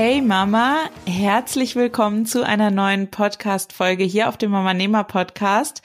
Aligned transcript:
Hey 0.00 0.22
Mama, 0.22 0.88
herzlich 1.08 1.74
willkommen 1.74 2.24
zu 2.24 2.46
einer 2.46 2.70
neuen 2.70 3.10
Podcast-Folge 3.10 4.04
hier 4.04 4.28
auf 4.28 4.36
dem 4.36 4.52
Mama 4.52 4.72
Nehmer 4.72 5.02
Podcast. 5.02 5.82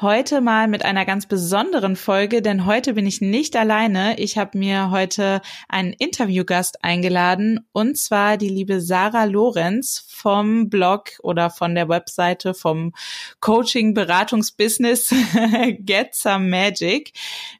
Heute 0.00 0.40
mal 0.40 0.66
mit 0.66 0.84
einer 0.84 1.04
ganz 1.04 1.26
besonderen 1.26 1.94
Folge, 1.94 2.42
denn 2.42 2.66
heute 2.66 2.94
bin 2.94 3.06
ich 3.06 3.20
nicht 3.20 3.54
alleine. 3.54 4.18
Ich 4.18 4.36
habe 4.36 4.58
mir 4.58 4.90
heute 4.90 5.40
einen 5.68 5.92
Interviewgast 5.92 6.82
eingeladen 6.82 7.60
und 7.70 7.96
zwar 7.96 8.36
die 8.36 8.48
liebe 8.48 8.80
Sarah 8.80 9.26
Lorenz 9.26 10.08
vom 10.22 10.70
Blog 10.70 11.10
oder 11.22 11.50
von 11.50 11.74
der 11.74 11.88
Webseite 11.88 12.54
vom 12.54 12.92
Coaching 13.40 13.92
Beratungsbusiness 13.92 15.12
Get 15.80 16.14
Some 16.14 16.48
Magic. 16.48 17.12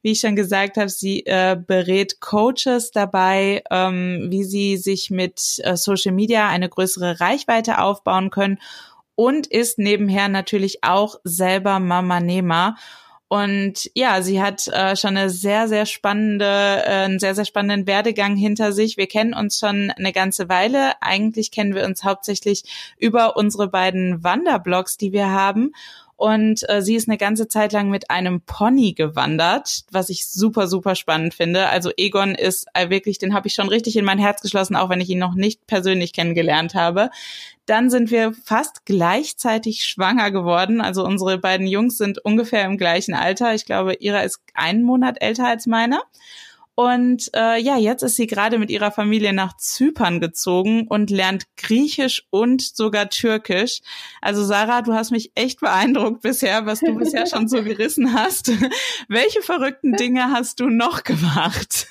Wie 0.02 0.12
ich 0.12 0.20
schon 0.20 0.36
gesagt 0.36 0.76
habe, 0.76 0.88
sie 0.88 1.26
äh, 1.26 1.56
berät 1.56 2.20
Coaches 2.20 2.92
dabei, 2.92 3.64
ähm, 3.70 4.28
wie 4.30 4.44
sie 4.44 4.76
sich 4.76 5.10
mit 5.10 5.60
äh, 5.64 5.76
Social 5.76 6.12
Media 6.12 6.48
eine 6.48 6.68
größere 6.68 7.18
Reichweite 7.20 7.80
aufbauen 7.80 8.30
können 8.30 8.58
und 9.16 9.48
ist 9.48 9.78
nebenher 9.78 10.28
natürlich 10.28 10.84
auch 10.84 11.16
selber 11.24 11.80
Mama 11.80 12.20
Nehmer. 12.20 12.76
Und 13.32 13.90
ja, 13.94 14.20
sie 14.20 14.42
hat 14.42 14.68
äh, 14.68 14.94
schon 14.94 15.16
eine 15.16 15.30
sehr, 15.30 15.66
sehr 15.66 15.86
spannende, 15.86 16.44
äh, 16.44 17.04
einen 17.04 17.18
sehr, 17.18 17.34
sehr 17.34 17.46
spannenden 17.46 17.86
Werdegang 17.86 18.36
hinter 18.36 18.72
sich. 18.72 18.98
Wir 18.98 19.06
kennen 19.06 19.32
uns 19.32 19.58
schon 19.58 19.90
eine 19.90 20.12
ganze 20.12 20.50
Weile. 20.50 21.00
Eigentlich 21.00 21.50
kennen 21.50 21.74
wir 21.74 21.86
uns 21.86 22.04
hauptsächlich 22.04 22.64
über 22.98 23.34
unsere 23.38 23.68
beiden 23.68 24.22
Wanderblogs, 24.22 24.98
die 24.98 25.14
wir 25.14 25.30
haben. 25.30 25.72
Und 26.16 26.68
äh, 26.68 26.82
sie 26.82 26.94
ist 26.94 27.08
eine 27.08 27.16
ganze 27.16 27.48
Zeit 27.48 27.72
lang 27.72 27.88
mit 27.88 28.10
einem 28.10 28.42
Pony 28.42 28.92
gewandert, 28.92 29.86
was 29.90 30.10
ich 30.10 30.26
super, 30.28 30.68
super 30.68 30.94
spannend 30.94 31.32
finde. 31.32 31.70
Also 31.70 31.90
Egon 31.96 32.34
ist 32.34 32.66
äh, 32.74 32.90
wirklich, 32.90 33.18
den 33.18 33.32
habe 33.32 33.48
ich 33.48 33.54
schon 33.54 33.68
richtig 33.68 33.96
in 33.96 34.04
mein 34.04 34.18
Herz 34.18 34.42
geschlossen, 34.42 34.76
auch 34.76 34.90
wenn 34.90 35.00
ich 35.00 35.08
ihn 35.08 35.18
noch 35.18 35.34
nicht 35.34 35.66
persönlich 35.66 36.12
kennengelernt 36.12 36.74
habe. 36.74 37.08
Dann 37.66 37.90
sind 37.90 38.10
wir 38.10 38.32
fast 38.32 38.84
gleichzeitig 38.84 39.84
schwanger 39.84 40.30
geworden. 40.30 40.80
Also 40.80 41.04
unsere 41.04 41.38
beiden 41.38 41.66
Jungs 41.66 41.96
sind 41.96 42.18
ungefähr 42.24 42.64
im 42.64 42.76
gleichen 42.76 43.14
Alter. 43.14 43.54
Ich 43.54 43.64
glaube, 43.66 43.94
ihrer 43.94 44.24
ist 44.24 44.40
einen 44.54 44.82
Monat 44.82 45.20
älter 45.20 45.46
als 45.46 45.66
meiner. 45.66 46.02
Und 46.74 47.30
äh, 47.34 47.60
ja, 47.60 47.76
jetzt 47.76 48.02
ist 48.02 48.16
sie 48.16 48.26
gerade 48.26 48.58
mit 48.58 48.70
ihrer 48.70 48.90
Familie 48.90 49.34
nach 49.34 49.56
Zypern 49.58 50.20
gezogen 50.20 50.86
und 50.88 51.10
lernt 51.10 51.44
Griechisch 51.56 52.26
und 52.30 52.62
sogar 52.62 53.10
Türkisch. 53.10 53.80
Also 54.22 54.42
Sarah, 54.42 54.80
du 54.80 54.94
hast 54.94 55.10
mich 55.10 55.32
echt 55.34 55.60
beeindruckt 55.60 56.22
bisher, 56.22 56.64
was 56.64 56.80
du 56.80 56.96
bisher 56.96 57.26
schon 57.26 57.46
so 57.46 57.62
gerissen 57.62 58.14
hast. 58.14 58.50
Welche 59.08 59.42
verrückten 59.42 59.92
Dinge 59.92 60.30
hast 60.30 60.60
du 60.60 60.70
noch 60.70 61.04
gemacht? 61.04 61.88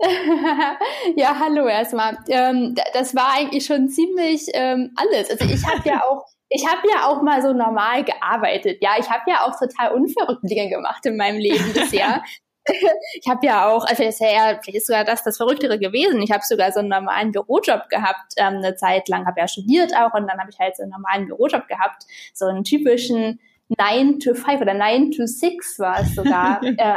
ja, 1.16 1.38
hallo 1.40 1.66
erstmal. 1.66 2.18
Ähm, 2.28 2.74
das 2.94 3.14
war 3.14 3.34
eigentlich 3.34 3.66
schon 3.66 3.88
ziemlich 3.88 4.46
ähm, 4.54 4.92
alles. 4.96 5.30
Also 5.30 5.44
ich 5.52 5.66
habe 5.66 5.88
ja 5.88 6.02
auch 6.04 6.24
ich 6.50 6.66
habe 6.66 6.88
ja 6.88 7.06
auch 7.06 7.22
mal 7.22 7.42
so 7.42 7.52
normal 7.52 8.04
gearbeitet. 8.04 8.78
Ja, 8.80 8.92
ich 8.98 9.08
habe 9.10 9.30
ja 9.30 9.44
auch 9.44 9.58
total 9.58 9.92
unverrückte 9.92 10.46
Dinge 10.46 10.70
gemacht 10.70 11.04
in 11.04 11.16
meinem 11.16 11.38
Leben 11.38 11.72
bisher. 11.72 12.22
ich 12.64 13.28
habe 13.28 13.46
ja 13.46 13.68
auch, 13.68 13.84
also 13.84 14.02
ist 14.02 14.20
ja 14.20 14.58
vielleicht 14.62 14.78
ist 14.78 14.86
sogar 14.86 15.04
das 15.04 15.22
das 15.22 15.36
Verrücktere 15.36 15.78
gewesen. 15.78 16.22
Ich 16.22 16.30
habe 16.30 16.42
sogar 16.44 16.72
so 16.72 16.80
einen 16.80 16.88
normalen 16.88 17.32
Bürojob 17.32 17.88
gehabt, 17.88 18.34
ähm, 18.36 18.56
eine 18.56 18.76
Zeit 18.76 19.08
lang, 19.08 19.26
habe 19.26 19.40
ja 19.40 19.48
studiert 19.48 19.94
auch 19.94 20.14
und 20.14 20.26
dann 20.26 20.38
habe 20.38 20.50
ich 20.50 20.58
halt 20.58 20.76
so 20.76 20.82
einen 20.82 20.92
normalen 20.92 21.26
Bürojob 21.26 21.68
gehabt, 21.68 22.04
so 22.32 22.46
einen 22.46 22.64
typischen 22.64 23.40
9 23.76 24.18
to 24.20 24.34
5 24.34 24.62
oder 24.62 24.74
9 24.74 25.12
to 25.12 25.26
6 25.26 25.78
war 25.78 26.00
es 26.00 26.14
sogar. 26.14 26.62
äh, 26.62 26.96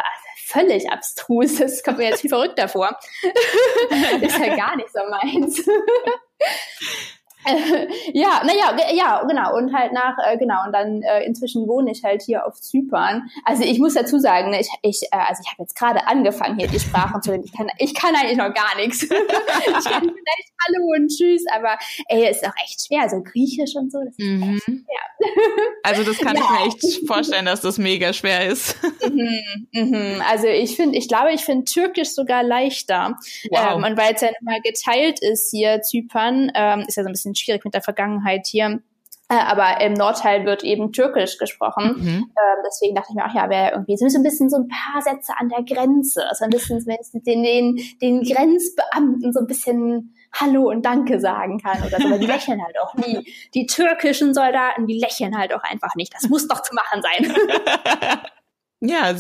völlig 0.51 0.89
abstrus, 0.91 1.57
das 1.57 1.83
kommt 1.83 1.97
mir 1.97 2.09
jetzt 2.09 2.21
viel 2.21 2.29
verrückter 2.29 2.67
vor. 2.67 2.97
ist 4.21 4.37
ja 4.37 4.55
gar 4.55 4.75
nicht 4.75 4.89
so 4.91 4.99
meins. 5.09 5.63
ja, 8.13 8.43
naja, 8.43 8.75
ja, 8.93 9.23
genau. 9.27 9.55
Und 9.55 9.73
halt 9.73 9.93
nach, 9.93 10.17
äh, 10.25 10.37
genau, 10.37 10.65
und 10.65 10.73
dann 10.73 11.01
äh, 11.01 11.23
inzwischen 11.23 11.67
wohne 11.67 11.91
ich 11.91 12.03
halt 12.03 12.21
hier 12.21 12.45
auf 12.45 12.59
Zypern. 12.59 13.29
Also 13.45 13.63
ich 13.63 13.79
muss 13.79 13.93
dazu 13.93 14.19
sagen, 14.19 14.51
ne, 14.51 14.61
ich, 14.61 14.69
ich 14.81 15.03
äh, 15.11 15.17
also 15.17 15.41
ich 15.43 15.51
habe 15.51 15.63
jetzt 15.63 15.75
gerade 15.75 16.07
angefangen, 16.07 16.57
hier 16.57 16.67
die 16.67 16.79
Sprachen 16.79 17.21
zu 17.21 17.31
lernen. 17.31 17.45
Ich 17.45 17.53
kann, 17.53 17.67
ich 17.77 17.93
kann 17.93 18.15
eigentlich 18.15 18.37
noch 18.37 18.53
gar 18.53 18.75
nichts. 18.77 19.03
ich 19.03 19.09
kann 19.09 20.01
vielleicht 20.01 20.51
Hallo 20.67 20.85
und 20.95 21.07
Tschüss, 21.07 21.43
aber 21.53 21.77
ey, 22.07 22.29
ist 22.29 22.45
auch 22.45 22.53
echt 22.63 22.85
schwer. 22.85 23.09
So 23.09 23.21
Griechisch 23.23 23.75
und 23.75 23.91
so, 23.91 23.99
das 24.05 24.15
ist 24.17 24.25
mhm. 24.25 24.55
echt 24.55 24.63
schwer. 24.63 25.01
also 25.83 26.03
das 26.03 26.17
kann 26.17 26.35
ja. 26.35 26.43
ich 26.43 26.49
mir 26.49 26.67
echt 26.67 27.07
vorstellen, 27.07 27.45
dass 27.45 27.61
das 27.61 27.77
mega 27.77 28.13
schwer 28.13 28.47
ist. 28.47 28.77
mhm, 29.03 29.67
mhm. 29.71 30.21
Also 30.29 30.47
ich 30.47 30.75
finde, 30.75 30.97
ich 30.97 31.07
glaube, 31.07 31.31
ich 31.33 31.41
finde 31.41 31.65
Türkisch 31.65 32.09
sogar 32.09 32.43
leichter. 32.43 33.17
Wow. 33.49 33.77
Ähm, 33.77 33.83
und 33.83 33.97
weil 33.97 34.13
es 34.13 34.21
ja 34.21 34.29
nochmal 34.39 34.61
geteilt 34.61 35.19
ist 35.21 35.49
hier, 35.51 35.81
Zypern, 35.81 36.51
ähm, 36.55 36.85
ist 36.87 36.97
ja 36.97 37.03
so 37.03 37.09
ein 37.09 37.13
bisschen 37.13 37.30
bisschen 37.31 37.35
schwierig 37.35 37.65
mit 37.65 37.73
der 37.73 37.81
Vergangenheit 37.81 38.47
hier. 38.47 38.81
Äh, 39.29 39.35
aber 39.35 39.79
im 39.81 39.93
Nordteil 39.93 40.45
wird 40.45 40.63
eben 40.63 40.91
Türkisch 40.91 41.37
gesprochen. 41.37 41.95
Mhm. 41.97 42.07
Ähm, 42.07 42.63
deswegen 42.65 42.95
dachte 42.95 43.09
ich 43.11 43.15
mir, 43.15 43.23
ach 43.25 43.33
ja, 43.33 43.49
wäre 43.49 43.71
irgendwie 43.71 43.97
so 43.97 44.05
ein 44.05 44.23
bisschen 44.23 44.49
so 44.49 44.57
ein 44.57 44.67
paar 44.67 45.01
Sätze 45.01 45.33
an 45.37 45.49
der 45.49 45.63
Grenze. 45.63 46.27
Also 46.27 46.43
ein 46.43 46.49
bisschen, 46.49 46.85
wenn 46.85 46.97
ich 46.99 47.23
den, 47.23 47.43
den, 47.43 47.79
den 48.01 48.23
Grenzbeamten 48.23 49.31
so 49.31 49.39
ein 49.39 49.47
bisschen 49.47 50.15
Hallo 50.33 50.69
und 50.69 50.85
Danke 50.85 51.19
sagen 51.19 51.59
kann 51.59 51.81
oder 51.81 51.97
so. 51.99 52.07
Aber 52.07 52.19
die 52.19 52.25
lächeln 52.27 52.61
halt 52.63 52.77
auch 52.79 52.93
nie. 52.95 53.25
Die 53.53 53.65
türkischen 53.65 54.33
Soldaten, 54.33 54.87
die 54.87 54.99
lächeln 54.99 55.37
halt 55.37 55.53
auch 55.53 55.63
einfach 55.63 55.95
nicht. 55.95 56.13
Das 56.13 56.29
muss 56.29 56.47
doch 56.47 56.61
zu 56.61 56.75
machen 56.75 57.01
sein. 57.01 57.33
ja, 58.81 59.13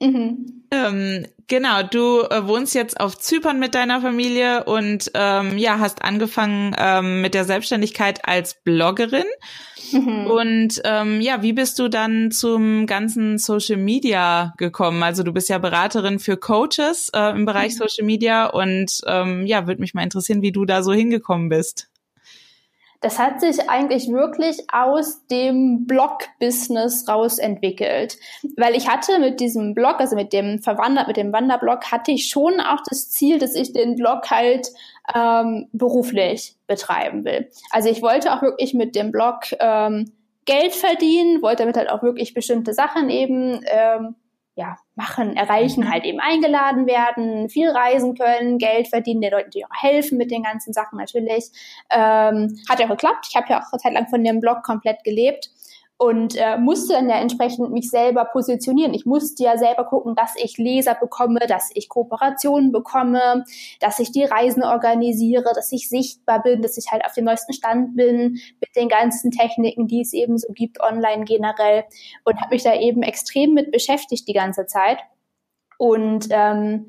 Mhm. 0.00 0.64
Ähm, 0.70 1.26
genau, 1.48 1.82
du 1.82 2.22
äh, 2.22 2.46
wohnst 2.46 2.74
jetzt 2.74 3.00
auf 3.00 3.18
Zypern 3.18 3.58
mit 3.58 3.74
deiner 3.74 4.00
Familie 4.00 4.64
und 4.64 5.10
ähm, 5.14 5.58
ja, 5.58 5.78
hast 5.78 6.02
angefangen 6.02 6.74
ähm, 6.78 7.20
mit 7.20 7.34
der 7.34 7.44
Selbstständigkeit 7.44 8.26
als 8.26 8.62
Bloggerin. 8.62 9.24
Mhm. 9.92 10.26
Und 10.26 10.80
ähm, 10.84 11.20
ja, 11.20 11.42
wie 11.42 11.52
bist 11.52 11.78
du 11.78 11.88
dann 11.88 12.30
zum 12.30 12.86
ganzen 12.86 13.38
Social 13.38 13.78
Media 13.78 14.52
gekommen? 14.58 15.02
Also 15.02 15.22
du 15.22 15.32
bist 15.32 15.48
ja 15.48 15.58
Beraterin 15.58 16.18
für 16.18 16.36
Coaches 16.36 17.10
äh, 17.14 17.30
im 17.30 17.44
Bereich 17.46 17.72
mhm. 17.72 17.78
Social 17.78 18.04
Media 18.04 18.46
und 18.46 19.00
ähm, 19.06 19.46
ja, 19.46 19.66
würde 19.66 19.80
mich 19.80 19.94
mal 19.94 20.02
interessieren, 20.02 20.42
wie 20.42 20.52
du 20.52 20.64
da 20.64 20.82
so 20.82 20.92
hingekommen 20.92 21.48
bist 21.48 21.88
das 23.00 23.18
hat 23.18 23.40
sich 23.40 23.70
eigentlich 23.70 24.08
wirklich 24.08 24.64
aus 24.72 25.24
dem 25.26 25.86
Blog-Business 25.86 27.08
rausentwickelt. 27.08 28.18
Weil 28.56 28.74
ich 28.74 28.88
hatte 28.88 29.20
mit 29.20 29.38
diesem 29.38 29.74
Blog, 29.74 30.00
also 30.00 30.16
mit 30.16 30.32
dem 30.32 30.60
Verwander, 30.60 31.06
mit 31.06 31.16
dem 31.16 31.32
Wanderblog, 31.32 31.92
hatte 31.92 32.10
ich 32.10 32.28
schon 32.28 32.60
auch 32.60 32.80
das 32.88 33.10
Ziel, 33.10 33.38
dass 33.38 33.54
ich 33.54 33.72
den 33.72 33.94
Blog 33.94 34.30
halt 34.30 34.68
ähm, 35.14 35.68
beruflich 35.72 36.56
betreiben 36.66 37.24
will. 37.24 37.48
Also 37.70 37.88
ich 37.88 38.02
wollte 38.02 38.32
auch 38.34 38.42
wirklich 38.42 38.74
mit 38.74 38.96
dem 38.96 39.12
Blog 39.12 39.42
ähm, 39.60 40.12
Geld 40.44 40.74
verdienen, 40.74 41.40
wollte 41.40 41.62
damit 41.62 41.76
halt 41.76 41.90
auch 41.90 42.02
wirklich 42.02 42.34
bestimmte 42.34 42.72
Sachen 42.72 43.10
eben 43.10 43.60
ähm, 43.66 44.16
ja, 44.58 44.76
machen, 44.96 45.36
erreichen, 45.36 45.84
mhm. 45.84 45.90
halt 45.90 46.04
eben 46.04 46.18
eingeladen 46.18 46.88
werden, 46.88 47.48
viel 47.48 47.70
reisen 47.70 48.16
können, 48.18 48.58
Geld 48.58 48.88
verdienen, 48.88 49.20
den 49.20 49.30
Leuten, 49.30 49.50
die 49.50 49.64
auch 49.64 49.82
helfen 49.82 50.18
mit 50.18 50.32
den 50.32 50.42
ganzen 50.42 50.72
Sachen 50.72 50.98
natürlich. 50.98 51.44
Ähm, 51.90 52.58
hat 52.68 52.80
ja 52.80 52.86
auch 52.86 52.90
geklappt. 52.90 53.28
Ich 53.30 53.36
habe 53.36 53.46
ja 53.48 53.60
auch 53.60 53.72
eine 53.72 53.80
Zeit 53.80 53.92
lang 53.92 54.08
von 54.08 54.24
dem 54.24 54.40
Blog 54.40 54.64
komplett 54.64 55.04
gelebt 55.04 55.50
und 55.98 56.36
äh, 56.36 56.56
musste 56.56 56.92
dann 56.92 57.10
ja 57.10 57.16
entsprechend 57.16 57.72
mich 57.72 57.90
selber 57.90 58.24
positionieren. 58.24 58.94
Ich 58.94 59.04
musste 59.04 59.42
ja 59.42 59.58
selber 59.58 59.84
gucken, 59.84 60.14
dass 60.14 60.32
ich 60.36 60.56
Leser 60.56 60.94
bekomme, 60.94 61.40
dass 61.48 61.70
ich 61.74 61.88
Kooperationen 61.88 62.70
bekomme, 62.70 63.44
dass 63.80 63.98
ich 63.98 64.12
die 64.12 64.22
Reisen 64.22 64.62
organisiere, 64.62 65.50
dass 65.56 65.72
ich 65.72 65.88
sichtbar 65.88 66.40
bin, 66.40 66.62
dass 66.62 66.78
ich 66.78 66.92
halt 66.92 67.04
auf 67.04 67.14
dem 67.14 67.24
neuesten 67.24 67.52
Stand 67.52 67.96
bin 67.96 68.38
mit 68.60 68.76
den 68.76 68.88
ganzen 68.88 69.32
Techniken, 69.32 69.88
die 69.88 70.00
es 70.00 70.12
eben 70.12 70.38
so 70.38 70.52
gibt 70.52 70.80
online 70.80 71.24
generell 71.24 71.82
und 72.24 72.40
habe 72.40 72.54
mich 72.54 72.62
da 72.62 72.78
eben 72.78 73.02
extrem 73.02 73.52
mit 73.54 73.72
beschäftigt 73.72 74.28
die 74.28 74.34
ganze 74.34 74.66
Zeit. 74.66 74.98
Und 75.78 76.28
ähm, 76.30 76.86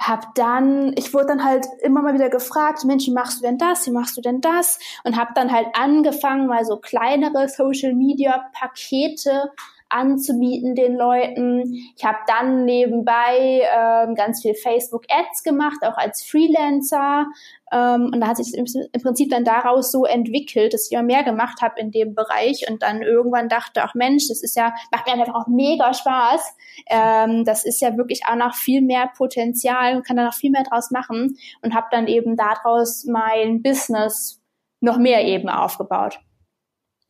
hab 0.00 0.34
dann, 0.36 0.92
ich 0.96 1.12
wurde 1.12 1.26
dann 1.26 1.44
halt 1.44 1.66
immer 1.80 2.02
mal 2.02 2.14
wieder 2.14 2.28
gefragt, 2.28 2.84
Mensch, 2.84 3.06
wie 3.06 3.12
machst 3.12 3.40
du 3.40 3.42
denn 3.42 3.58
das, 3.58 3.86
wie 3.86 3.90
machst 3.90 4.16
du 4.16 4.20
denn 4.20 4.40
das? 4.40 4.78
Und 5.04 5.16
hab 5.16 5.34
dann 5.34 5.52
halt 5.52 5.68
angefangen, 5.74 6.46
mal 6.46 6.64
so 6.64 6.76
kleinere 6.76 7.48
Social 7.48 7.94
Media 7.94 8.48
Pakete 8.52 9.50
anzubieten 9.88 10.74
den 10.74 10.96
Leuten. 10.96 11.62
Ich 11.96 12.04
habe 12.04 12.18
dann 12.26 12.64
nebenbei 12.64 13.62
ähm, 13.74 14.14
ganz 14.14 14.42
viel 14.42 14.54
Facebook-Ads 14.54 15.42
gemacht, 15.42 15.78
auch 15.82 15.96
als 15.96 16.22
Freelancer. 16.22 17.26
Ähm, 17.72 18.10
und 18.12 18.20
da 18.20 18.28
hat 18.28 18.36
sich 18.36 18.54
im, 18.54 18.66
Prinzip 19.02 19.30
dann 19.30 19.44
daraus 19.44 19.90
so 19.90 20.04
entwickelt, 20.04 20.74
dass 20.74 20.86
ich 20.86 20.92
immer 20.92 21.02
mehr 21.02 21.22
gemacht 21.22 21.60
habe 21.62 21.80
in 21.80 21.90
dem 21.90 22.14
Bereich 22.14 22.66
und 22.68 22.82
dann 22.82 23.02
irgendwann 23.02 23.48
dachte, 23.48 23.82
ach 23.82 23.94
Mensch, 23.94 24.28
das 24.28 24.42
ist 24.42 24.56
ja, 24.56 24.74
macht 24.90 25.06
mir 25.06 25.14
einfach 25.14 25.34
auch 25.34 25.46
mega 25.46 25.94
Spaß. 25.94 26.56
Ähm, 26.88 27.44
das 27.44 27.64
ist 27.64 27.80
ja 27.80 27.96
wirklich 27.96 28.22
auch 28.26 28.36
noch 28.36 28.54
viel 28.54 28.82
mehr 28.82 29.10
Potenzial 29.16 29.96
und 29.96 30.06
kann 30.06 30.16
da 30.16 30.24
noch 30.24 30.34
viel 30.34 30.50
mehr 30.50 30.64
draus 30.64 30.90
machen 30.90 31.36
und 31.62 31.74
habe 31.74 31.86
dann 31.90 32.06
eben 32.06 32.36
daraus 32.36 33.04
mein 33.04 33.62
Business 33.62 34.40
noch 34.80 34.98
mehr 34.98 35.24
eben 35.24 35.48
aufgebaut. 35.48 36.20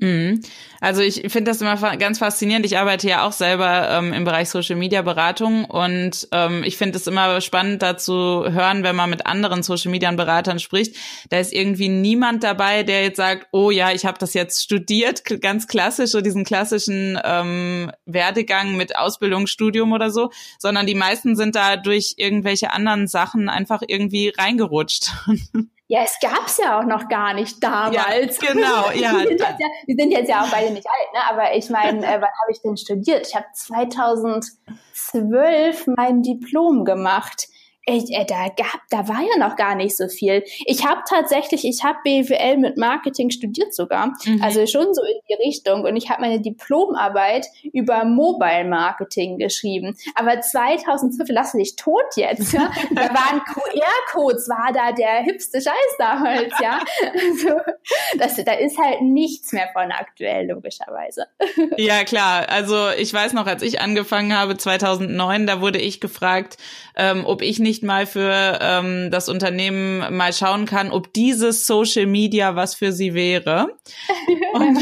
Mhm. 0.01 0.43
Also 0.81 1.03
ich 1.03 1.23
finde 1.33 1.51
das 1.51 1.61
immer 1.61 1.77
ganz 1.97 2.21
faszinierend. 2.21 2.65
Ich 2.65 2.79
arbeite 2.79 3.09
ja 3.09 3.27
auch 3.27 3.33
selber 3.33 3.89
ähm, 3.91 4.13
im 4.13 4.23
Bereich 4.23 4.49
Social 4.49 4.77
Media 4.77 5.03
Beratung 5.03 5.65
und 5.65 6.29
ähm, 6.31 6.63
ich 6.63 6.77
finde 6.77 6.99
es 6.99 7.07
immer 7.09 7.41
spannend, 7.41 7.83
da 7.83 7.97
zu 7.97 8.45
hören, 8.49 8.85
wenn 8.85 8.95
man 8.95 9.11
mit 9.11 9.27
anderen 9.27 9.65
Social 9.65 9.91
Media 9.91 10.09
Beratern 10.13 10.61
spricht. 10.61 10.95
Da 11.31 11.41
ist 11.41 11.53
irgendwie 11.53 11.89
niemand 11.89 12.45
dabei, 12.45 12.85
der 12.85 13.03
jetzt 13.03 13.17
sagt, 13.17 13.49
oh 13.51 13.73
ja, 13.73 13.91
ich 13.91 14.07
habe 14.07 14.19
das 14.19 14.35
jetzt 14.35 14.63
studiert, 14.63 15.25
ganz 15.41 15.67
klassisch, 15.67 16.11
so 16.13 16.21
diesen 16.21 16.45
klassischen 16.45 17.19
ähm, 17.25 17.91
Werdegang 18.07 18.77
mit 18.77 18.97
Ausbildung, 18.97 19.49
Studium 19.49 19.93
oder 19.93 20.11
so, 20.11 20.31
sondern 20.61 20.87
die 20.87 20.95
meisten 20.95 21.35
sind 21.35 21.57
da 21.57 21.77
durch 21.77 22.15
irgendwelche 22.19 22.73
anderen 22.73 23.09
Sachen 23.09 23.49
einfach 23.49 23.83
irgendwie 23.87 24.33
reingerutscht. 24.37 25.13
Ja, 25.91 26.03
es 26.03 26.19
gab's 26.21 26.59
ja 26.59 26.79
auch 26.79 26.85
noch 26.85 27.09
gar 27.09 27.33
nicht 27.33 27.65
damals. 27.65 27.97
Ja, 28.43 28.53
genau, 28.53 28.91
ja. 28.91 29.13
wir, 29.13 29.21
sind 29.27 29.41
jetzt 29.41 29.59
ja. 29.59 29.69
wir 29.87 29.97
sind 29.99 30.11
jetzt 30.11 30.29
ja 30.29 30.43
auch 30.43 30.51
beide 30.51 30.71
nicht 30.71 30.87
alt, 30.87 31.15
ne? 31.15 31.21
aber 31.31 31.55
ich 31.57 31.71
meine, 31.71 32.07
äh, 32.07 32.21
wann 32.21 32.29
habe 32.43 32.51
ich 32.51 32.61
denn 32.61 32.77
studiert? 32.77 33.27
Ich 33.27 33.35
habe 33.35 33.47
2012 33.55 35.87
mein 35.97 36.23
Diplom 36.23 36.85
gemacht 36.85 37.49
ich, 37.89 38.15
äh, 38.15 38.25
da 38.25 38.49
gab, 38.49 38.81
da 38.91 39.09
war 39.09 39.21
ja 39.21 39.39
noch 39.39 39.57
gar 39.57 39.75
nicht 39.75 39.97
so 39.97 40.09
viel. 40.09 40.45
Ich 40.67 40.87
habe 40.87 41.03
tatsächlich, 41.09 41.65
ich 41.65 41.85
habe 41.85 41.99
BWL 42.05 42.59
mit 42.59 42.77
Marketing 42.77 43.31
studiert 43.31 43.75
sogar, 43.75 44.13
mhm. 44.25 44.43
also 44.43 44.67
schon 44.67 44.95
so 44.95 45.03
in 45.03 45.21
die 45.29 45.47
Richtung. 45.47 45.85
Und 45.85 45.97
ich 45.97 46.11
habe 46.11 46.21
meine 46.21 46.41
Diplomarbeit 46.41 47.47
über 47.73 48.05
Mobile 48.05 48.65
Marketing 48.65 49.39
geschrieben. 49.39 49.97
Aber 50.15 50.41
2012, 50.41 51.29
lass 51.31 51.53
dich 51.53 51.77
tot 51.77 52.17
jetzt. 52.17 52.53
Ja? 52.53 52.71
da 52.95 53.03
waren 53.03 53.41
QR-Codes, 53.45 54.49
war 54.49 54.73
da 54.73 54.93
der 54.93 55.23
hipste 55.23 55.61
Scheiß 55.61 55.97
damals, 55.99 56.53
ja. 56.61 56.81
Also, 57.03 57.57
das, 58.19 58.37
da 58.45 58.53
ist 58.53 58.79
halt 58.79 59.03
nichts 59.03 59.53
mehr 59.53 59.69
von 59.73 59.91
aktuell, 59.93 60.49
logischerweise. 60.49 61.27
ja, 61.77 62.05
klar. 62.05 62.49
Also 62.49 62.91
ich 62.91 63.13
weiß 63.13 63.33
noch, 63.33 63.47
als 63.47 63.63
ich 63.63 63.81
angefangen 63.81 64.37
habe, 64.37 64.57
2009, 64.57 65.47
da 65.47 65.61
wurde 65.61 65.79
ich 65.79 66.01
gefragt, 66.01 66.57
ähm, 66.97 67.25
ob 67.27 67.43
ich 67.43 67.59
nicht 67.59 67.78
mal 67.83 68.07
für 68.07 68.59
ähm, 68.61 69.11
das 69.11 69.29
Unternehmen 69.29 70.17
mal 70.17 70.33
schauen 70.33 70.67
kann, 70.67 70.91
ob 70.91 71.13
dieses 71.13 71.67
Social 71.67 72.07
Media 72.07 72.57
was 72.57 72.75
für 72.75 72.93
sie 72.93 73.15
wäre. 73.15 73.69
Und 74.53 74.79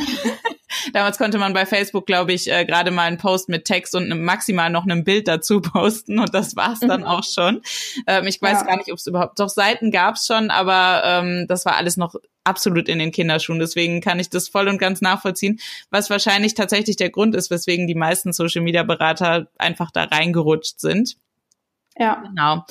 damals 0.93 1.19
konnte 1.19 1.39
man 1.39 1.53
bei 1.53 1.67
Facebook, 1.67 2.07
glaube 2.07 2.33
ich, 2.33 2.51
äh, 2.51 2.65
gerade 2.65 2.91
mal 2.91 3.03
einen 3.03 3.19
Post 3.19 3.49
mit 3.49 3.65
Text 3.65 3.95
und 3.95 4.09
maximal 4.23 4.71
noch 4.71 4.85
einem 4.85 5.05
Bild 5.05 5.29
dazu 5.29 5.61
posten 5.63 6.19
und 6.19 6.35
das 6.35 6.57
war's 6.57 6.81
dann 6.81 7.01
mhm. 7.01 7.07
auch 7.07 7.25
schon. 7.25 7.63
Ähm, 8.07 8.27
ich 8.27 8.41
weiß 8.41 8.61
ja. 8.61 8.67
gar 8.67 8.77
nicht, 8.77 8.93
ob 8.93 8.99
es 8.99 9.07
überhaupt, 9.07 9.39
doch 9.39 9.49
Seiten 9.49 9.91
gab's 9.91 10.27
schon, 10.27 10.51
aber 10.51 11.03
ähm, 11.05 11.47
das 11.49 11.65
war 11.65 11.77
alles 11.77 11.97
noch 11.97 12.15
absolut 12.45 12.89
in 12.89 12.99
den 12.99 13.11
Kinderschuhen. 13.11 13.59
Deswegen 13.59 14.01
kann 14.01 14.21
ich 14.21 14.31
das 14.31 14.49
voll 14.49 14.69
und 14.69 14.79
ganz 14.79 15.01
nachvollziehen, 15.01 15.59
was 15.91 16.11
wahrscheinlich 16.11 16.55
tatsächlich 16.55 16.97
der 16.97 17.11
Grund 17.11 17.35
ist, 17.35 17.51
weswegen 17.51 17.87
die 17.87 17.95
meisten 17.95 18.33
Social 18.33 18.63
Media 18.63 18.85
Berater 18.85 19.49
einfach 19.59 19.91
da 19.91 20.05
reingerutscht 20.05 20.81
sind. 20.81 21.17
Ja. 21.99 22.23
Genau. 22.27 22.65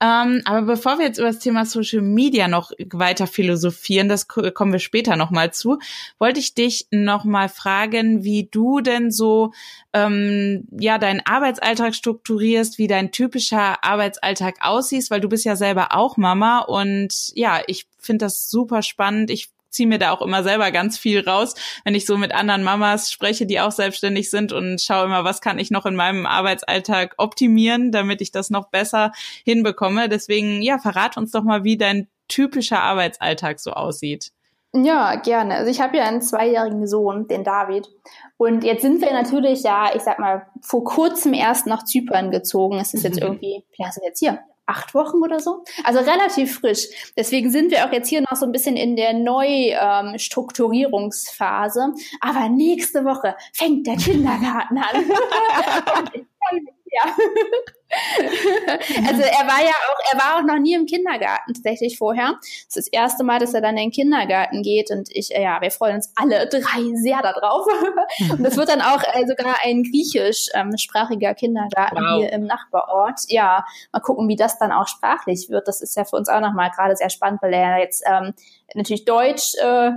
Ähm, 0.00 0.42
aber 0.44 0.62
bevor 0.62 0.98
wir 0.98 1.06
jetzt 1.06 1.18
über 1.18 1.28
das 1.28 1.38
Thema 1.38 1.64
Social 1.64 2.02
Media 2.02 2.48
noch 2.48 2.72
weiter 2.92 3.26
philosophieren, 3.26 4.08
das 4.08 4.26
kommen 4.26 4.72
wir 4.72 4.80
später 4.80 5.16
nochmal 5.16 5.52
zu, 5.52 5.78
wollte 6.18 6.40
ich 6.40 6.54
dich 6.54 6.88
nochmal 6.90 7.48
fragen, 7.48 8.24
wie 8.24 8.48
du 8.50 8.80
denn 8.80 9.10
so 9.10 9.52
ähm, 9.92 10.66
ja 10.78 10.98
deinen 10.98 11.20
Arbeitsalltag 11.24 11.94
strukturierst, 11.94 12.76
wie 12.78 12.88
dein 12.88 13.12
typischer 13.12 13.84
Arbeitsalltag 13.84 14.56
aussieht, 14.60 15.10
weil 15.10 15.20
du 15.20 15.28
bist 15.28 15.44
ja 15.44 15.56
selber 15.56 15.94
auch 15.94 16.16
Mama 16.16 16.58
und 16.60 17.30
ja, 17.34 17.62
ich 17.66 17.86
finde 17.98 18.26
das 18.26 18.50
super 18.50 18.82
spannend. 18.82 19.30
Ich 19.30 19.50
ziehe 19.74 19.88
mir 19.88 19.98
da 19.98 20.12
auch 20.12 20.22
immer 20.22 20.42
selber 20.42 20.70
ganz 20.70 20.96
viel 20.96 21.20
raus, 21.20 21.54
wenn 21.84 21.94
ich 21.94 22.06
so 22.06 22.16
mit 22.16 22.32
anderen 22.32 22.62
Mamas 22.62 23.10
spreche, 23.10 23.46
die 23.46 23.60
auch 23.60 23.72
selbstständig 23.72 24.30
sind 24.30 24.52
und 24.52 24.80
schaue 24.80 25.04
immer, 25.04 25.24
was 25.24 25.40
kann 25.40 25.58
ich 25.58 25.70
noch 25.70 25.84
in 25.84 25.96
meinem 25.96 26.26
Arbeitsalltag 26.26 27.14
optimieren, 27.18 27.92
damit 27.92 28.20
ich 28.20 28.30
das 28.30 28.50
noch 28.50 28.70
besser 28.70 29.12
hinbekomme. 29.44 30.08
Deswegen, 30.08 30.62
ja, 30.62 30.78
verrat 30.78 31.16
uns 31.16 31.32
doch 31.32 31.42
mal, 31.42 31.64
wie 31.64 31.76
dein 31.76 32.08
typischer 32.28 32.80
Arbeitsalltag 32.80 33.60
so 33.60 33.72
aussieht. 33.72 34.30
Ja, 34.76 35.14
gerne. 35.14 35.54
Also 35.54 35.70
ich 35.70 35.80
habe 35.80 35.96
ja 35.96 36.04
einen 36.04 36.20
zweijährigen 36.20 36.86
Sohn, 36.88 37.28
den 37.28 37.44
David. 37.44 37.88
Und 38.36 38.64
jetzt 38.64 38.82
sind 38.82 39.00
wir 39.00 39.12
natürlich 39.12 39.62
ja, 39.62 39.90
ich 39.94 40.02
sag 40.02 40.18
mal, 40.18 40.46
vor 40.62 40.82
kurzem 40.82 41.32
erst 41.32 41.68
nach 41.68 41.84
Zypern 41.84 42.32
gezogen. 42.32 42.80
Es 42.80 42.92
ist 42.92 43.04
jetzt 43.04 43.18
irgendwie, 43.22 43.64
wie 43.70 43.82
lange 43.82 43.92
sind 43.92 44.02
wir 44.02 44.08
jetzt 44.08 44.18
hier? 44.18 44.40
Acht 44.66 44.94
Wochen 44.94 45.22
oder 45.22 45.40
so. 45.40 45.64
Also 45.84 46.00
relativ 46.00 46.60
frisch. 46.60 46.86
Deswegen 47.16 47.50
sind 47.50 47.70
wir 47.70 47.86
auch 47.86 47.92
jetzt 47.92 48.08
hier 48.08 48.22
noch 48.22 48.36
so 48.36 48.46
ein 48.46 48.52
bisschen 48.52 48.76
in 48.76 48.96
der 48.96 49.12
Neustrukturierungsphase. 49.14 51.80
Ähm, 51.80 51.94
Aber 52.20 52.48
nächste 52.48 53.04
Woche 53.04 53.36
fängt 53.52 53.86
der 53.86 53.96
Kindergarten 53.96 54.78
an. 54.78 55.04
ja. 56.94 57.16
also 59.08 59.22
er 59.22 59.46
war 59.46 59.62
ja 59.62 59.70
auch, 59.70 60.12
er 60.12 60.18
war 60.18 60.36
auch 60.36 60.42
noch 60.42 60.58
nie 60.58 60.74
im 60.74 60.86
Kindergarten 60.86 61.54
tatsächlich 61.54 61.98
vorher. 61.98 62.34
Das 62.40 62.76
ist 62.76 62.76
das 62.76 62.88
erste 62.88 63.24
Mal, 63.24 63.38
dass 63.38 63.54
er 63.54 63.60
dann 63.60 63.76
in 63.76 63.84
den 63.84 63.90
Kindergarten 63.90 64.62
geht 64.62 64.90
und 64.90 65.08
ich, 65.10 65.28
ja, 65.30 65.60
wir 65.60 65.70
freuen 65.70 65.96
uns 65.96 66.12
alle 66.16 66.48
drei 66.48 66.82
sehr 66.94 67.20
darauf. 67.22 67.66
und 68.30 68.44
es 68.44 68.56
wird 68.56 68.68
dann 68.68 68.80
auch 68.80 69.02
äh, 69.02 69.26
sogar 69.26 69.56
ein 69.62 69.82
griechischsprachiger 69.82 71.30
ähm, 71.30 71.36
Kindergarten 71.36 71.96
wow. 71.96 72.20
hier 72.20 72.32
im 72.32 72.44
Nachbarort. 72.46 73.20
Ja, 73.28 73.64
mal 73.92 74.00
gucken, 74.00 74.28
wie 74.28 74.36
das 74.36 74.58
dann 74.58 74.72
auch 74.72 74.88
sprachlich 74.88 75.48
wird. 75.50 75.68
Das 75.68 75.80
ist 75.80 75.96
ja 75.96 76.04
für 76.04 76.16
uns 76.16 76.28
auch 76.28 76.40
nochmal 76.40 76.70
gerade 76.70 76.96
sehr 76.96 77.10
spannend, 77.10 77.42
weil 77.42 77.52
er 77.52 77.78
jetzt 77.78 78.04
ähm, 78.06 78.34
natürlich 78.74 79.04
Deutsch 79.04 79.54
äh, 79.60 79.92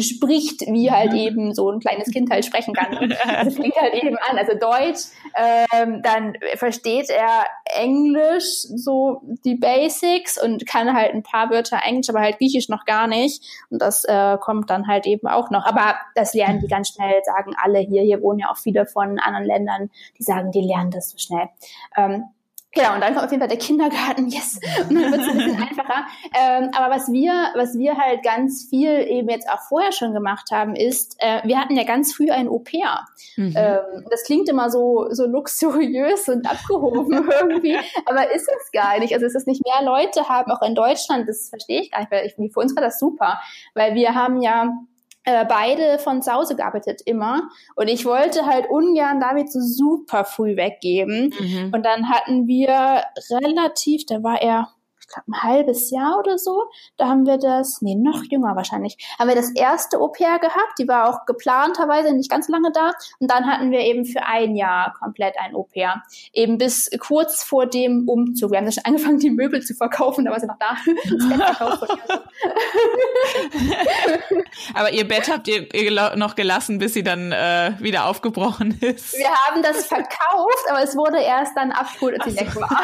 spricht, 0.00 0.62
wie 0.62 0.90
halt 0.90 1.12
mhm. 1.12 1.18
eben 1.18 1.54
so 1.54 1.70
ein 1.70 1.80
kleines 1.80 2.10
Kind 2.10 2.30
halt 2.30 2.44
sprechen 2.44 2.74
kann. 2.74 2.90
Also 3.30 3.62
fängt 3.62 3.76
halt 3.76 3.94
eben 3.94 4.16
an, 4.16 4.38
also 4.38 4.52
Deutsch, 4.58 5.08
ähm, 5.36 6.02
dann 6.02 6.34
versteht 6.56 7.10
er 7.10 7.46
Englisch, 7.64 8.62
so 8.62 9.22
die 9.44 9.54
Basics 9.54 10.42
und 10.42 10.66
kann 10.66 10.94
halt 10.94 11.14
ein 11.14 11.22
paar 11.22 11.50
Wörter 11.50 11.80
Englisch, 11.84 12.08
aber 12.08 12.20
halt 12.20 12.38
Griechisch 12.38 12.68
noch 12.68 12.84
gar 12.84 13.06
nicht. 13.06 13.42
Und 13.70 13.80
das 13.80 14.04
äh, 14.04 14.36
kommt 14.40 14.70
dann 14.70 14.86
halt 14.86 15.06
eben 15.06 15.26
auch 15.26 15.50
noch. 15.50 15.64
Aber 15.64 15.94
das 16.14 16.34
lernen 16.34 16.60
die 16.60 16.68
ganz 16.68 16.88
schnell, 16.88 17.20
sagen 17.24 17.54
alle 17.62 17.78
hier. 17.78 18.02
Hier 18.02 18.22
wohnen 18.22 18.40
ja 18.40 18.50
auch 18.50 18.58
viele 18.58 18.86
von 18.86 19.18
anderen 19.18 19.46
Ländern, 19.46 19.90
die 20.18 20.22
sagen, 20.22 20.50
die 20.50 20.62
lernen 20.62 20.90
das 20.90 21.10
so 21.10 21.18
schnell. 21.18 21.48
Ähm, 21.96 22.24
Genau, 22.72 22.94
und 22.94 23.00
dann 23.00 23.14
kommt 23.14 23.24
auf 23.24 23.30
jeden 23.32 23.40
Fall 23.40 23.48
der 23.48 23.58
Kindergarten, 23.58 24.28
yes, 24.28 24.60
und 24.88 24.94
dann 24.94 25.10
wird 25.10 25.22
es 25.22 25.28
ein 25.28 25.36
bisschen 25.38 25.62
einfacher. 25.68 26.06
Ähm, 26.32 26.70
aber 26.72 26.94
was 26.94 27.10
wir, 27.10 27.32
was 27.56 27.76
wir 27.76 27.96
halt 27.96 28.22
ganz 28.22 28.66
viel 28.70 28.90
eben 29.08 29.28
jetzt 29.28 29.48
auch 29.50 29.60
vorher 29.68 29.90
schon 29.90 30.14
gemacht 30.14 30.50
haben, 30.52 30.76
ist, 30.76 31.16
äh, 31.18 31.40
wir 31.42 31.58
hatten 31.58 31.76
ja 31.76 31.82
ganz 31.82 32.14
früh 32.14 32.30
ein 32.30 32.48
Au-pair. 32.48 33.06
Mhm. 33.36 33.54
Ähm, 33.56 34.06
das 34.08 34.22
klingt 34.22 34.48
immer 34.48 34.70
so, 34.70 35.08
so 35.10 35.26
luxuriös 35.26 36.28
und 36.28 36.48
abgehoben 36.48 37.28
irgendwie, 37.40 37.76
aber 38.06 38.32
ist 38.32 38.48
es 38.48 38.70
gar 38.70 39.00
nicht. 39.00 39.14
Also 39.14 39.26
es 39.26 39.34
ist 39.34 39.48
nicht 39.48 39.62
mehr 39.64 39.84
Leute 39.84 40.28
haben, 40.28 40.52
auch 40.52 40.62
in 40.62 40.76
Deutschland, 40.76 41.28
das 41.28 41.48
verstehe 41.48 41.80
ich 41.80 41.90
gar 41.90 42.00
nicht, 42.00 42.12
weil 42.12 42.26
ich, 42.26 42.34
für 42.34 42.60
uns 42.60 42.76
war 42.76 42.82
das 42.82 43.00
super, 43.00 43.40
weil 43.74 43.96
wir 43.96 44.14
haben 44.14 44.40
ja 44.40 44.72
äh, 45.24 45.44
beide 45.44 45.98
von 45.98 46.22
zu 46.22 46.32
Hause 46.32 46.56
gearbeitet 46.56 47.02
immer 47.04 47.50
und 47.76 47.88
ich 47.88 48.04
wollte 48.04 48.46
halt 48.46 48.70
ungern 48.70 49.20
damit 49.20 49.52
so 49.52 49.60
super 49.60 50.24
früh 50.24 50.56
weggeben 50.56 51.34
mhm. 51.38 51.72
und 51.74 51.84
dann 51.84 52.08
hatten 52.08 52.46
wir 52.46 53.04
relativ, 53.30 54.06
da 54.06 54.22
war 54.22 54.40
er 54.40 54.68
glaube, 55.12 55.28
ein 55.28 55.42
halbes 55.42 55.90
Jahr 55.90 56.18
oder 56.18 56.38
so. 56.38 56.64
Da 56.96 57.08
haben 57.08 57.26
wir 57.26 57.38
das, 57.38 57.82
nee, 57.82 57.94
noch 57.94 58.22
jünger 58.30 58.56
wahrscheinlich, 58.56 58.96
haben 59.18 59.28
wir 59.28 59.34
das 59.34 59.50
erste 59.50 59.98
Au-pair 59.98 60.38
gehabt. 60.38 60.78
Die 60.78 60.88
war 60.88 61.08
auch 61.08 61.26
geplanterweise 61.26 62.14
nicht 62.14 62.30
ganz 62.30 62.48
lange 62.48 62.72
da. 62.72 62.92
Und 63.18 63.30
dann 63.30 63.46
hatten 63.46 63.70
wir 63.70 63.80
eben 63.80 64.04
für 64.04 64.22
ein 64.22 64.56
Jahr 64.56 64.94
komplett 64.98 65.34
ein 65.38 65.54
Au-pair. 65.54 66.02
Eben 66.32 66.58
bis 66.58 66.90
kurz 66.98 67.42
vor 67.42 67.66
dem 67.66 68.08
Umzug. 68.08 68.52
Wir 68.52 68.58
haben 68.58 68.70
schon 68.70 68.84
angefangen, 68.84 69.18
die 69.18 69.30
Möbel 69.30 69.62
zu 69.62 69.74
verkaufen, 69.74 70.24
da 70.24 70.30
war 70.30 70.40
sie 70.40 70.46
noch 70.46 70.58
da. 70.58 70.76
Aber 74.74 74.92
ihr 74.92 75.06
Bett 75.06 75.30
habt 75.30 75.48
ihr 75.48 75.66
noch 76.16 76.34
gelassen, 76.36 76.78
bis 76.78 76.94
sie 76.94 77.02
dann 77.02 77.32
äh, 77.32 77.72
wieder 77.78 78.06
aufgebrochen 78.06 78.78
ist. 78.80 79.16
Wir 79.16 79.28
haben 79.28 79.62
das 79.62 79.86
verkauft, 79.86 80.64
aber 80.68 80.82
es 80.82 80.96
wurde 80.96 81.20
erst 81.20 81.56
dann 81.56 81.72
abgeholt, 81.72 82.20
als 82.20 82.32
sie 82.32 82.40
weg 82.40 82.54
war. 82.56 82.82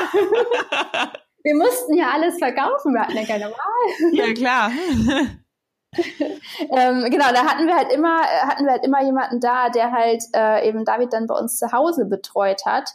wir 1.47 1.55
mussten 1.55 1.95
ja 1.95 2.11
alles 2.13 2.39
verkaufen, 2.39 2.93
wir 2.93 3.03
hatten 3.03 3.17
ja 3.17 3.25
keine 3.25 3.45
Wahl. 3.45 4.13
Ja, 4.13 4.35
klar. 4.35 4.73
ähm, 5.95 7.09
genau, 7.09 7.33
da 7.33 7.47
hatten 7.47 7.69
wir 7.69 7.77
halt 7.77 7.93
immer, 7.93 8.21
hatten 8.21 8.65
wir 8.65 8.73
halt 8.73 8.85
immer 8.85 9.03
jemanden 9.05 9.39
da, 9.39 9.71
der 9.71 9.93
halt 9.93 10.25
äh, 10.35 10.69
eben 10.69 10.85
David 10.85 11.13
dann 11.13 11.29
bei 11.29 11.37
uns 11.37 11.57
zu 11.57 11.71
Hause 11.71 12.07
betreut 12.07 12.67
hat 12.67 12.91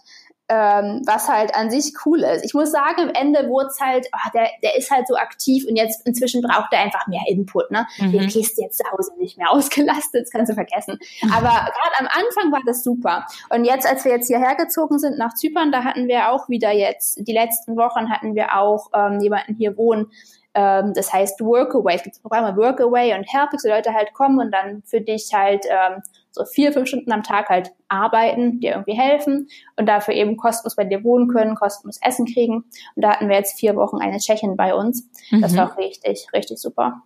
ähm, 0.51 1.01
was 1.05 1.29
halt 1.29 1.55
an 1.55 1.71
sich 1.71 1.93
cool 2.05 2.19
ist. 2.23 2.43
Ich 2.43 2.53
muss 2.53 2.71
sagen, 2.71 2.99
am 2.99 3.09
Ende 3.09 3.47
wurde 3.47 3.67
es 3.67 3.79
halt, 3.79 4.07
oh, 4.13 4.29
der, 4.33 4.49
der 4.61 4.77
ist 4.77 4.91
halt 4.91 5.07
so 5.07 5.15
aktiv 5.15 5.65
und 5.65 5.77
jetzt 5.77 6.05
inzwischen 6.05 6.41
braucht 6.41 6.73
er 6.73 6.79
einfach 6.79 7.07
mehr 7.07 7.21
Input. 7.29 7.71
Ne? 7.71 7.87
Mhm. 7.99 8.11
Den 8.11 8.27
kriegst 8.27 8.57
du 8.57 8.63
jetzt 8.63 8.77
zu 8.77 8.83
Hause 8.91 9.13
nicht 9.17 9.37
mehr 9.37 9.49
ausgelastet, 9.51 10.23
das 10.23 10.29
kannst 10.29 10.51
du 10.51 10.55
vergessen. 10.55 10.99
Mhm. 11.21 11.31
Aber 11.31 11.47
gerade 11.47 11.99
am 11.99 12.07
Anfang 12.07 12.51
war 12.51 12.59
das 12.65 12.83
super. 12.83 13.25
Und 13.49 13.63
jetzt, 13.63 13.87
als 13.87 14.03
wir 14.03 14.11
jetzt 14.11 14.27
hierher 14.27 14.55
gezogen 14.55 14.99
sind 14.99 15.17
nach 15.17 15.35
Zypern, 15.35 15.71
da 15.71 15.85
hatten 15.85 16.09
wir 16.09 16.31
auch 16.31 16.49
wieder 16.49 16.71
jetzt, 16.71 17.25
die 17.25 17.33
letzten 17.33 17.77
Wochen 17.77 18.09
hatten 18.09 18.35
wir 18.35 18.57
auch 18.57 18.89
ähm, 18.93 19.21
jemanden 19.21 19.55
hier 19.55 19.77
wohnen, 19.77 20.11
ähm, 20.53 20.93
das 20.93 21.13
heißt 21.13 21.39
Workaway. 21.39 21.95
Es 21.95 22.03
gibt 22.03 22.21
Programme 22.21 22.57
Workaway 22.57 23.13
und 23.13 23.23
Helpix, 23.23 23.63
wo 23.63 23.69
Leute 23.69 23.93
halt 23.93 24.13
kommen 24.13 24.37
und 24.39 24.51
dann 24.51 24.83
für 24.85 24.99
dich 24.99 25.29
halt 25.33 25.65
ähm, 25.69 26.01
so 26.31 26.45
vier, 26.45 26.73
fünf 26.73 26.87
Stunden 26.87 27.11
am 27.11 27.23
Tag 27.23 27.49
halt 27.49 27.71
arbeiten, 27.89 28.59
dir 28.59 28.71
irgendwie 28.71 28.97
helfen 28.97 29.49
und 29.75 29.85
dafür 29.87 30.13
eben 30.13 30.37
kostenlos 30.37 30.75
bei 30.75 30.85
dir 30.85 31.03
wohnen 31.03 31.27
können, 31.27 31.55
kostenlos 31.55 31.99
Essen 32.01 32.25
kriegen. 32.25 32.63
Und 32.95 33.03
da 33.03 33.11
hatten 33.11 33.29
wir 33.29 33.35
jetzt 33.35 33.59
vier 33.59 33.75
Wochen 33.75 33.97
eine 33.97 34.17
Tschechin 34.17 34.55
bei 34.55 34.73
uns. 34.73 35.09
Das 35.31 35.51
mhm. 35.51 35.57
war 35.57 35.77
richtig, 35.77 36.27
richtig 36.33 36.57
super. 36.59 37.03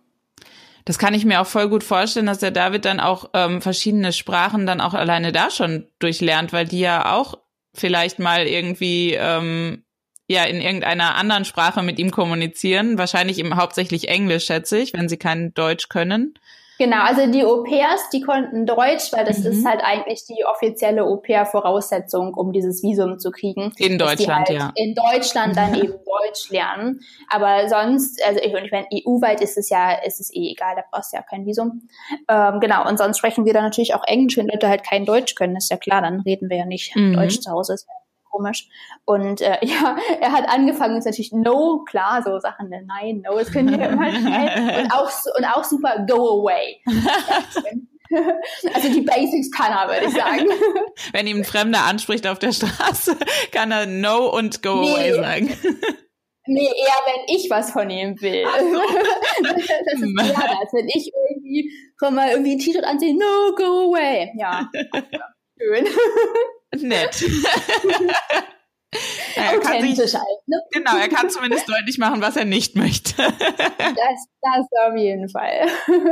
Das 0.84 0.98
kann 0.98 1.14
ich 1.14 1.24
mir 1.24 1.40
auch 1.40 1.46
voll 1.46 1.68
gut 1.68 1.82
vorstellen, 1.82 2.26
dass 2.26 2.38
der 2.38 2.52
David 2.52 2.84
dann 2.84 3.00
auch 3.00 3.30
ähm, 3.34 3.60
verschiedene 3.60 4.12
Sprachen 4.12 4.66
dann 4.66 4.80
auch 4.80 4.94
alleine 4.94 5.32
da 5.32 5.50
schon 5.50 5.88
durchlernt, 5.98 6.52
weil 6.52 6.66
die 6.66 6.78
ja 6.78 7.12
auch 7.12 7.34
vielleicht 7.74 8.20
mal 8.20 8.46
irgendwie 8.46 9.14
ähm, 9.14 9.82
ja 10.28 10.44
in 10.44 10.60
irgendeiner 10.60 11.16
anderen 11.16 11.44
Sprache 11.44 11.82
mit 11.82 11.98
ihm 11.98 12.12
kommunizieren, 12.12 12.98
wahrscheinlich 12.98 13.40
im 13.40 13.56
hauptsächlich 13.56 14.08
Englisch, 14.08 14.46
schätze 14.46 14.78
ich, 14.78 14.92
wenn 14.92 15.08
sie 15.08 15.16
kein 15.16 15.52
Deutsch 15.54 15.88
können. 15.88 16.34
Genau, 16.78 17.04
also 17.04 17.30
die 17.30 17.44
Au-pairs, 17.44 18.10
die 18.12 18.20
konnten 18.20 18.66
Deutsch, 18.66 19.12
weil 19.12 19.24
das 19.24 19.38
mhm. 19.38 19.52
ist 19.52 19.66
halt 19.66 19.80
eigentlich 19.82 20.24
die 20.26 20.44
offizielle 20.44 21.04
Au-pair-Voraussetzung, 21.04 22.34
um 22.34 22.52
dieses 22.52 22.82
Visum 22.82 23.18
zu 23.18 23.30
kriegen. 23.30 23.72
In 23.78 23.98
Deutschland, 23.98 24.48
halt 24.48 24.58
ja. 24.58 24.72
In 24.74 24.94
Deutschland 24.94 25.56
dann 25.56 25.74
eben 25.74 25.92
Deutsch 25.92 26.50
lernen. 26.50 27.00
Aber 27.30 27.68
sonst, 27.68 28.22
also 28.26 28.40
ich, 28.40 28.54
und 28.54 28.64
ich 28.64 28.72
meine, 28.72 28.86
EU-weit 28.92 29.40
ist 29.40 29.56
es 29.56 29.70
ja, 29.70 29.92
ist 30.04 30.20
es 30.20 30.32
eh 30.34 30.50
egal, 30.50 30.74
da 30.76 30.82
brauchst 30.90 31.12
du 31.12 31.16
ja 31.16 31.22
kein 31.22 31.46
Visum. 31.46 31.88
Ähm, 32.28 32.60
genau, 32.60 32.86
und 32.88 32.98
sonst 32.98 33.18
sprechen 33.18 33.46
wir 33.46 33.54
dann 33.54 33.64
natürlich 33.64 33.94
auch 33.94 34.04
Englisch, 34.06 34.36
wenn 34.36 34.48
Leute 34.48 34.68
halt 34.68 34.84
kein 34.84 35.06
Deutsch 35.06 35.34
können, 35.34 35.56
ist 35.56 35.70
ja 35.70 35.78
klar, 35.78 36.02
dann 36.02 36.20
reden 36.20 36.50
wir 36.50 36.58
ja 36.58 36.66
nicht 36.66 36.94
mhm. 36.94 37.14
Deutsch 37.14 37.40
zu 37.40 37.50
Hause. 37.50 37.74
Ist 37.74 37.86
ja 37.88 38.05
komisch. 38.30 38.68
Und 39.04 39.40
äh, 39.40 39.58
ja, 39.62 39.96
er 40.20 40.32
hat 40.32 40.48
angefangen, 40.48 40.96
ist 40.96 41.04
natürlich 41.04 41.32
No, 41.32 41.84
klar, 41.88 42.22
so 42.22 42.38
Sachen, 42.38 42.70
nein, 42.70 43.22
No, 43.24 43.38
es 43.38 43.50
können 43.52 43.78
wir 43.78 43.88
immer 43.88 44.10
schnell. 44.10 44.80
Und 44.84 44.92
auch, 44.92 45.10
und 45.36 45.44
auch 45.44 45.64
super 45.64 46.04
Go 46.08 46.40
Away. 46.42 46.80
Also 48.72 48.88
die 48.88 49.00
Basics 49.00 49.50
kann 49.50 49.72
er, 49.72 49.88
würde 49.88 50.06
ich 50.06 50.14
sagen. 50.14 50.46
Wenn 51.12 51.26
ihm 51.26 51.38
ein 51.38 51.44
Fremder 51.44 51.86
anspricht 51.86 52.24
auf 52.28 52.38
der 52.38 52.52
Straße, 52.52 53.16
kann 53.50 53.72
er 53.72 53.86
No 53.86 54.28
und 54.28 54.62
Go 54.62 54.82
nee. 54.82 54.94
Away 54.94 55.14
sagen. 55.14 55.56
Nee, 56.46 56.66
eher 56.66 57.00
wenn 57.04 57.34
ich 57.36 57.50
was 57.50 57.72
von 57.72 57.90
ihm 57.90 58.20
will. 58.20 58.44
So. 58.44 58.80
das 59.42 59.56
ist 59.56 59.66
eher 59.66 60.34
das, 60.34 60.72
wenn 60.72 60.88
ich 60.88 61.10
irgendwie 61.12 61.72
komm 61.98 62.14
mal 62.14 62.30
irgendwie 62.30 62.52
ein 62.52 62.58
T-Shirt 62.58 62.84
anziehe, 62.84 63.14
no, 63.14 63.54
go 63.56 63.90
away. 63.90 64.32
Ja. 64.36 64.70
Schön. 65.58 65.86
Nett. 66.82 67.22
er 69.36 69.56
Authentisch 69.56 69.96
sich, 69.96 70.14
halt, 70.14 70.46
ne? 70.46 70.60
Genau, 70.72 70.96
er 70.96 71.08
kann 71.08 71.30
zumindest 71.30 71.68
deutlich 71.68 71.98
machen, 71.98 72.20
was 72.22 72.36
er 72.36 72.44
nicht 72.44 72.76
möchte. 72.76 73.14
das, 73.16 73.32
das 73.78 74.66
auf 74.86 74.96
jeden 74.96 75.28
Fall. 75.28 75.66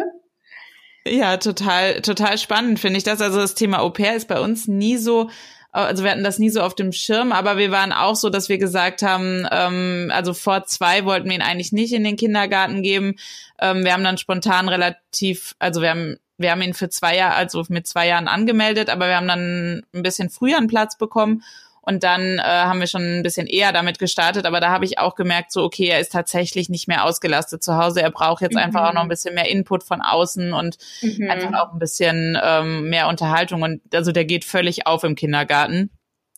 Ja, 1.07 1.37
total, 1.37 2.01
total 2.01 2.39
spannend 2.39 2.81
finde 2.81 2.97
ich 2.97 3.05
das. 3.05 3.21
Also 3.21 3.39
das 3.39 3.55
Thema 3.55 3.81
Au 3.81 3.91
pair 3.91 4.17
ist 4.17 4.27
bei 4.27 4.41
uns 4.41 4.69
nie 4.69 4.97
so, 4.97 5.29
also 5.71 6.03
wir 6.03 6.11
hatten 6.11 6.25
das 6.25 6.39
nie 6.39 6.49
so 6.49 6.63
auf 6.63 6.75
dem 6.75 6.93
Schirm, 6.93 7.33
aber 7.33 7.59
wir 7.59 7.71
waren 7.71 7.93
auch 7.93 8.17
so, 8.17 8.31
dass 8.31 8.49
wir 8.49 8.57
gesagt 8.57 9.03
haben, 9.03 9.47
ähm, 9.51 10.11
also 10.15 10.33
vor 10.33 10.65
zwei 10.65 11.05
wollten 11.05 11.29
wir 11.29 11.35
ihn 11.37 11.43
eigentlich 11.43 11.73
nicht 11.73 11.93
in 11.93 12.05
den 12.05 12.17
Kindergarten 12.17 12.83
geben. 12.83 13.17
Ähm, 13.61 13.85
wir 13.85 13.93
haben 13.93 14.03
dann 14.03 14.17
spontan 14.17 14.71
relativ, 14.71 15.55
also 15.59 15.83
wir 15.83 15.91
haben 15.91 16.17
wir 16.37 16.51
haben 16.51 16.63
ihn 16.63 16.75
für 16.75 16.89
zwei 16.89 17.17
Jahre, 17.17 17.35
also 17.35 17.65
mit 17.69 17.87
zwei 17.87 18.09
Jahren 18.09 18.29
angemeldet, 18.29 18.91
aber 18.91 19.09
wir 19.09 19.17
haben 19.17 19.29
dann 19.29 19.83
ein 19.95 20.03
bisschen 20.03 20.31
früher 20.31 20.57
einen 20.57 20.67
Platz 20.67 20.99
bekommen 20.99 21.43
und 21.87 22.03
dann 22.03 22.39
äh, 22.39 22.43
haben 22.43 22.81
wir 22.81 22.87
schon 22.87 23.19
ein 23.19 23.23
bisschen 23.23 23.47
eher 23.47 23.71
damit 23.73 23.99
gestartet, 23.99 24.47
aber 24.47 24.59
da 24.59 24.71
habe 24.71 24.87
ich 24.87 24.99
auch 24.99 25.15
gemerkt, 25.15 25.53
so 25.53 25.63
okay, 25.63 25.89
er 25.89 26.01
ist 26.01 26.13
tatsächlich 26.13 26.71
nicht 26.71 26.89
mehr 26.89 27.05
ausgelastet 27.05 27.63
zu 27.63 27.77
Hause. 27.77 28.01
Er 28.01 28.11
braucht 28.11 28.41
jetzt 28.41 28.55
mhm. 28.55 28.61
einfach 28.61 28.89
auch 28.89 28.95
noch 28.95 29.03
ein 29.03 29.09
bisschen 29.09 29.35
mehr 29.35 29.51
Input 29.51 29.83
von 29.83 30.01
außen 30.01 30.55
und 30.55 30.79
mhm. 31.03 31.31
einfach 31.31 31.53
auch 31.61 31.73
ein 31.73 31.79
bisschen 31.79 32.39
ähm, 32.43 32.89
mehr 32.89 33.07
Unterhaltung. 33.09 33.61
Und 33.61 33.83
also 33.95 34.13
der 34.13 34.25
geht 34.25 34.47
völlig 34.47 34.87
auf 34.87 35.05
im 35.05 35.15
Kindergarten. 35.15 35.91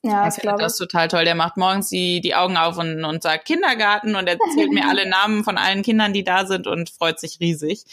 Ja, 0.02 0.26
ich 0.26 0.34
finde 0.34 0.56
das 0.58 0.76
total 0.76 1.06
toll. 1.08 1.24
Der 1.24 1.36
macht 1.36 1.56
morgens 1.56 1.88
die, 1.90 2.20
die 2.20 2.34
Augen 2.34 2.56
auf 2.56 2.76
und, 2.78 3.04
und 3.04 3.22
sagt 3.22 3.44
Kindergarten 3.44 4.16
und 4.16 4.28
erzählt 4.28 4.72
mir 4.72 4.84
alle 4.88 5.08
Namen 5.08 5.44
von 5.44 5.58
allen 5.58 5.82
Kindern, 5.82 6.12
die 6.12 6.24
da 6.24 6.44
sind 6.44 6.66
und 6.66 6.90
freut 6.90 7.20
sich 7.20 7.38
riesig. 7.40 7.84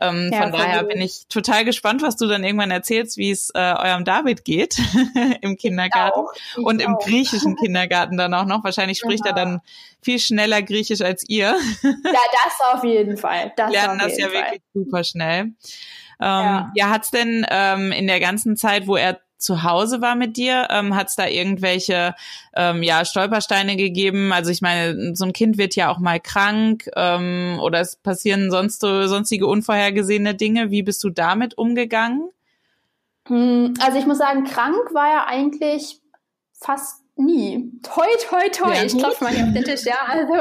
Ähm, 0.00 0.30
ja, 0.32 0.42
von 0.42 0.52
daher 0.52 0.82
bin 0.84 1.00
ich 1.00 1.26
total 1.28 1.64
gespannt, 1.64 2.02
was 2.02 2.16
du 2.16 2.26
dann 2.26 2.42
irgendwann 2.42 2.70
erzählst, 2.70 3.16
wie 3.16 3.30
es 3.30 3.50
äh, 3.54 3.58
eurem 3.58 4.04
David 4.04 4.44
geht 4.44 4.76
im 5.40 5.56
Kindergarten 5.56 6.20
ich 6.34 6.58
ich 6.58 6.64
und 6.64 6.82
im 6.82 6.96
auch. 6.96 6.98
griechischen 6.98 7.56
Kindergarten 7.62 8.16
dann 8.16 8.34
auch 8.34 8.46
noch. 8.46 8.64
Wahrscheinlich 8.64 8.98
spricht 8.98 9.24
genau. 9.24 9.36
er 9.36 9.44
dann 9.44 9.60
viel 10.02 10.18
schneller 10.18 10.62
Griechisch 10.62 11.00
als 11.00 11.24
ihr. 11.28 11.56
ja, 11.82 11.92
das 12.02 12.74
auf 12.74 12.84
jeden 12.84 13.16
Fall. 13.16 13.52
Das 13.56 13.70
Lernen 13.70 13.98
das 13.98 14.18
ja 14.18 14.28
Fall. 14.28 14.34
wirklich 14.34 14.62
super 14.74 15.04
schnell. 15.04 15.40
Ähm, 15.40 15.54
ja, 16.20 16.72
ja 16.74 16.90
hat's 16.90 17.10
denn 17.10 17.46
ähm, 17.50 17.92
in 17.92 18.06
der 18.06 18.20
ganzen 18.20 18.56
Zeit, 18.56 18.86
wo 18.86 18.96
er 18.96 19.20
zu 19.44 19.62
Hause 19.62 20.00
war 20.00 20.14
mit 20.14 20.36
dir? 20.36 20.68
Ähm, 20.70 20.96
Hat 20.96 21.08
es 21.08 21.16
da 21.16 21.26
irgendwelche 21.26 22.14
ähm, 22.54 22.82
ja, 22.82 23.04
Stolpersteine 23.04 23.76
gegeben? 23.76 24.32
Also 24.32 24.50
ich 24.50 24.62
meine, 24.62 25.14
so 25.14 25.24
ein 25.24 25.32
Kind 25.32 25.58
wird 25.58 25.76
ja 25.76 25.90
auch 25.90 25.98
mal 25.98 26.18
krank 26.18 26.88
ähm, 26.96 27.58
oder 27.62 27.80
es 27.80 27.96
passieren 27.96 28.50
sonst 28.50 28.80
sonstige 28.80 29.46
unvorhergesehene 29.46 30.34
Dinge. 30.34 30.70
Wie 30.70 30.82
bist 30.82 31.04
du 31.04 31.10
damit 31.10 31.56
umgegangen? 31.56 32.30
Hm, 33.28 33.74
also 33.80 33.98
ich 33.98 34.06
muss 34.06 34.18
sagen, 34.18 34.44
krank 34.44 34.92
war 34.92 35.08
er 35.08 35.26
eigentlich 35.26 36.00
fast 36.52 37.02
nie. 37.16 37.70
Toi, 37.82 38.06
toi, 38.28 38.48
toi. 38.50 38.74
Ja, 38.74 38.82
ich 38.82 38.96
klopfe 38.96 39.24
mal 39.24 39.32
hier 39.32 39.44
auf 39.44 39.52
den 39.52 39.64
Tisch, 39.64 39.84
ja. 39.84 39.94
Also, 40.08 40.34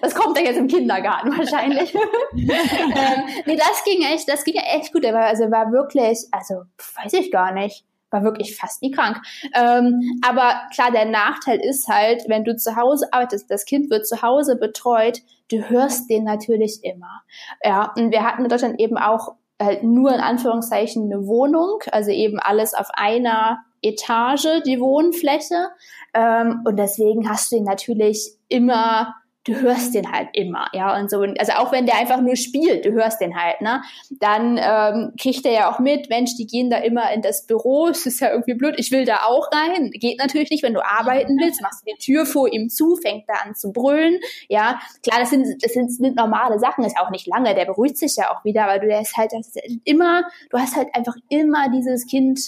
das 0.00 0.14
kommt 0.14 0.36
ja 0.38 0.44
jetzt 0.44 0.58
im 0.58 0.66
Kindergarten 0.66 1.36
wahrscheinlich. 1.36 1.94
ähm, 2.34 3.24
nee, 3.46 3.56
das 3.56 3.84
ging 3.84 4.02
echt, 4.02 4.28
das 4.28 4.42
ging 4.42 4.54
ja 4.54 4.62
echt 4.76 4.92
gut. 4.92 5.04
Also 5.04 5.50
war 5.50 5.70
wirklich, 5.70 6.18
also, 6.32 6.62
weiß 6.96 7.12
ich 7.12 7.30
gar 7.30 7.52
nicht 7.52 7.84
war 8.16 8.24
wirklich 8.24 8.56
fast 8.56 8.82
nie 8.82 8.90
krank. 8.90 9.20
Ähm, 9.54 10.00
aber 10.26 10.54
klar, 10.74 10.90
der 10.90 11.04
Nachteil 11.04 11.60
ist 11.60 11.88
halt, 11.88 12.24
wenn 12.28 12.44
du 12.44 12.56
zu 12.56 12.76
Hause 12.76 13.08
arbeitest, 13.12 13.50
das 13.50 13.64
Kind 13.64 13.90
wird 13.90 14.06
zu 14.06 14.22
Hause 14.22 14.56
betreut, 14.56 15.20
du 15.50 15.68
hörst 15.68 16.10
den 16.10 16.24
natürlich 16.24 16.80
immer. 16.82 17.22
Ja, 17.62 17.92
und 17.96 18.10
wir 18.10 18.24
hatten 18.24 18.44
in 18.44 18.48
Deutschland 18.48 18.80
eben 18.80 18.96
auch 18.96 19.34
halt 19.60 19.82
nur 19.82 20.12
in 20.12 20.20
Anführungszeichen 20.20 21.04
eine 21.04 21.26
Wohnung, 21.26 21.78
also 21.90 22.10
eben 22.10 22.38
alles 22.38 22.74
auf 22.74 22.88
einer 22.92 23.64
Etage, 23.82 24.62
die 24.66 24.80
Wohnfläche. 24.80 25.68
Ähm, 26.14 26.62
und 26.66 26.76
deswegen 26.76 27.28
hast 27.28 27.52
du 27.52 27.56
ihn 27.56 27.64
natürlich 27.64 28.32
immer 28.48 29.14
du 29.46 29.54
hörst 29.60 29.94
den 29.94 30.10
halt 30.10 30.28
immer, 30.32 30.66
ja, 30.72 30.98
und 30.98 31.08
so. 31.08 31.20
Also 31.20 31.52
auch 31.52 31.70
wenn 31.72 31.86
der 31.86 31.98
einfach 31.98 32.20
nur 32.20 32.36
spielt, 32.36 32.84
du 32.84 32.92
hörst 32.92 33.20
den 33.20 33.36
halt, 33.36 33.60
ne? 33.60 33.82
Dann 34.10 34.58
ähm, 34.60 35.12
kriegt 35.20 35.46
er 35.46 35.52
ja 35.52 35.70
auch 35.70 35.78
mit, 35.78 36.10
Mensch, 36.10 36.36
die 36.36 36.46
gehen 36.46 36.68
da 36.68 36.78
immer 36.78 37.12
in 37.12 37.22
das 37.22 37.46
Büro, 37.46 37.86
es 37.90 38.06
ist 38.06 38.20
ja 38.20 38.30
irgendwie 38.30 38.54
blöd, 38.54 38.74
ich 38.78 38.90
will 38.90 39.04
da 39.04 39.20
auch 39.26 39.48
rein. 39.52 39.90
Geht 39.92 40.18
natürlich 40.18 40.50
nicht, 40.50 40.62
wenn 40.62 40.74
du 40.74 40.84
arbeiten 40.84 41.38
willst, 41.40 41.62
machst 41.62 41.82
du 41.86 41.92
die 41.92 41.98
Tür 41.98 42.26
vor 42.26 42.52
ihm 42.52 42.68
zu, 42.68 42.96
fängt 42.96 43.28
da 43.28 43.34
an 43.44 43.54
zu 43.54 43.72
brüllen, 43.72 44.18
ja. 44.48 44.80
Klar, 45.02 45.20
das 45.20 45.30
sind, 45.30 45.62
das 45.62 45.72
sind, 45.72 45.92
sind 45.92 46.16
normale 46.16 46.58
Sachen, 46.58 46.84
ist 46.84 46.98
auch 46.98 47.10
nicht 47.10 47.26
lange, 47.26 47.54
der 47.54 47.64
beruhigt 47.64 47.98
sich 47.98 48.16
ja 48.16 48.34
auch 48.34 48.44
wieder, 48.44 48.64
aber 48.64 48.80
du 48.80 48.92
hast 48.92 49.16
halt 49.16 49.32
das 49.32 49.54
immer, 49.84 50.24
du 50.50 50.58
hast 50.58 50.76
halt 50.76 50.88
einfach 50.94 51.14
immer 51.28 51.70
dieses 51.70 52.06
Kind 52.06 52.40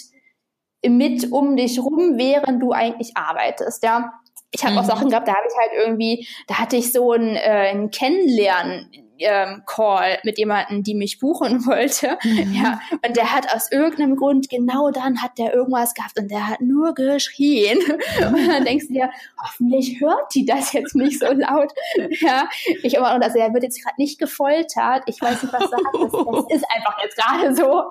mit 0.85 1.31
um 1.31 1.57
dich 1.57 1.79
rum, 1.79 2.17
während 2.17 2.61
du 2.61 2.71
eigentlich 2.71 3.15
arbeitest, 3.15 3.83
ja. 3.83 4.13
Ich 4.51 4.63
habe 4.63 4.73
mhm. 4.73 4.79
auch 4.79 4.85
Sachen 4.85 5.09
gehabt, 5.09 5.27
da 5.27 5.33
habe 5.33 5.47
ich 5.47 5.57
halt 5.57 5.71
irgendwie, 5.85 6.27
da 6.47 6.55
hatte 6.55 6.75
ich 6.75 6.91
so 6.91 7.11
ein, 7.11 7.35
äh, 7.35 7.71
ein 7.71 7.91
Kennenlernen 7.91 8.89
ähm, 9.19 9.63
Call 9.65 10.19
mit 10.23 10.37
jemandem, 10.37 10.83
die 10.83 10.95
mich 10.95 11.19
buchen 11.19 11.65
wollte. 11.65 12.17
Mhm. 12.23 12.53
Ja, 12.53 12.79
und 13.05 13.15
der 13.15 13.33
hat 13.33 13.53
aus 13.53 13.71
irgendeinem 13.71 14.15
Grund 14.15 14.49
genau 14.49 14.91
dann 14.91 15.21
hat 15.21 15.37
der 15.37 15.53
irgendwas 15.53 15.93
gehabt 15.93 16.17
und 16.17 16.31
der 16.31 16.47
hat 16.47 16.61
nur 16.61 16.93
geschrien. 16.93 17.79
Und 18.19 18.47
dann 18.47 18.65
denkst 18.65 18.87
du 18.87 18.93
dir, 18.93 19.11
hoffentlich 19.41 19.99
hört 19.99 20.33
die 20.33 20.45
das 20.45 20.73
jetzt 20.73 20.95
nicht 20.95 21.19
so 21.19 21.27
laut. 21.31 21.71
Ja, 22.21 22.49
ich 22.83 22.95
immer 22.95 23.13
und 23.15 23.23
also 23.23 23.37
er 23.37 23.53
wird 23.53 23.63
jetzt 23.63 23.83
gerade 23.83 23.95
nicht 23.97 24.19
gefoltert. 24.19 25.03
Ich 25.05 25.21
weiß 25.21 25.43
nicht, 25.43 25.53
was 25.53 25.71
er 25.71 25.77
hat. 25.77 25.93
Das, 25.93 26.11
das 26.11 26.57
ist 26.57 26.65
einfach 26.73 26.97
jetzt 27.03 27.17
gerade 27.17 27.55
so. 27.55 27.83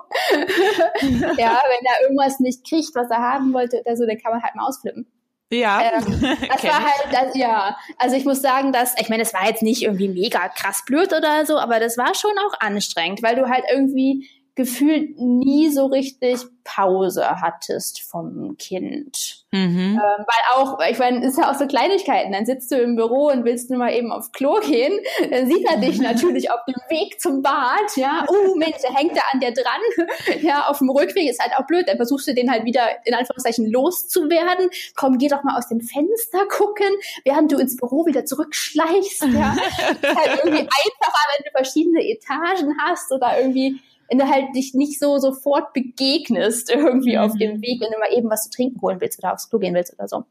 ja, 1.37 1.59
wenn 1.67 1.85
er 1.85 2.01
irgendwas 2.03 2.39
nicht 2.39 2.67
kriegt, 2.67 2.93
was 2.95 3.09
er 3.09 3.17
haben 3.17 3.53
wollte 3.53 3.81
oder 3.81 3.95
so, 3.95 4.05
dann 4.05 4.17
kann 4.17 4.31
man 4.31 4.43
halt 4.43 4.55
mal 4.55 4.67
ausflippen. 4.67 5.07
Ja. 5.51 5.81
Ähm, 5.81 6.21
das 6.21 6.63
war 6.63 6.83
halt, 6.83 7.07
das, 7.11 7.35
ja. 7.35 7.77
Also 7.97 8.15
ich 8.15 8.25
muss 8.25 8.41
sagen, 8.41 8.71
dass, 8.71 8.95
ich 8.99 9.09
meine, 9.09 9.23
es 9.23 9.33
war 9.33 9.47
jetzt 9.47 9.63
nicht 9.63 9.81
irgendwie 9.81 10.07
mega 10.07 10.47
krass 10.49 10.83
blöd 10.85 11.11
oder 11.13 11.45
so, 11.45 11.57
aber 11.57 11.79
das 11.79 11.97
war 11.97 12.13
schon 12.13 12.37
auch 12.47 12.59
anstrengend, 12.59 13.23
weil 13.23 13.35
du 13.35 13.49
halt 13.49 13.63
irgendwie 13.71 14.29
gefühlt 14.59 15.17
nie 15.17 15.69
so 15.69 15.85
richtig 15.85 16.41
Pause 16.65 17.25
hattest 17.39 18.01
vom 18.01 18.57
Kind. 18.57 19.45
Mhm. 19.51 19.97
Ähm, 19.97 19.97
weil 19.97 20.53
auch, 20.53 20.77
ich 20.91 20.99
meine, 20.99 21.25
ist 21.25 21.37
ja 21.37 21.49
auch 21.49 21.55
so 21.57 21.65
Kleinigkeiten. 21.65 22.33
Dann 22.33 22.45
sitzt 22.45 22.69
du 22.71 22.75
im 22.75 22.97
Büro 22.97 23.29
und 23.29 23.45
willst 23.45 23.69
nur 23.69 23.79
mal 23.79 23.93
eben 23.93 24.11
aufs 24.11 24.33
Klo 24.33 24.59
gehen. 24.59 24.99
Dann 25.31 25.47
sieht 25.47 25.65
er 25.65 25.77
dich 25.77 25.97
natürlich 26.01 26.51
auf 26.51 26.59
dem 26.67 26.75
Weg 26.89 27.21
zum 27.21 27.41
Bad. 27.41 27.95
Ja, 27.95 28.25
oh 28.27 28.55
Mensch, 28.55 28.75
da 28.83 28.93
hängt 28.93 29.15
er 29.15 29.23
an 29.33 29.39
dir 29.39 29.53
dran. 29.53 29.81
Ja, 30.41 30.67
auf 30.67 30.79
dem 30.79 30.89
Rückweg 30.89 31.29
ist 31.29 31.41
halt 31.41 31.53
auch 31.57 31.65
blöd. 31.65 31.87
Dann 31.87 31.95
versuchst 31.95 32.27
du 32.27 32.33
den 32.33 32.51
halt 32.51 32.65
wieder 32.65 32.81
in 33.05 33.13
Anführungszeichen 33.13 33.71
loszuwerden. 33.71 34.69
Komm, 34.95 35.17
geh 35.17 35.29
doch 35.29 35.43
mal 35.43 35.57
aus 35.57 35.69
dem 35.69 35.79
Fenster 35.79 36.45
gucken, 36.49 36.89
während 37.23 37.51
du 37.51 37.57
ins 37.57 37.77
Büro 37.77 38.05
wieder 38.05 38.25
zurückschleichst. 38.25 39.23
Ja, 39.23 39.55
ist 39.79 40.15
halt 40.15 40.39
irgendwie 40.43 40.63
einfacher, 40.63 41.23
wenn 41.37 41.45
du 41.45 41.51
verschiedene 41.51 42.05
Etagen 42.05 42.75
hast 42.83 43.11
oder 43.13 43.39
irgendwie 43.39 43.79
wenn 44.09 44.19
du 44.19 44.27
halt 44.27 44.55
dich 44.55 44.73
nicht 44.73 44.99
so 44.99 45.17
sofort 45.17 45.73
begegnest 45.73 46.69
irgendwie 46.69 47.15
mhm. 47.15 47.21
auf 47.21 47.33
dem 47.33 47.61
Weg, 47.61 47.81
wenn 47.81 47.91
du 47.91 47.99
mal 47.99 48.17
eben 48.17 48.29
was 48.29 48.43
zu 48.43 48.49
trinken 48.49 48.81
holen 48.81 48.99
willst 49.01 49.19
oder 49.19 49.33
aufs 49.33 49.49
Klo 49.49 49.59
gehen 49.59 49.75
willst 49.75 49.93
oder 49.93 50.07
so. 50.07 50.23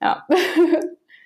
Ja. 0.00 0.26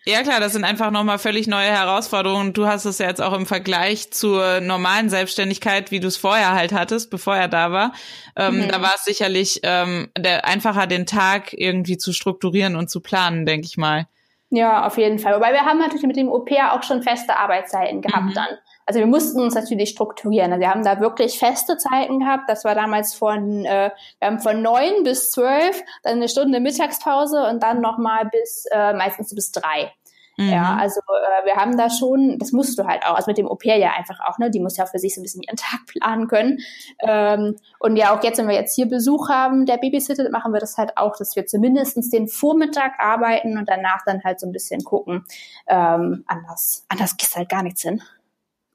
Ja 0.08 0.22
klar, 0.22 0.38
das 0.38 0.52
sind 0.52 0.62
einfach 0.62 0.92
nochmal 0.92 1.18
völlig 1.18 1.48
neue 1.48 1.66
Herausforderungen. 1.66 2.52
Du 2.52 2.68
hast 2.68 2.84
es 2.84 2.98
ja 2.98 3.08
jetzt 3.08 3.20
auch 3.20 3.32
im 3.32 3.44
Vergleich 3.44 4.12
zur 4.12 4.60
normalen 4.60 5.08
Selbstständigkeit, 5.08 5.90
wie 5.90 5.98
du 5.98 6.06
es 6.06 6.16
vorher 6.16 6.52
halt 6.52 6.72
hattest, 6.72 7.10
bevor 7.10 7.34
er 7.34 7.48
da 7.48 7.72
war. 7.72 7.92
Ähm, 8.36 8.58
mhm. 8.58 8.68
Da 8.68 8.80
war 8.80 8.92
es 8.94 9.04
sicherlich 9.04 9.62
ähm, 9.64 10.08
der, 10.16 10.44
einfacher, 10.44 10.86
den 10.86 11.06
Tag 11.06 11.52
irgendwie 11.52 11.98
zu 11.98 12.12
strukturieren 12.12 12.76
und 12.76 12.88
zu 12.88 13.00
planen, 13.00 13.46
denke 13.46 13.66
ich 13.66 13.78
mal. 13.78 14.06
Ja, 14.50 14.86
auf 14.86 14.96
jeden 14.96 15.18
Fall. 15.18 15.34
Wobei 15.34 15.52
wir 15.52 15.64
haben 15.64 15.80
natürlich 15.80 16.06
mit 16.06 16.16
dem 16.16 16.28
Au-pair 16.28 16.72
auch 16.74 16.84
schon 16.84 17.02
feste 17.02 17.36
Arbeitszeiten 17.36 18.00
gehabt 18.00 18.26
mhm. 18.26 18.34
dann. 18.34 18.58
Also 18.86 19.00
wir 19.00 19.06
mussten 19.06 19.40
uns 19.40 19.54
natürlich 19.54 19.90
strukturieren. 19.90 20.52
Also 20.52 20.60
wir 20.60 20.70
haben 20.70 20.84
da 20.84 21.00
wirklich 21.00 21.38
feste 21.38 21.76
Zeiten 21.76 22.20
gehabt. 22.20 22.48
Das 22.48 22.64
war 22.64 22.74
damals 22.74 23.14
von, 23.14 23.64
äh, 23.64 23.90
wir 24.20 24.28
haben 24.28 24.38
von 24.38 24.62
neun 24.62 25.02
bis 25.02 25.32
zwölf, 25.32 25.82
dann 26.04 26.14
eine 26.14 26.28
Stunde 26.28 26.60
Mittagspause 26.60 27.48
und 27.48 27.62
dann 27.62 27.80
nochmal 27.80 28.26
bis, 28.30 28.64
äh, 28.70 28.92
meistens 28.92 29.34
bis 29.34 29.50
drei. 29.50 29.92
Mhm. 30.38 30.50
Ja, 30.50 30.76
also 30.78 31.00
äh, 31.00 31.46
wir 31.46 31.56
haben 31.56 31.78
da 31.78 31.88
schon, 31.88 32.38
das 32.38 32.52
musst 32.52 32.78
du 32.78 32.84
halt 32.84 33.04
auch, 33.06 33.14
also 33.14 33.30
mit 33.30 33.38
dem 33.38 33.48
Au-pair 33.48 33.78
ja 33.78 33.92
einfach 33.96 34.20
auch, 34.20 34.38
ne? 34.38 34.50
Die 34.50 34.60
muss 34.60 34.76
ja 34.76 34.84
für 34.84 34.98
sich 34.98 35.14
so 35.14 35.20
ein 35.20 35.22
bisschen 35.22 35.42
ihren 35.42 35.56
Tag 35.56 35.86
planen 35.86 36.28
können. 36.28 36.58
Ähm, 37.00 37.56
und 37.80 37.96
ja, 37.96 38.14
auch 38.14 38.22
jetzt, 38.22 38.38
wenn 38.38 38.48
wir 38.48 38.54
jetzt 38.54 38.74
hier 38.74 38.86
Besuch 38.86 39.30
haben, 39.30 39.64
der 39.64 39.78
Babysitter, 39.78 40.28
machen 40.30 40.52
wir 40.52 40.60
das 40.60 40.76
halt 40.76 40.96
auch, 40.96 41.16
dass 41.16 41.36
wir 41.36 41.46
zumindestens 41.46 42.10
den 42.10 42.28
Vormittag 42.28 42.92
arbeiten 42.98 43.56
und 43.56 43.68
danach 43.68 44.02
dann 44.04 44.22
halt 44.24 44.38
so 44.38 44.46
ein 44.46 44.52
bisschen 44.52 44.84
gucken. 44.84 45.24
Ähm, 45.66 46.24
anders, 46.26 46.84
anders 46.88 47.16
geht 47.16 47.34
halt 47.34 47.48
gar 47.48 47.62
nichts 47.62 47.82
hin. 47.82 48.02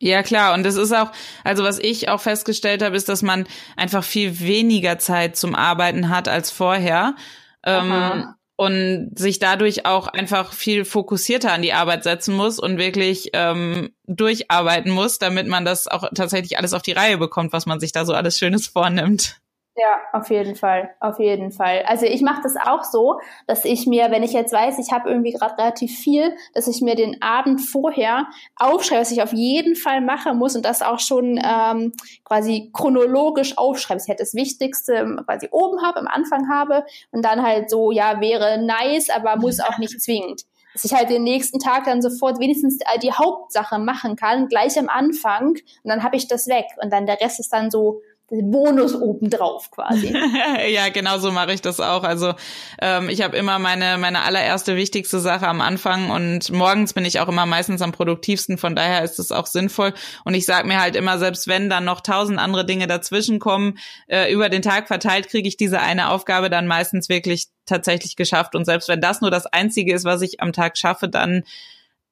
Ja, 0.02 0.24
klar. 0.24 0.56
Und 0.56 0.64
das 0.64 0.78
ist 0.78 0.92
auch, 0.92 1.12
also 1.44 1.64
was 1.64 1.78
ich 1.78 2.10
auch 2.10 2.20
festgestellt 2.20 2.82
habe, 2.82 2.96
ist, 2.96 3.08
dass 3.08 3.22
man 3.22 3.46
einfach 3.78 4.04
viel 4.04 4.40
weniger 4.40 4.98
Zeit 4.98 5.38
zum 5.38 5.54
Arbeiten 5.54 6.10
hat 6.10 6.28
als 6.28 6.50
vorher. 6.50 7.16
Ähm, 7.64 8.26
und 8.56 9.12
sich 9.16 9.38
dadurch 9.38 9.86
auch 9.86 10.08
einfach 10.08 10.54
viel 10.54 10.86
fokussierter 10.86 11.52
an 11.52 11.62
die 11.62 11.74
Arbeit 11.74 12.04
setzen 12.04 12.36
muss 12.36 12.58
und 12.58 12.80
wirklich 12.80 13.30
ähm, 13.34 13.92
durcharbeiten 14.08 14.92
muss, 14.92 15.20
damit 15.20 15.48
man 15.48 15.66
das 15.66 15.88
auch 15.88 16.10
tatsächlich 16.16 16.58
alles 16.58 16.74
auf 16.74 16.82
die 16.82 16.94
Reihe 16.94 17.20
bekommt, 17.20 17.54
was 17.54 17.68
man 17.68 17.80
sich 17.80 17.92
da 17.92 18.04
so 18.04 18.14
alles 18.14 18.40
Schönes 18.40 18.68
vornimmt. 18.68 19.40
Ja, 19.78 20.02
auf 20.12 20.30
jeden 20.30 20.56
Fall, 20.58 20.94
auf 21.00 21.18
jeden 21.18 21.52
Fall. 21.52 21.84
Also 21.88 22.06
ich 22.06 22.22
mache 22.22 22.42
das 22.44 22.58
auch 22.58 22.84
so, 22.84 23.22
dass 23.48 23.64
ich 23.64 23.88
mir, 23.88 24.12
wenn 24.12 24.22
ich 24.22 24.34
jetzt 24.34 24.52
weiß, 24.52 24.78
ich 24.80 24.92
habe 24.92 25.10
irgendwie 25.10 25.32
gerade 25.32 25.58
relativ 25.58 25.98
viel, 25.98 26.36
dass 26.54 26.68
ich 26.68 26.82
mir 26.82 26.96
den 26.96 27.22
Abend 27.22 27.62
vorher 27.62 28.28
aufschreibe, 28.58 29.00
was 29.02 29.12
ich 29.12 29.22
auf 29.24 29.32
jeden 29.32 29.78
Fall 29.78 30.02
machen 30.02 30.38
muss 30.38 30.58
und 30.58 30.66
das 30.66 30.82
auch 30.82 31.00
schon 31.00 31.40
ähm, 31.42 31.94
quasi 32.26 32.70
chronologisch 32.74 33.58
aufschreibe. 33.58 34.02
Ich 34.04 34.10
halt 34.10 34.20
das 34.20 34.34
Wichtigste 34.34 35.18
quasi 35.26 35.48
oben 35.52 35.82
habe, 35.82 36.00
am 36.00 36.08
Anfang 36.08 36.50
habe 36.50 36.84
und 37.12 37.24
dann 37.24 37.42
halt 37.42 37.70
so, 37.70 37.92
ja, 37.92 38.20
wäre 38.20 38.62
nice, 38.62 39.10
aber 39.10 39.38
muss 39.38 39.62
auch 39.62 39.78
nicht 39.78 40.02
zwingend 40.02 40.42
dass 40.74 40.86
ich 40.86 40.94
halt 40.94 41.10
den 41.10 41.24
nächsten 41.24 41.60
Tag 41.60 41.84
dann 41.84 42.02
sofort 42.02 42.40
wenigstens 42.40 42.80
die 43.04 43.12
Hauptsache 43.12 43.78
machen 43.78 44.16
kann, 44.16 44.48
gleich 44.48 44.80
am 44.80 44.88
Anfang 44.88 45.50
und 45.50 45.60
dann 45.84 46.04
habe 46.04 46.16
ich 46.16 46.28
das 46.28 46.48
weg 46.48 46.66
und 46.82 46.92
dann 46.94 47.06
der 47.06 47.20
Rest 47.20 47.40
ist 47.40 47.52
dann 47.52 47.70
so 47.70 48.02
Bonus 48.32 48.96
obendrauf 48.96 49.70
quasi. 49.72 50.16
ja, 50.74 50.88
genau 50.88 51.18
so 51.18 51.32
mache 51.32 51.52
ich 51.52 51.62
das 51.62 51.82
auch. 51.82 52.04
Also 52.04 52.34
ähm, 52.82 53.10
ich 53.10 53.22
habe 53.22 53.36
immer 53.36 53.60
meine 53.60 53.98
meine 53.98 54.24
allererste 54.24 54.78
wichtigste 54.78 55.20
Sache 55.20 55.48
am 55.48 55.60
Anfang 55.60 56.10
und 56.10 56.50
morgens 56.50 56.94
bin 56.94 57.04
ich 57.04 57.20
auch 57.20 57.28
immer 57.28 57.46
meistens 57.46 57.82
am 57.82 57.92
produktivsten. 57.92 58.58
Von 58.58 58.74
daher 58.74 59.04
ist 59.04 59.20
es 59.20 59.34
auch 59.34 59.48
sinnvoll. 59.48 59.94
Und 60.24 60.34
ich 60.34 60.46
sage 60.46 60.66
mir 60.66 60.80
halt 60.80 60.96
immer, 60.96 61.20
selbst 61.20 61.50
wenn 61.50 61.70
dann 61.70 61.84
noch 61.84 62.00
tausend 62.00 62.40
andere 62.40 62.66
Dinge 62.66 62.88
dazwischen 62.88 63.40
kommen, 63.40 63.78
äh, 64.08 64.32
über 64.32 64.48
den 64.48 64.62
Tag 64.62 64.88
verteilt, 64.88 65.28
kriege 65.28 65.50
ich 65.50 65.58
diese 65.58 65.82
eine 65.82 66.10
Aufgabe 66.10 66.50
dann 66.50 66.68
meistens 66.68 67.10
wirklich 67.10 67.48
tatsächlich 67.66 68.16
geschafft. 68.16 68.56
Und 68.56 68.64
selbst 68.64 68.88
wenn 68.88 69.02
das 69.02 69.20
nur 69.20 69.32
das 69.32 69.46
Einzige 69.46 69.94
ist, 69.94 70.06
was 70.06 70.22
ich 70.22 70.40
am 70.40 70.54
Tag 70.54 70.78
schaffe, 70.78 71.10
dann 71.10 71.44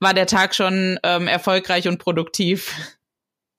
war 0.01 0.13
der 0.13 0.27
Tag 0.27 0.53
schon 0.53 0.99
ähm, 1.03 1.27
erfolgreich 1.27 1.87
und 1.87 1.97
produktiv. 1.97 2.75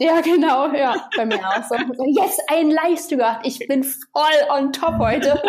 Ja, 0.02 0.22
genau, 0.22 0.72
ja, 0.72 1.10
bei 1.14 1.26
mir 1.26 1.38
auch 1.46 1.62
so. 1.68 1.74
yes, 2.06 2.38
ein 2.48 2.74
gemacht. 3.08 3.40
Ich 3.44 3.58
bin 3.68 3.84
voll 3.84 4.48
on 4.48 4.72
top 4.72 4.98
heute. 4.98 5.40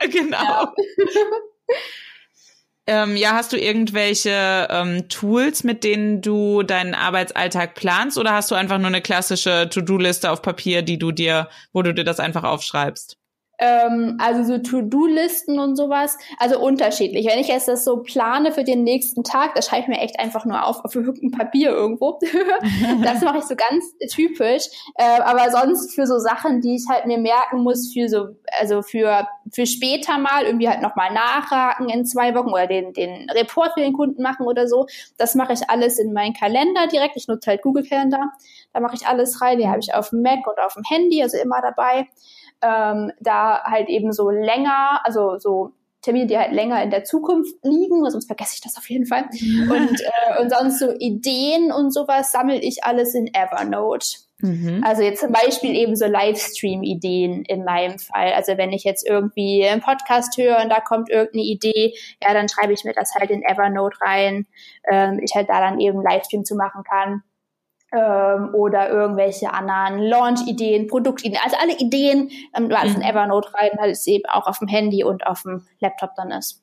genau. 0.10 0.36
Ja. 0.36 0.74
Ähm, 2.88 3.16
ja, 3.16 3.32
hast 3.32 3.52
du 3.52 3.56
irgendwelche 3.58 4.68
ähm, 4.70 5.08
Tools, 5.08 5.64
mit 5.64 5.82
denen 5.82 6.22
du 6.22 6.62
deinen 6.62 6.94
Arbeitsalltag 6.94 7.74
planst, 7.74 8.16
oder 8.16 8.32
hast 8.32 8.48
du 8.52 8.54
einfach 8.54 8.78
nur 8.78 8.86
eine 8.86 9.02
klassische 9.02 9.68
To-Do-Liste 9.68 10.30
auf 10.30 10.40
Papier, 10.40 10.82
die 10.82 10.96
du 10.96 11.10
dir, 11.10 11.48
wo 11.72 11.82
du 11.82 11.92
dir 11.92 12.04
das 12.04 12.20
einfach 12.20 12.44
aufschreibst? 12.44 13.18
Ähm, 13.58 14.18
also 14.20 14.44
so 14.44 14.58
To-Do-Listen 14.58 15.58
und 15.58 15.76
sowas. 15.76 16.18
Also 16.38 16.60
unterschiedlich. 16.60 17.26
Wenn 17.26 17.38
ich 17.38 17.48
jetzt 17.48 17.68
das 17.68 17.84
so 17.84 17.98
plane 17.98 18.52
für 18.52 18.64
den 18.64 18.84
nächsten 18.84 19.24
Tag, 19.24 19.54
das 19.54 19.66
schreibe 19.66 19.82
ich 19.82 19.88
mir 19.88 20.00
echt 20.00 20.20
einfach 20.20 20.44
nur 20.44 20.64
auf, 20.64 20.84
auf 20.84 20.94
ein 20.94 21.30
Papier 21.30 21.70
irgendwo. 21.70 22.18
das 23.02 23.22
mache 23.22 23.38
ich 23.38 23.44
so 23.44 23.54
ganz 23.56 23.96
typisch. 24.12 24.66
Äh, 24.96 25.20
aber 25.22 25.50
sonst 25.50 25.94
für 25.94 26.06
so 26.06 26.18
Sachen, 26.18 26.60
die 26.60 26.76
ich 26.76 26.84
halt 26.88 27.06
mir 27.06 27.18
merken 27.18 27.62
muss, 27.62 27.92
für 27.92 28.08
so, 28.08 28.28
also 28.58 28.82
für, 28.82 29.26
für 29.50 29.66
später 29.66 30.18
mal 30.18 30.44
irgendwie 30.44 30.68
halt 30.68 30.82
nochmal 30.82 31.12
nachhaken 31.12 31.88
in 31.88 32.04
zwei 32.04 32.34
Wochen 32.34 32.50
oder 32.50 32.66
den, 32.66 32.92
den 32.92 33.30
Report 33.30 33.72
für 33.74 33.80
den 33.80 33.92
Kunden 33.94 34.22
machen 34.22 34.46
oder 34.46 34.68
so. 34.68 34.86
Das 35.16 35.34
mache 35.34 35.54
ich 35.54 35.70
alles 35.70 35.98
in 35.98 36.12
meinen 36.12 36.34
Kalender 36.34 36.86
direkt. 36.88 37.16
Ich 37.16 37.28
nutze 37.28 37.50
halt 37.50 37.62
Google 37.62 37.84
Kalender. 37.84 38.32
Da 38.72 38.80
mache 38.80 38.96
ich 38.96 39.06
alles 39.06 39.40
rein. 39.40 39.58
Die 39.58 39.68
habe 39.68 39.78
ich 39.80 39.94
auf 39.94 40.10
dem 40.10 40.20
Mac 40.20 40.46
und 40.46 40.58
auf 40.58 40.74
dem 40.74 40.82
Handy, 40.88 41.22
also 41.22 41.38
immer 41.38 41.62
dabei 41.62 42.08
ähm, 42.62 43.12
da 43.20 43.62
halt 43.64 43.88
eben 43.88 44.12
so 44.12 44.30
länger, 44.30 45.00
also 45.04 45.38
so 45.38 45.72
Termine, 46.06 46.26
die 46.26 46.38
halt 46.38 46.52
länger 46.52 46.82
in 46.84 46.90
der 46.90 47.02
Zukunft 47.02 47.54
liegen, 47.64 48.08
sonst 48.08 48.26
vergesse 48.26 48.54
ich 48.54 48.60
das 48.60 48.76
auf 48.76 48.88
jeden 48.88 49.06
Fall. 49.06 49.24
Und, 49.32 50.00
äh, 50.00 50.40
und 50.40 50.50
sonst 50.50 50.78
so 50.78 50.92
Ideen 50.98 51.72
und 51.72 51.92
sowas 51.92 52.30
sammle 52.30 52.60
ich 52.60 52.84
alles 52.84 53.14
in 53.14 53.32
Evernote. 53.34 54.18
Mhm. 54.40 54.84
Also 54.84 55.02
jetzt 55.02 55.20
zum 55.20 55.32
Beispiel 55.32 55.74
eben 55.74 55.96
so 55.96 56.06
Livestream-Ideen 56.06 57.44
in 57.44 57.64
meinem 57.64 57.98
Fall. 57.98 58.32
Also 58.34 58.56
wenn 58.56 58.72
ich 58.72 58.84
jetzt 58.84 59.04
irgendwie 59.08 59.66
einen 59.66 59.80
Podcast 59.80 60.36
höre 60.36 60.60
und 60.62 60.68
da 60.68 60.80
kommt 60.80 61.10
irgendeine 61.10 61.44
Idee, 61.44 61.94
ja, 62.22 62.34
dann 62.34 62.48
schreibe 62.48 62.72
ich 62.72 62.84
mir 62.84 62.92
das 62.92 63.14
halt 63.14 63.30
in 63.30 63.42
Evernote 63.42 63.96
rein, 64.02 64.46
ähm, 64.88 65.18
ich 65.22 65.34
halt 65.34 65.48
da 65.48 65.60
dann 65.60 65.80
eben 65.80 66.02
Livestream 66.02 66.44
zu 66.44 66.54
machen 66.54 66.84
kann 66.84 67.22
ähm, 67.96 68.54
oder 68.54 68.90
irgendwelche 68.90 69.52
anderen 69.52 70.00
Launch-Ideen, 70.00 70.86
Produktideen, 70.86 71.40
also 71.42 71.56
alle 71.60 71.76
Ideen, 71.78 72.30
ähm, 72.56 72.70
alles 72.74 72.94
in 72.94 73.00
mhm. 73.00 73.06
Evernote 73.06 73.54
rein, 73.54 73.70
weil 73.78 73.90
es 73.90 74.06
eben 74.06 74.26
auch 74.26 74.46
auf 74.46 74.58
dem 74.58 74.68
Handy 74.68 75.04
und 75.04 75.26
auf 75.26 75.42
dem 75.42 75.66
Laptop 75.80 76.10
dann 76.16 76.30
ist. 76.30 76.62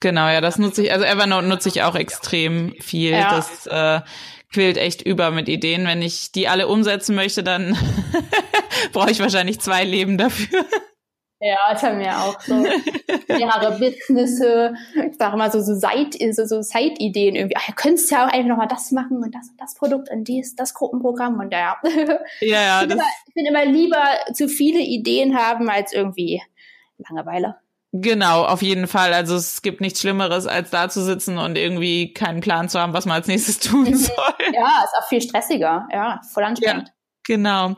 Genau, 0.00 0.28
ja, 0.28 0.40
das 0.40 0.58
nutze 0.58 0.82
ich, 0.82 0.92
also 0.92 1.04
Evernote 1.04 1.46
nutze 1.46 1.68
ich 1.68 1.82
auch 1.82 1.94
extrem 1.94 2.74
viel. 2.80 3.12
Ja. 3.12 3.36
Das 3.36 3.66
äh, 3.66 4.00
quillt 4.52 4.76
echt 4.76 5.02
über 5.02 5.30
mit 5.30 5.48
Ideen. 5.48 5.86
Wenn 5.86 6.02
ich 6.02 6.32
die 6.32 6.48
alle 6.48 6.66
umsetzen 6.66 7.14
möchte, 7.14 7.42
dann 7.42 7.76
brauche 8.92 9.10
ich 9.10 9.20
wahrscheinlich 9.20 9.60
zwei 9.60 9.84
Leben 9.84 10.18
dafür. 10.18 10.64
Ja, 11.44 11.72
das 11.72 11.82
haben 11.82 11.98
wir 11.98 12.16
auch 12.16 12.40
so 12.40 12.54
mehrere 13.28 13.78
Businesse, 13.78 14.74
ich 14.94 15.16
sage 15.16 15.36
mal 15.36 15.50
so, 15.50 15.60
so 15.60 15.74
Side, 15.74 16.32
so, 16.32 16.44
so 16.44 16.62
Side-Ideen 16.62 17.34
irgendwie. 17.34 17.56
Ach, 17.58 17.68
ihr 17.68 17.74
könnt 17.74 17.98
ja 18.10 18.26
auch 18.26 18.32
einfach 18.32 18.48
nochmal 18.48 18.68
das 18.68 18.92
machen 18.92 19.18
und 19.24 19.34
das 19.34 19.48
und 19.48 19.60
das 19.60 19.74
Produkt 19.74 20.08
und 20.10 20.24
dies, 20.24 20.54
das 20.54 20.72
Gruppenprogramm 20.72 21.40
und 21.40 21.52
ja. 21.52 21.76
Ja, 22.40 22.62
ja. 22.62 22.82
Ich 22.82 22.88
bin, 22.88 22.96
immer, 22.96 23.08
ich 23.26 23.34
bin 23.34 23.46
immer 23.46 23.64
lieber 23.64 24.04
zu 24.32 24.48
viele 24.48 24.80
Ideen 24.80 25.36
haben 25.36 25.68
als 25.68 25.92
irgendwie 25.92 26.40
Langeweile. 27.08 27.56
Genau, 27.92 28.44
auf 28.44 28.62
jeden 28.62 28.86
Fall. 28.86 29.12
Also 29.12 29.36
es 29.36 29.60
gibt 29.60 29.82
nichts 29.82 30.00
Schlimmeres, 30.00 30.46
als 30.46 30.70
da 30.70 30.88
zu 30.88 31.02
sitzen 31.02 31.36
und 31.36 31.58
irgendwie 31.58 32.14
keinen 32.14 32.40
Plan 32.40 32.68
zu 32.68 32.80
haben, 32.80 32.94
was 32.94 33.04
man 33.04 33.16
als 33.16 33.26
nächstes 33.26 33.58
tun 33.58 33.84
soll. 33.94 34.14
Ja, 34.54 34.84
ist 34.84 34.94
auch 34.98 35.08
viel 35.08 35.20
stressiger. 35.20 35.86
Ja, 35.92 36.20
voll 36.32 36.44
anstrengend. 36.44 36.88
Ja. 36.88 36.94
Genau. 37.24 37.76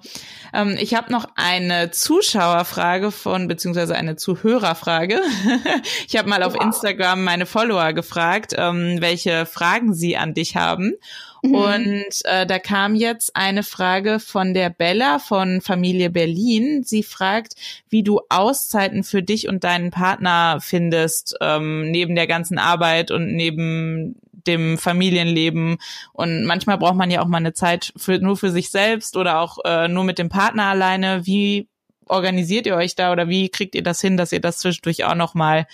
Ähm, 0.54 0.76
ich 0.80 0.94
habe 0.94 1.12
noch 1.12 1.26
eine 1.34 1.90
Zuschauerfrage 1.90 3.10
von, 3.10 3.46
beziehungsweise 3.46 3.94
eine 3.94 4.16
Zuhörerfrage. 4.16 5.20
ich 6.08 6.16
habe 6.16 6.30
mal 6.30 6.42
auf 6.42 6.54
Instagram 6.54 7.24
meine 7.24 7.44
Follower 7.44 7.92
gefragt, 7.92 8.54
ähm, 8.56 8.96
welche 9.00 9.44
Fragen 9.44 9.92
sie 9.92 10.16
an 10.16 10.32
dich 10.32 10.56
haben. 10.56 10.94
Mhm. 11.42 11.54
Und 11.54 12.24
äh, 12.24 12.46
da 12.46 12.58
kam 12.58 12.94
jetzt 12.94 13.36
eine 13.36 13.62
Frage 13.62 14.18
von 14.18 14.54
der 14.54 14.70
Bella 14.70 15.18
von 15.18 15.60
Familie 15.60 16.08
Berlin. 16.08 16.82
Sie 16.84 17.02
fragt, 17.02 17.54
wie 17.90 18.02
du 18.02 18.22
Auszeiten 18.30 19.04
für 19.04 19.22
dich 19.22 19.46
und 19.46 19.62
deinen 19.62 19.90
Partner 19.90 20.58
findest, 20.62 21.36
ähm, 21.42 21.90
neben 21.90 22.14
der 22.14 22.26
ganzen 22.26 22.56
Arbeit 22.56 23.10
und 23.10 23.34
neben 23.34 24.16
dem 24.46 24.78
Familienleben. 24.78 25.78
Und 26.12 26.44
manchmal 26.44 26.78
braucht 26.78 26.96
man 26.96 27.10
ja 27.10 27.22
auch 27.22 27.28
mal 27.28 27.38
eine 27.38 27.52
Zeit 27.52 27.92
für, 27.96 28.18
nur 28.18 28.36
für 28.36 28.50
sich 28.50 28.70
selbst 28.70 29.16
oder 29.16 29.40
auch 29.40 29.58
äh, 29.64 29.88
nur 29.88 30.04
mit 30.04 30.18
dem 30.18 30.28
Partner 30.28 30.64
alleine. 30.64 31.26
Wie 31.26 31.68
organisiert 32.06 32.66
ihr 32.66 32.76
euch 32.76 32.94
da 32.94 33.12
oder 33.12 33.28
wie 33.28 33.48
kriegt 33.48 33.74
ihr 33.74 33.82
das 33.82 34.00
hin, 34.00 34.16
dass 34.16 34.32
ihr 34.32 34.40
das 34.40 34.58
zwischendurch 34.58 35.04
auch 35.04 35.14
noch 35.14 35.34
mal 35.34 35.66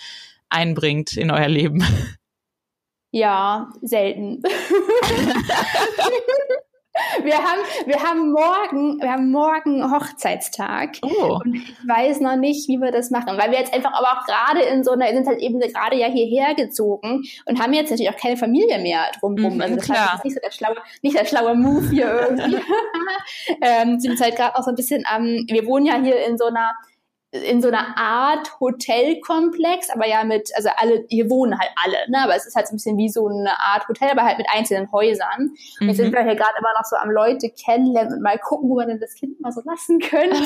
einbringt 0.49 1.17
in 1.17 1.31
euer 1.31 1.47
Leben? 1.47 1.83
Ja, 3.11 3.71
selten. 3.81 4.41
Wir 7.23 7.37
haben, 7.37 7.61
wir 7.85 8.03
haben 8.03 8.31
morgen, 8.31 9.01
wir 9.01 9.11
haben 9.13 9.31
morgen 9.31 9.91
Hochzeitstag. 9.91 10.97
Oh. 11.01 11.39
Und 11.43 11.55
ich 11.55 11.73
weiß 11.87 12.19
noch 12.19 12.35
nicht, 12.35 12.67
wie 12.67 12.79
wir 12.79 12.91
das 12.91 13.11
machen, 13.11 13.37
weil 13.37 13.51
wir 13.51 13.59
jetzt 13.59 13.73
einfach 13.73 13.93
aber 13.93 14.07
auch 14.07 14.25
gerade 14.25 14.61
in 14.61 14.83
so 14.83 14.91
einer, 14.91 15.05
wir 15.05 15.13
sind 15.13 15.27
halt 15.27 15.39
eben 15.39 15.59
gerade 15.59 15.95
ja 15.95 16.07
hierher 16.07 16.53
gezogen 16.53 17.23
und 17.45 17.61
haben 17.61 17.71
jetzt 17.73 17.91
natürlich 17.91 18.13
auch 18.13 18.19
keine 18.19 18.35
Familie 18.35 18.79
mehr 18.79 19.03
drumherum. 19.19 19.55
Mhm, 19.55 19.61
also 19.61 19.75
das 19.77 19.85
klar. 19.85 20.15
ist 20.15 20.25
nicht 20.25 20.33
so 20.33 20.41
der 20.43 20.51
schlaue, 20.51 20.75
nicht 21.01 21.17
der 21.17 21.25
schlaue 21.25 21.55
Move 21.55 21.89
hier 21.89 22.27
irgendwie. 22.29 22.57
ähm, 23.61 23.99
sind 23.99 24.19
halt 24.19 24.35
gerade 24.35 24.57
auch 24.57 24.63
so 24.63 24.69
ein 24.71 24.75
bisschen 24.75 25.05
am, 25.09 25.23
wir 25.23 25.65
wohnen 25.65 25.85
ja 25.85 25.95
hier 25.95 26.25
in 26.25 26.37
so 26.37 26.45
einer, 26.45 26.73
in 27.31 27.61
so 27.61 27.69
einer 27.69 27.97
Art 27.97 28.59
Hotelkomplex, 28.59 29.89
aber 29.89 30.05
ja 30.05 30.25
mit, 30.25 30.51
also 30.55 30.69
alle, 30.75 31.05
hier 31.07 31.29
wohnen 31.29 31.57
halt 31.57 31.71
alle, 31.81 32.09
ne? 32.09 32.21
Aber 32.21 32.35
es 32.35 32.45
ist 32.45 32.55
halt 32.55 32.67
so 32.67 32.73
ein 32.73 32.75
bisschen 32.75 32.97
wie 32.97 33.07
so 33.07 33.25
eine 33.25 33.57
Art 33.57 33.87
Hotel, 33.87 34.09
aber 34.09 34.23
halt 34.23 34.37
mit 34.37 34.47
einzelnen 34.53 34.91
Häusern. 34.91 35.53
Und 35.79 35.87
jetzt 35.87 35.97
sind 35.97 36.09
mhm. 36.09 36.13
wir 36.13 36.23
hier 36.23 36.35
gerade 36.35 36.57
immer 36.59 36.73
noch 36.77 36.83
so 36.83 36.97
am 36.97 37.09
Leute 37.09 37.49
kennenlernen 37.49 38.15
und 38.15 38.21
mal 38.21 38.37
gucken, 38.37 38.69
wo 38.69 38.75
wir 38.75 38.85
denn 38.85 38.99
das 38.99 39.13
Kind 39.13 39.39
mal 39.39 39.53
so 39.53 39.61
lassen 39.63 39.99
können. 39.99 40.33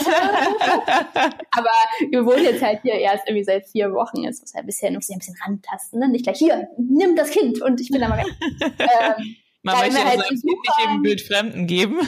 aber 1.51 1.71
wir 2.09 2.23
wohnen 2.23 2.43
jetzt 2.43 2.61
halt 2.61 2.81
hier 2.83 2.93
erst 2.93 3.27
irgendwie 3.27 3.45
seit 3.45 3.65
vier 3.65 3.91
Wochen. 3.91 4.21
Jetzt 4.21 4.41
muss 4.41 4.53
ja 4.53 4.59
ein 4.59 4.67
bisschen, 4.67 4.93
muss 4.93 5.07
ja 5.07 5.15
ein 5.15 5.19
bisschen 5.19 5.37
rantasten, 5.43 5.99
ne? 5.99 6.07
Nicht 6.07 6.25
gleich 6.25 6.37
hier, 6.37 6.67
nimm 6.77 7.15
das 7.15 7.31
Kind 7.31 7.63
und 7.63 7.81
ich 7.81 7.89
bin 7.89 8.01
da 8.01 8.09
mal 8.09 8.19
weg. 8.19 8.31
ähm, 8.61 9.35
Man 9.63 9.79
möchte 9.79 9.97
ja 9.97 10.05
halt 10.05 10.19
seinem 10.19 10.39
Kind 10.39 10.43
nicht 10.43 10.83
eben 10.83 11.01
Bild 11.01 11.21
Fremden 11.21 11.65
geben. 11.65 11.99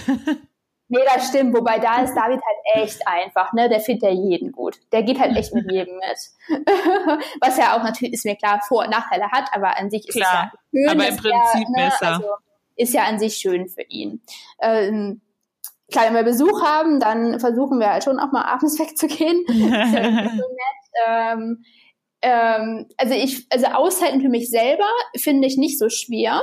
Nee, 0.90 1.00
das 1.14 1.28
stimmt. 1.28 1.56
Wobei 1.56 1.80
da 1.80 2.02
ist 2.02 2.16
David 2.16 2.40
halt 2.42 2.86
echt 2.86 3.06
einfach, 3.08 3.52
ne? 3.54 3.68
Der 3.68 3.82
findet 3.82 4.04
ja 4.04 4.10
jeden 4.10 4.52
gut. 4.52 4.80
Der 4.92 5.04
geht 5.04 5.20
halt 5.20 5.36
echt 5.36 5.54
mit 5.54 5.70
jedem 5.70 5.96
mit. 5.96 6.60
Was 7.42 7.58
ja 7.58 7.78
auch 7.78 7.84
natürlich, 7.84 8.14
ist 8.14 8.26
mir 8.26 8.38
klar, 8.38 8.62
Vor- 8.68 8.86
und 8.86 8.92
Nachteile 8.92 9.30
hat, 9.32 9.50
aber 9.52 9.78
an 9.78 9.90
sich 9.90 10.08
ist 10.08 10.16
klar, 10.16 10.54
es 10.72 10.80
ja 10.80 10.90
schön. 10.90 10.90
Aber 10.90 11.10
im 11.10 11.18
Prinzip 11.18 11.68
er, 11.76 11.84
ne, 11.84 11.90
besser. 11.90 12.08
Also, 12.14 12.28
ist 12.78 12.94
ja 12.94 13.04
an 13.04 13.20
sich 13.20 13.36
schön 13.36 13.68
für 13.68 13.82
ihn. 13.82 14.22
Ähm, 14.62 15.22
klar, 15.92 16.06
wenn 16.06 16.14
wir 16.14 16.24
Besuch 16.24 16.62
haben, 16.62 17.00
dann 17.00 17.40
versuchen 17.40 17.80
wir 17.80 17.90
halt 17.90 18.04
schon 18.04 18.20
auch 18.20 18.32
mal 18.32 18.44
abends 18.44 18.80
wegzugehen. 18.80 19.44
ist 19.48 19.94
ja 19.94 20.30
so 20.30 20.36
nett. 20.38 21.06
Ähm, 21.06 21.64
ähm, 22.22 22.88
also 22.98 23.14
ich, 23.14 23.46
also 23.52 23.68
aushalten 23.68 24.22
für 24.22 24.30
mich 24.30 24.50
selber 24.50 24.88
finde 25.16 25.48
ich 25.48 25.58
nicht 25.58 25.78
so 25.78 25.90
schwer 25.90 26.42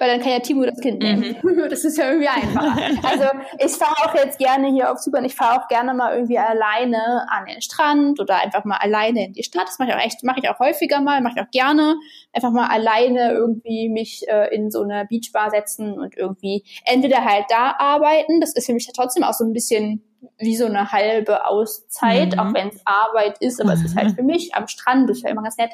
weil 0.00 0.08
dann 0.08 0.20
kann 0.20 0.32
ja 0.32 0.38
Timo 0.38 0.64
das 0.64 0.80
Kind 0.80 1.02
nehmen. 1.02 1.36
Mhm. 1.42 1.60
Das 1.70 1.84
ist 1.84 1.98
ja 1.98 2.08
irgendwie 2.08 2.28
einfacher. 2.28 2.70
Also 3.02 3.24
ich 3.58 3.72
fahre 3.72 4.08
auch 4.08 4.14
jetzt 4.14 4.38
gerne 4.38 4.68
hier 4.68 4.90
auf 4.90 4.98
Zypern, 4.98 5.24
ich 5.24 5.34
fahre 5.34 5.60
auch 5.60 5.68
gerne 5.68 5.92
mal 5.94 6.14
irgendwie 6.14 6.38
alleine 6.38 7.26
an 7.30 7.44
den 7.46 7.60
Strand 7.60 8.18
oder 8.18 8.38
einfach 8.38 8.64
mal 8.64 8.78
alleine 8.78 9.26
in 9.26 9.32
die 9.34 9.42
Stadt. 9.42 9.68
Das 9.68 9.78
mache 9.78 9.90
ich 9.90 9.94
auch 9.94 10.00
echt, 10.00 10.24
mache 10.24 10.40
ich 10.42 10.48
auch 10.48 10.58
häufiger 10.58 11.00
mal, 11.00 11.20
mache 11.20 11.34
ich 11.36 11.42
auch 11.42 11.50
gerne. 11.50 11.96
Einfach 12.32 12.52
mal 12.52 12.68
alleine 12.68 13.32
irgendwie 13.32 13.88
mich 13.88 14.26
äh, 14.28 14.54
in 14.54 14.70
so 14.70 14.82
eine 14.82 15.06
Beachbar 15.06 15.50
setzen 15.50 15.98
und 15.98 16.16
irgendwie 16.16 16.64
entweder 16.84 17.24
halt 17.24 17.44
da 17.48 17.74
arbeiten. 17.78 18.40
Das 18.40 18.54
ist 18.54 18.66
für 18.66 18.74
mich 18.74 18.86
ja 18.86 18.92
trotzdem 18.94 19.24
auch 19.24 19.34
so 19.34 19.44
ein 19.44 19.52
bisschen 19.52 20.04
wie 20.38 20.56
so 20.56 20.66
eine 20.66 20.92
halbe 20.92 21.46
Auszeit, 21.46 22.34
mhm. 22.34 22.38
auch 22.38 22.54
wenn 22.54 22.68
es 22.68 22.80
Arbeit 22.84 23.38
ist, 23.40 23.60
aber 23.60 23.72
es 23.72 23.82
ist 23.82 23.96
halt 23.96 24.14
für 24.14 24.22
mich 24.22 24.54
am 24.54 24.68
Strand, 24.68 25.08
das 25.08 25.18
ist 25.18 25.24
ja 25.24 25.30
immer 25.30 25.42
ganz 25.42 25.56
nett. 25.56 25.70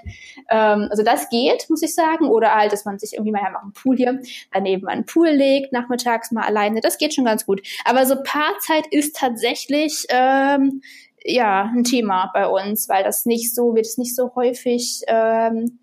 Ähm, 0.50 0.88
also 0.90 1.02
das 1.02 1.28
geht, 1.30 1.68
muss 1.68 1.82
ich 1.82 1.94
sagen. 1.94 2.28
Oder 2.28 2.54
halt, 2.54 2.72
dass 2.72 2.84
man 2.84 2.98
sich 2.98 3.14
irgendwie 3.14 3.32
mal 3.32 3.42
ja 3.42 3.50
noch 3.50 3.62
einen 3.62 3.72
Pool 3.72 3.96
hier 3.96 4.20
daneben 4.52 4.88
einen 4.88 5.04
Pool 5.04 5.28
legt, 5.28 5.72
nachmittags 5.72 6.30
mal 6.30 6.44
alleine, 6.44 6.80
das 6.80 6.98
geht 6.98 7.14
schon 7.14 7.24
ganz 7.24 7.46
gut. 7.46 7.62
Aber 7.84 8.06
so 8.06 8.16
Paarzeit 8.22 8.86
ist 8.90 9.16
tatsächlich 9.16 10.06
ähm, 10.08 10.80
ja 11.24 11.70
ein 11.74 11.84
Thema 11.84 12.30
bei 12.32 12.46
uns, 12.46 12.88
weil 12.88 13.02
das 13.02 13.26
nicht 13.26 13.54
so, 13.54 13.74
wird 13.74 13.86
es 13.86 13.98
nicht 13.98 14.14
so 14.14 14.34
häufig 14.34 15.02
ähm, 15.08 15.78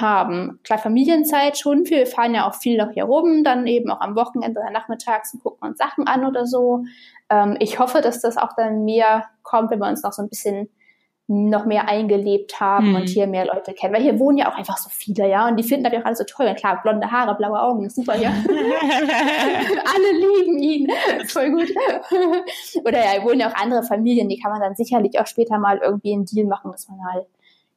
haben. 0.00 0.60
Klar, 0.64 0.78
Familienzeit 0.78 1.58
schon 1.58 1.86
viel. 1.86 1.98
Wir 1.98 2.06
fahren 2.06 2.34
ja 2.34 2.48
auch 2.48 2.54
viel 2.54 2.76
noch 2.76 2.92
hier 2.92 3.04
rum, 3.04 3.44
dann 3.44 3.66
eben 3.66 3.90
auch 3.90 4.00
am 4.00 4.16
Wochenende 4.16 4.60
oder 4.60 4.70
nachmittags 4.70 5.34
und 5.34 5.42
gucken 5.42 5.68
uns 5.68 5.78
Sachen 5.78 6.06
an 6.06 6.24
oder 6.24 6.46
so. 6.46 6.84
Ähm, 7.30 7.56
ich 7.60 7.78
hoffe, 7.78 8.00
dass 8.00 8.20
das 8.20 8.36
auch 8.36 8.54
dann 8.56 8.84
mehr 8.84 9.24
kommt, 9.42 9.70
wenn 9.70 9.78
wir 9.78 9.88
uns 9.88 10.02
noch 10.02 10.12
so 10.12 10.22
ein 10.22 10.28
bisschen 10.28 10.68
noch 11.28 11.66
mehr 11.66 11.88
eingelebt 11.88 12.60
haben 12.60 12.90
mhm. 12.90 12.96
und 12.96 13.08
hier 13.08 13.26
mehr 13.26 13.46
Leute 13.46 13.72
kennen. 13.74 13.92
Weil 13.92 14.02
hier 14.02 14.20
wohnen 14.20 14.38
ja 14.38 14.48
auch 14.50 14.56
einfach 14.56 14.78
so 14.78 14.88
viele, 14.90 15.28
ja. 15.28 15.48
Und 15.48 15.56
die 15.56 15.64
finden 15.64 15.82
natürlich 15.82 16.04
auch 16.04 16.06
alle 16.06 16.16
so 16.16 16.24
toll. 16.24 16.54
klar, 16.54 16.80
blonde 16.82 17.10
Haare, 17.10 17.34
blaue 17.34 17.60
Augen, 17.60 17.90
super 17.90 18.14
hier. 18.14 18.28
alle 18.48 20.12
lieben 20.12 20.58
ihn. 20.58 20.88
Voll 21.26 21.50
gut. 21.50 21.68
Oder 22.84 23.04
ja, 23.04 23.10
hier 23.12 23.24
wohnen 23.24 23.40
ja 23.40 23.50
auch 23.50 23.56
andere 23.56 23.82
Familien, 23.82 24.28
die 24.28 24.38
kann 24.38 24.52
man 24.52 24.60
dann 24.60 24.76
sicherlich 24.76 25.18
auch 25.18 25.26
später 25.26 25.58
mal 25.58 25.78
irgendwie 25.78 26.12
einen 26.12 26.26
Deal 26.26 26.46
machen, 26.46 26.70
dass 26.70 26.88
man 26.88 26.98
halt 27.12 27.26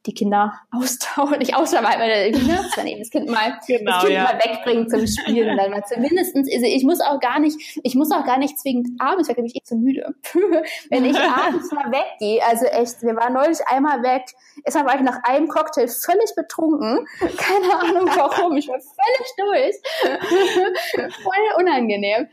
die 0.06 0.14
Kinder 0.14 0.54
austauschen, 0.70 1.38
nicht 1.38 1.54
austauschen, 1.54 1.86
irgendwie, 2.00 2.46
ne, 2.46 2.60
man 2.76 2.86
eben 2.86 3.00
das 3.00 3.10
Kind 3.10 3.28
mal, 3.28 3.58
genau, 3.66 3.92
das 3.92 4.00
kind 4.02 4.14
ja. 4.14 4.24
mal 4.24 4.38
wegbringt 4.38 4.90
zum 4.90 5.06
Spielen 5.06 5.50
und 5.50 5.56
dann 5.56 5.70
mal 5.70 5.84
zumindestens, 5.84 6.48
also 6.52 6.66
ich 6.66 6.84
muss 6.84 7.00
auch 7.00 7.20
gar 7.20 7.38
nicht, 7.38 7.80
ich 7.82 7.94
muss 7.94 8.10
auch 8.10 8.24
gar 8.24 8.38
nicht 8.38 8.58
zwingend 8.58 8.88
abends 8.98 9.28
weg, 9.28 9.36
bin 9.36 9.46
ich 9.46 9.56
eh 9.56 9.62
zu 9.62 9.76
müde. 9.76 10.14
Wenn 10.90 11.04
ich 11.04 11.18
abends 11.18 11.70
mal 11.72 11.90
weggehe, 11.90 12.42
also 12.46 12.66
echt, 12.66 13.02
wir 13.02 13.16
waren 13.16 13.34
neulich 13.34 13.58
einmal 13.66 14.02
weg, 14.02 14.24
erstmal 14.64 14.86
war 14.86 14.94
ich 14.96 15.02
nach 15.02 15.22
einem 15.24 15.48
Cocktail 15.48 15.88
völlig 15.88 16.34
betrunken, 16.34 17.06
keine 17.36 17.74
Ahnung 17.80 18.08
warum, 18.14 18.56
ich 18.56 18.68
war 18.68 18.78
völlig 18.80 19.30
durch, 19.36 21.12
voll 21.22 21.60
unangenehm. 21.60 22.28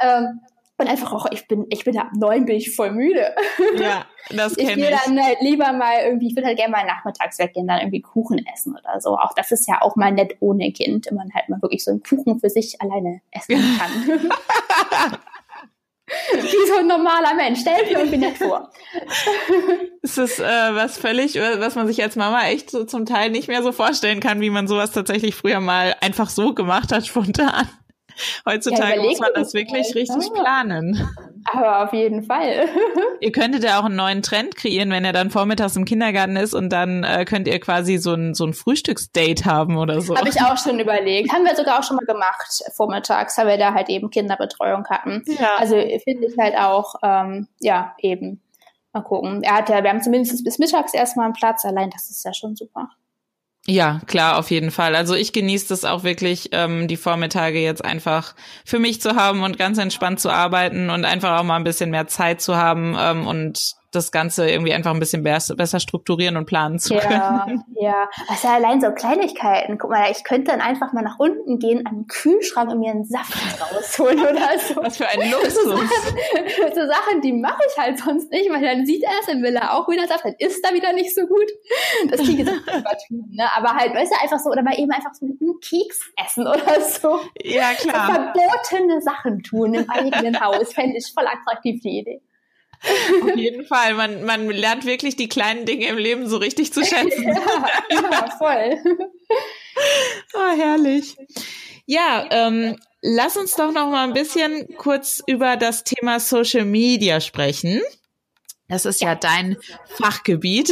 ähm, 0.00 0.40
und 0.80 0.88
einfach 0.88 1.12
auch, 1.12 1.26
ich 1.30 1.46
bin, 1.46 1.66
ich 1.70 1.84
bin 1.84 1.96
ab 1.98 2.08
neun 2.16 2.44
bin 2.44 2.56
ich 2.56 2.74
voll 2.74 2.90
müde. 2.90 3.34
Ja, 3.76 4.06
das 4.30 4.56
kenne 4.56 4.72
ich. 4.72 4.78
Ich 4.78 4.88
gehe 4.88 4.98
dann 5.04 5.22
halt 5.22 5.38
lieber 5.40 5.72
mal 5.72 6.04
irgendwie, 6.04 6.28
ich 6.28 6.36
würde 6.36 6.48
halt 6.48 6.58
gerne 6.58 6.72
mal 6.72 6.86
nachmittags 6.86 7.38
weggehen, 7.38 7.66
dann 7.66 7.80
irgendwie 7.80 8.02
Kuchen 8.02 8.44
essen 8.52 8.76
oder 8.76 9.00
so. 9.00 9.16
Auch 9.16 9.34
das 9.34 9.52
ist 9.52 9.68
ja 9.68 9.82
auch 9.82 9.96
mal 9.96 10.12
nett 10.12 10.36
ohne 10.40 10.72
Kind, 10.72 11.06
wenn 11.06 11.16
man 11.16 11.32
halt 11.34 11.48
mal 11.48 11.60
wirklich 11.62 11.84
so 11.84 11.90
einen 11.90 12.02
Kuchen 12.02 12.40
für 12.40 12.50
sich 12.50 12.80
alleine 12.80 13.20
essen 13.32 13.78
kann. 13.78 14.30
Wie 16.32 16.68
so 16.68 16.78
ein 16.78 16.86
normaler 16.86 17.34
Mensch. 17.34 17.60
Stell 17.60 17.84
dir 17.86 17.98
irgendwie 17.98 18.18
nett 18.18 18.38
vor. 18.38 18.70
Es 20.02 20.18
ist 20.18 20.40
äh, 20.40 20.74
was 20.74 20.98
völlig, 20.98 21.36
was 21.36 21.74
man 21.74 21.86
sich 21.86 22.02
als 22.02 22.16
Mama 22.16 22.46
echt 22.48 22.70
so 22.70 22.84
zum 22.84 23.06
Teil 23.06 23.30
nicht 23.30 23.48
mehr 23.48 23.62
so 23.62 23.72
vorstellen 23.72 24.20
kann, 24.20 24.40
wie 24.40 24.50
man 24.50 24.66
sowas 24.66 24.92
tatsächlich 24.92 25.34
früher 25.34 25.60
mal 25.60 25.94
einfach 26.00 26.30
so 26.30 26.54
gemacht 26.54 26.92
hat, 26.92 27.06
spontan. 27.06 27.68
Heutzutage 28.48 28.96
ja, 28.96 29.02
muss 29.02 29.20
man 29.20 29.30
das 29.34 29.54
wirklich 29.54 29.94
richtig 29.94 30.24
ja. 30.34 30.42
planen. 30.42 31.08
Aber 31.52 31.84
auf 31.84 31.92
jeden 31.92 32.22
Fall. 32.22 32.68
ihr 33.20 33.32
könntet 33.32 33.64
ja 33.64 33.80
auch 33.80 33.84
einen 33.84 33.96
neuen 33.96 34.22
Trend 34.22 34.56
kreieren, 34.56 34.90
wenn 34.90 35.04
er 35.04 35.12
dann 35.12 35.30
vormittags 35.30 35.76
im 35.76 35.84
Kindergarten 35.84 36.36
ist 36.36 36.54
und 36.54 36.70
dann 36.70 37.04
äh, 37.04 37.24
könnt 37.24 37.48
ihr 37.48 37.58
quasi 37.60 37.98
so 37.98 38.14
ein, 38.14 38.34
so 38.34 38.44
ein 38.44 38.52
Frühstücksdate 38.52 39.44
haben 39.44 39.78
oder 39.78 40.00
so. 40.00 40.16
Habe 40.16 40.28
ich 40.28 40.40
auch 40.40 40.56
schon 40.62 40.78
überlegt. 40.78 41.32
Haben 41.32 41.44
wir 41.44 41.56
sogar 41.56 41.78
auch 41.78 41.84
schon 41.84 41.96
mal 41.96 42.06
gemacht, 42.06 42.62
vormittags, 42.74 43.38
weil 43.38 43.46
wir 43.46 43.58
da 43.58 43.74
halt 43.74 43.88
eben 43.88 44.10
Kinderbetreuung 44.10 44.86
hatten. 44.88 45.22
Ja. 45.26 45.56
Also 45.58 45.76
finde 46.04 46.26
ich 46.26 46.38
halt 46.38 46.56
auch, 46.56 46.94
ähm, 47.02 47.48
ja, 47.60 47.94
eben. 47.98 48.42
Mal 48.92 49.02
gucken. 49.02 49.42
Er 49.44 49.58
hat 49.58 49.68
ja, 49.68 49.84
wir 49.84 49.90
haben 49.90 50.02
zumindest 50.02 50.42
bis 50.42 50.58
mittags 50.58 50.94
erstmal 50.94 51.26
einen 51.26 51.34
Platz. 51.34 51.64
Allein 51.64 51.90
das 51.90 52.10
ist 52.10 52.24
ja 52.24 52.34
schon 52.34 52.56
super. 52.56 52.88
Ja, 53.66 54.00
klar, 54.06 54.38
auf 54.38 54.50
jeden 54.50 54.70
Fall. 54.70 54.96
Also 54.96 55.14
ich 55.14 55.32
genieße 55.32 55.68
das 55.68 55.84
auch 55.84 56.02
wirklich, 56.02 56.48
ähm, 56.52 56.88
die 56.88 56.96
Vormittage 56.96 57.60
jetzt 57.60 57.84
einfach 57.84 58.34
für 58.64 58.78
mich 58.78 59.00
zu 59.00 59.16
haben 59.16 59.42
und 59.42 59.58
ganz 59.58 59.78
entspannt 59.78 60.18
zu 60.18 60.30
arbeiten 60.30 60.90
und 60.90 61.04
einfach 61.04 61.38
auch 61.38 61.44
mal 61.44 61.56
ein 61.56 61.64
bisschen 61.64 61.90
mehr 61.90 62.06
Zeit 62.08 62.40
zu 62.40 62.56
haben 62.56 62.96
ähm, 62.98 63.26
und 63.26 63.74
das 63.90 64.12
Ganze 64.12 64.48
irgendwie 64.48 64.72
einfach 64.72 64.92
ein 64.92 65.00
bisschen 65.00 65.24
besser, 65.24 65.80
strukturieren 65.80 66.36
und 66.36 66.46
planen 66.46 66.78
zu 66.78 66.94
können. 66.94 67.12
Ja, 67.12 67.46
ja. 67.80 68.10
Also 68.28 68.48
allein 68.48 68.80
so 68.80 68.92
Kleinigkeiten. 68.92 69.78
Guck 69.78 69.90
mal, 69.90 70.10
ich 70.10 70.22
könnte 70.22 70.52
dann 70.52 70.60
einfach 70.60 70.92
mal 70.92 71.02
nach 71.02 71.18
unten 71.18 71.58
gehen 71.58 71.86
an 71.86 72.00
den 72.00 72.06
Kühlschrank 72.06 72.70
und 72.70 72.78
mir 72.78 72.92
einen 72.92 73.04
Saft 73.04 73.34
rausholen 73.60 74.20
oder 74.20 74.58
so. 74.58 74.76
Was 74.76 74.96
für 74.96 75.08
ein 75.08 75.18
Luxus. 75.30 75.64
So 75.64 75.76
Sachen, 75.76 76.16
so 76.74 76.86
Sachen 76.86 77.20
die 77.22 77.32
mache 77.32 77.62
ich 77.68 77.82
halt 77.82 77.98
sonst 77.98 78.30
nicht, 78.30 78.50
weil 78.50 78.62
dann 78.62 78.86
sieht 78.86 79.02
er 79.02 79.10
es, 79.20 79.26
dann 79.26 79.42
will 79.42 79.56
er 79.56 79.74
auch 79.74 79.88
wieder 79.88 80.06
Saft, 80.06 80.24
dann 80.24 80.34
ist 80.38 80.64
er 80.64 80.74
wieder 80.74 80.92
nicht 80.92 81.14
so 81.14 81.26
gut. 81.26 81.50
Das 82.10 82.20
klingt 82.20 82.40
jetzt 82.40 82.52
übertrieben, 82.52 83.30
ne? 83.32 83.44
Aber 83.56 83.74
halt, 83.74 83.94
weißt 83.94 84.12
du, 84.12 84.22
einfach 84.22 84.38
so, 84.38 84.50
oder 84.50 84.62
mal 84.62 84.78
eben 84.78 84.90
einfach 84.92 85.14
so 85.14 85.26
einen 85.26 85.60
Keks 85.60 86.10
essen 86.24 86.46
oder 86.46 86.80
so. 86.80 87.20
Ja, 87.42 87.72
klar. 87.74 88.06
So 88.06 88.12
verbotene 88.12 89.00
Sachen 89.02 89.42
tun 89.42 89.74
im 89.74 89.90
eigenen 89.90 90.40
Haus, 90.40 90.72
fände 90.72 90.96
ich 90.96 91.12
voll 91.12 91.26
attraktiv, 91.26 91.80
die 91.82 91.98
Idee. 91.98 92.22
Auf 92.82 93.36
jeden 93.36 93.66
Fall. 93.66 93.94
Man, 93.94 94.24
man 94.24 94.48
lernt 94.48 94.84
wirklich 94.84 95.16
die 95.16 95.28
kleinen 95.28 95.66
Dinge 95.66 95.86
im 95.88 95.98
Leben 95.98 96.28
so 96.28 96.38
richtig 96.38 96.72
zu 96.72 96.84
schätzen. 96.84 97.24
ja, 97.24 97.70
ja, 97.90 98.30
voll. 98.38 98.78
Oh, 100.34 100.56
herrlich. 100.56 101.16
Ja, 101.86 102.26
ähm, 102.30 102.76
lass 103.02 103.36
uns 103.36 103.54
doch 103.54 103.72
noch 103.72 103.90
mal 103.90 104.04
ein 104.04 104.14
bisschen 104.14 104.76
kurz 104.76 105.22
über 105.26 105.56
das 105.56 105.84
Thema 105.84 106.20
Social 106.20 106.64
Media 106.64 107.20
sprechen. 107.20 107.80
Das 108.68 108.84
ist 108.84 109.00
ja, 109.00 109.16
dein 109.16 109.56
Fachgebiet. 109.98 110.70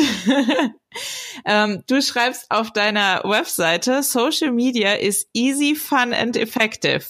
ähm, 1.45 1.83
du 1.89 2.01
schreibst 2.01 2.49
auf 2.51 2.73
deiner 2.73 3.23
Webseite, 3.25 4.05
Social 4.05 4.53
Media 4.53 4.95
is 4.95 5.29
easy, 5.33 5.75
fun 5.75 6.15
and 6.15 6.37
effective 6.37 7.05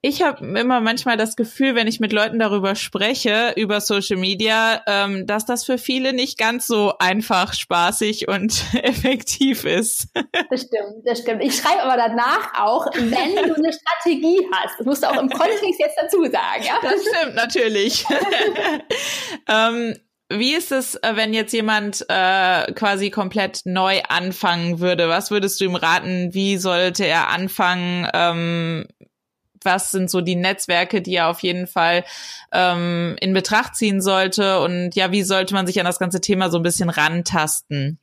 ich 0.00 0.22
habe 0.22 0.46
immer 0.58 0.80
manchmal 0.80 1.16
das 1.16 1.34
Gefühl, 1.34 1.74
wenn 1.74 1.88
ich 1.88 1.98
mit 1.98 2.12
Leuten 2.12 2.38
darüber 2.38 2.76
spreche, 2.76 3.54
über 3.56 3.80
Social 3.80 4.16
Media, 4.16 4.80
ähm, 4.86 5.26
dass 5.26 5.44
das 5.44 5.64
für 5.64 5.76
viele 5.76 6.12
nicht 6.12 6.38
ganz 6.38 6.68
so 6.68 6.94
einfach, 6.98 7.52
spaßig 7.52 8.28
und 8.28 8.62
effektiv 8.82 9.64
ist. 9.64 10.06
Das 10.50 10.62
stimmt, 10.62 11.04
das 11.04 11.18
stimmt. 11.18 11.42
Ich 11.42 11.56
schreibe 11.56 11.82
aber 11.82 11.96
danach 11.96 12.60
auch, 12.60 12.86
wenn 12.94 13.48
du 13.48 13.54
eine 13.54 13.72
Strategie 13.72 14.46
hast. 14.52 14.78
Das 14.78 14.86
musst 14.86 15.02
du 15.02 15.08
auch 15.08 15.20
im 15.20 15.30
Kontext 15.30 15.80
jetzt 15.80 15.98
dazu 16.00 16.22
sagen. 16.22 16.62
Ja? 16.62 16.78
Das 16.80 17.02
stimmt 17.02 17.34
natürlich. 17.34 18.04
ähm, 19.48 19.96
wie 20.30 20.54
ist 20.54 20.72
es, 20.72 20.94
äh, 20.96 21.12
wenn 21.14 21.32
jetzt 21.32 21.52
jemand 21.54 22.04
äh, 22.08 22.72
quasi 22.74 23.10
komplett 23.10 23.62
neu 23.64 24.02
anfangen 24.08 24.78
würde? 24.78 25.08
Was 25.08 25.30
würdest 25.30 25.58
du 25.60 25.64
ihm 25.64 25.74
raten? 25.74 26.34
Wie 26.34 26.58
sollte 26.58 27.06
er 27.06 27.28
anfangen? 27.28 28.06
Ähm, 28.12 28.86
was 29.64 29.90
sind 29.90 30.10
so 30.10 30.20
die 30.20 30.36
Netzwerke, 30.36 31.02
die 31.02 31.16
er 31.16 31.28
auf 31.28 31.40
jeden 31.40 31.66
Fall 31.66 32.04
ähm, 32.52 33.16
in 33.20 33.32
Betracht 33.32 33.76
ziehen 33.76 34.00
sollte 34.00 34.60
und 34.60 34.94
ja, 34.94 35.12
wie 35.12 35.22
sollte 35.22 35.54
man 35.54 35.66
sich 35.66 35.78
an 35.80 35.86
das 35.86 35.98
ganze 35.98 36.20
Thema 36.20 36.50
so 36.50 36.58
ein 36.58 36.62
bisschen 36.62 36.90
rantasten? 36.90 37.98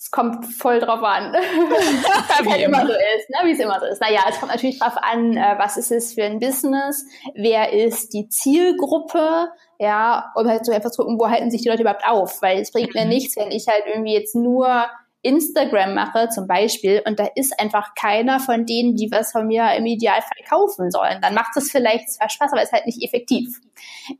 Es 0.00 0.12
kommt 0.12 0.46
voll 0.46 0.78
drauf 0.78 1.02
an, 1.02 1.32
wie 2.42 2.50
halt 2.50 2.62
immer 2.62 2.86
so 2.86 2.92
ist, 2.92 3.30
ne? 3.30 3.36
wie 3.44 3.52
es 3.52 3.58
immer 3.58 3.80
so 3.80 3.86
ist. 3.86 4.00
Naja, 4.00 4.20
es 4.28 4.38
kommt 4.38 4.52
natürlich 4.52 4.78
drauf 4.78 4.96
an, 4.96 5.36
äh, 5.36 5.56
was 5.58 5.76
ist 5.76 5.90
es 5.90 6.14
für 6.14 6.22
ein 6.22 6.38
Business, 6.38 7.04
wer 7.34 7.72
ist 7.72 8.14
die 8.14 8.28
Zielgruppe, 8.28 9.48
ja, 9.80 10.32
um 10.36 10.48
halt 10.48 10.64
so 10.64 10.72
einfach 10.72 10.92
zu 10.92 11.02
gucken, 11.02 11.18
wo 11.18 11.28
halten 11.28 11.50
sich 11.50 11.62
die 11.62 11.68
Leute 11.68 11.82
überhaupt 11.82 12.06
auf, 12.06 12.40
weil 12.42 12.60
es 12.60 12.70
bringt 12.70 12.94
mir 12.94 13.04
mhm. 13.04 13.08
nichts, 13.08 13.36
wenn 13.36 13.50
ich 13.50 13.66
halt 13.66 13.84
irgendwie 13.86 14.14
jetzt 14.14 14.36
nur 14.36 14.86
Instagram 15.22 15.94
mache 15.94 16.28
zum 16.28 16.46
Beispiel 16.46 17.02
und 17.06 17.18
da 17.18 17.26
ist 17.34 17.58
einfach 17.58 17.94
keiner 17.94 18.38
von 18.38 18.66
denen, 18.66 18.94
die 18.94 19.10
was 19.10 19.32
von 19.32 19.46
mir 19.46 19.72
im 19.76 19.86
Idealfall 19.86 20.44
kaufen 20.48 20.90
sollen, 20.90 21.20
dann 21.20 21.34
macht 21.34 21.56
es 21.56 21.70
vielleicht 21.70 22.10
zwar 22.10 22.28
Spaß, 22.28 22.52
aber 22.52 22.62
ist 22.62 22.72
halt 22.72 22.86
nicht 22.86 23.02
effektiv. 23.02 23.60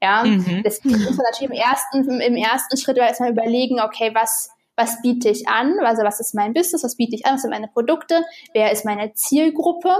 Ja, 0.03 0.25
mhm. 0.25 0.63
deswegen 0.65 1.03
muss 1.05 1.17
man 1.17 1.27
natürlich 1.31 1.51
im 1.51 1.57
ersten, 1.57 2.21
im 2.21 2.37
ersten 2.37 2.77
Schritt 2.77 2.97
erstmal 2.97 3.31
überlegen, 3.31 3.81
okay, 3.81 4.11
was 4.13 4.51
was 4.79 5.03
biete 5.03 5.29
ich 5.29 5.49
an, 5.49 5.81
also 5.81 6.05
was 6.05 6.21
ist 6.21 6.35
mein 6.35 6.55
Business, 6.55 6.85
was 6.85 6.97
biete 6.97 7.17
ich 7.17 7.27
an, 7.27 7.35
was 7.35 7.43
sind 7.43 7.51
meine 7.51 7.67
Produkte, 7.67 8.25
wer 8.55 8.71
ist 8.71 8.85
meine 8.85 9.13
Zielgruppe. 9.13 9.93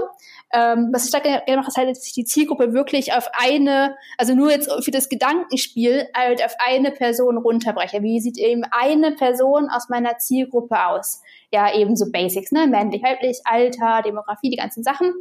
Ähm, 0.51 0.89
was 0.91 1.05
ich 1.05 1.11
da 1.11 1.19
gerne 1.19 1.41
mache, 1.57 1.67
ist 1.67 1.77
halt, 1.77 1.89
dass 1.89 2.07
ich 2.07 2.13
die 2.13 2.25
Zielgruppe 2.25 2.73
wirklich 2.73 3.13
auf 3.13 3.29
eine, 3.33 3.95
also 4.17 4.33
nur 4.33 4.51
jetzt 4.51 4.71
für 4.83 4.91
das 4.91 5.09
Gedankenspiel, 5.09 6.07
halt 6.15 6.43
auf 6.43 6.55
eine 6.59 6.91
Person 6.91 7.37
runterbreche. 7.37 8.01
Wie 8.01 8.19
sieht 8.19 8.37
eben 8.37 8.63
eine 8.71 9.11
Person 9.11 9.69
aus 9.69 9.89
meiner 9.89 10.17
Zielgruppe 10.17 10.87
aus? 10.87 11.21
Ja, 11.51 11.73
eben 11.73 11.95
so 11.95 12.11
Basics, 12.11 12.51
ne? 12.51 12.67
Männlich, 12.67 13.03
weiblich, 13.03 13.39
Alter, 13.45 14.01
Demografie, 14.03 14.49
die 14.49 14.57
ganzen 14.57 14.83
Sachen. 14.83 15.13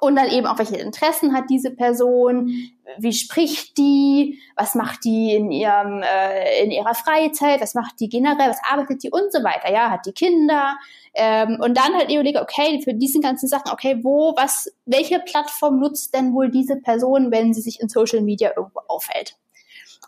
Und 0.00 0.16
dann 0.16 0.28
eben 0.28 0.46
auch, 0.46 0.58
welche 0.58 0.78
Interessen 0.78 1.34
hat 1.34 1.44
diese 1.50 1.70
Person, 1.70 2.52
wie 2.98 3.12
spricht 3.12 3.76
die, 3.76 4.40
was 4.56 4.74
macht 4.74 5.04
die 5.04 5.34
in 5.34 5.50
ihrem 5.52 6.02
äh, 6.02 6.64
in 6.64 6.70
ihrer 6.70 6.94
Freizeit, 6.94 7.60
was 7.60 7.74
macht 7.74 8.00
die 8.00 8.08
generell, 8.08 8.48
was 8.48 8.60
arbeitet 8.68 9.02
die 9.02 9.10
und 9.10 9.30
so 9.30 9.44
weiter. 9.44 9.70
Ja, 9.70 9.90
hat 9.90 10.06
die 10.06 10.12
Kinder 10.12 10.78
ähm, 11.14 11.58
und 11.60 11.76
dann 11.76 11.94
halt 11.94 12.10
überlege, 12.10 12.40
okay, 12.40 12.80
für 12.82 12.94
diese 12.94 13.20
ganzen 13.20 13.48
Sachen, 13.48 13.70
okay, 13.72 13.98
wo, 14.02 14.34
was, 14.36 14.72
welche 14.86 15.18
Plattform 15.18 15.80
nutzt 15.80 16.14
denn 16.14 16.32
wohl 16.32 16.50
diese 16.50 16.76
Person, 16.76 17.30
wenn 17.30 17.52
sie 17.52 17.60
sich 17.60 17.80
in 17.80 17.88
Social 17.88 18.22
Media 18.22 18.52
irgendwo 18.56 18.80
aufhält? 18.88 19.36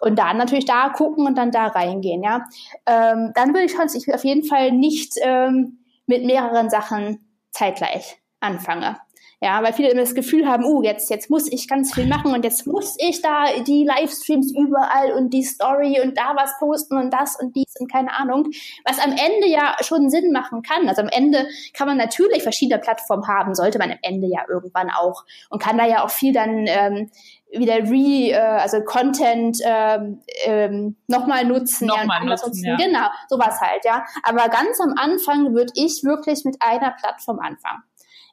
Und 0.01 0.19
dann 0.19 0.37
natürlich 0.37 0.65
da 0.65 0.89
gucken 0.89 1.27
und 1.27 1.37
dann 1.37 1.53
da 1.53 1.67
reingehen, 1.69 2.23
ja. 2.23 2.45
Ähm, 2.87 3.33
dann 3.35 3.53
würde 3.53 3.67
ich 3.67 3.73
schon, 3.73 3.87
ich 3.95 4.13
auf 4.13 4.25
jeden 4.25 4.45
Fall 4.45 4.73
nicht 4.73 5.15
ähm, 5.21 5.79
mit 6.07 6.25
mehreren 6.25 6.71
Sachen 6.71 7.25
zeitgleich 7.51 8.19
anfange. 8.41 8.97
Ja, 9.45 9.61
weil 9.61 9.73
viele 9.73 9.91
immer 9.91 10.03
das 10.03 10.15
Gefühl 10.15 10.47
haben, 10.47 10.65
uh, 10.65 10.85
jetzt, 10.85 11.11
jetzt 11.11 11.29
muss 11.29 11.51
ich 11.51 11.67
ganz 11.67 11.93
viel 11.93 12.07
machen 12.07 12.33
und 12.33 12.45
jetzt 12.45 12.65
muss 12.65 12.95
ich 13.01 13.23
da 13.23 13.47
die 13.67 13.85
Livestreams 13.85 14.53
überall 14.55 15.15
und 15.15 15.31
die 15.31 15.43
Story 15.43 16.01
und 16.01 16.17
da 16.17 16.37
was 16.37 16.57
posten 16.61 16.97
und 16.97 17.13
das 17.13 17.35
und 17.41 17.57
dies 17.57 17.75
und 17.81 17.91
keine 17.91 18.17
Ahnung. 18.17 18.51
Was 18.85 19.01
am 19.01 19.11
Ende 19.11 19.49
ja 19.49 19.75
schon 19.81 20.11
Sinn 20.11 20.31
machen 20.31 20.63
kann. 20.63 20.89
Also 20.89 21.03
am 21.03 21.09
Ende 21.09 21.49
kann 21.75 21.89
man 21.89 21.97
natürlich 21.97 22.45
verschiedene 22.45 22.81
Plattformen 22.81 23.27
haben, 23.27 23.57
sollte 23.57 23.81
man 23.81 23.91
am 23.91 23.99
Ende 24.03 24.29
ja 24.29 24.43
irgendwann 24.49 24.91
auch 24.91 25.25
und 25.51 25.61
kann 25.61 25.77
da 25.77 25.89
ja 25.89 26.05
auch 26.05 26.11
viel 26.11 26.33
dann 26.33 26.67
ähm, 26.69 27.11
wieder 27.51 27.79
re, 27.79 28.31
äh, 28.31 28.39
also 28.39 28.81
Content 28.85 29.59
ähm, 29.65 30.21
ähm, 30.45 30.95
nochmal 31.09 31.47
nutzen, 31.47 31.89
nochmal 31.89 32.21
ja, 32.21 32.27
nutzen, 32.27 32.47
nutzen. 32.47 32.65
Ja. 32.65 32.77
genau, 32.77 33.09
sowas 33.29 33.61
halt, 33.61 33.85
ja. 33.85 34.05
Aber 34.23 34.49
ganz 34.51 34.81
am 34.81 34.95
Anfang 34.97 35.53
würde 35.53 35.73
ich 35.75 36.05
wirklich 36.05 36.45
mit 36.45 36.59
einer 36.61 36.93
Plattform 36.93 37.41
anfangen. 37.41 37.83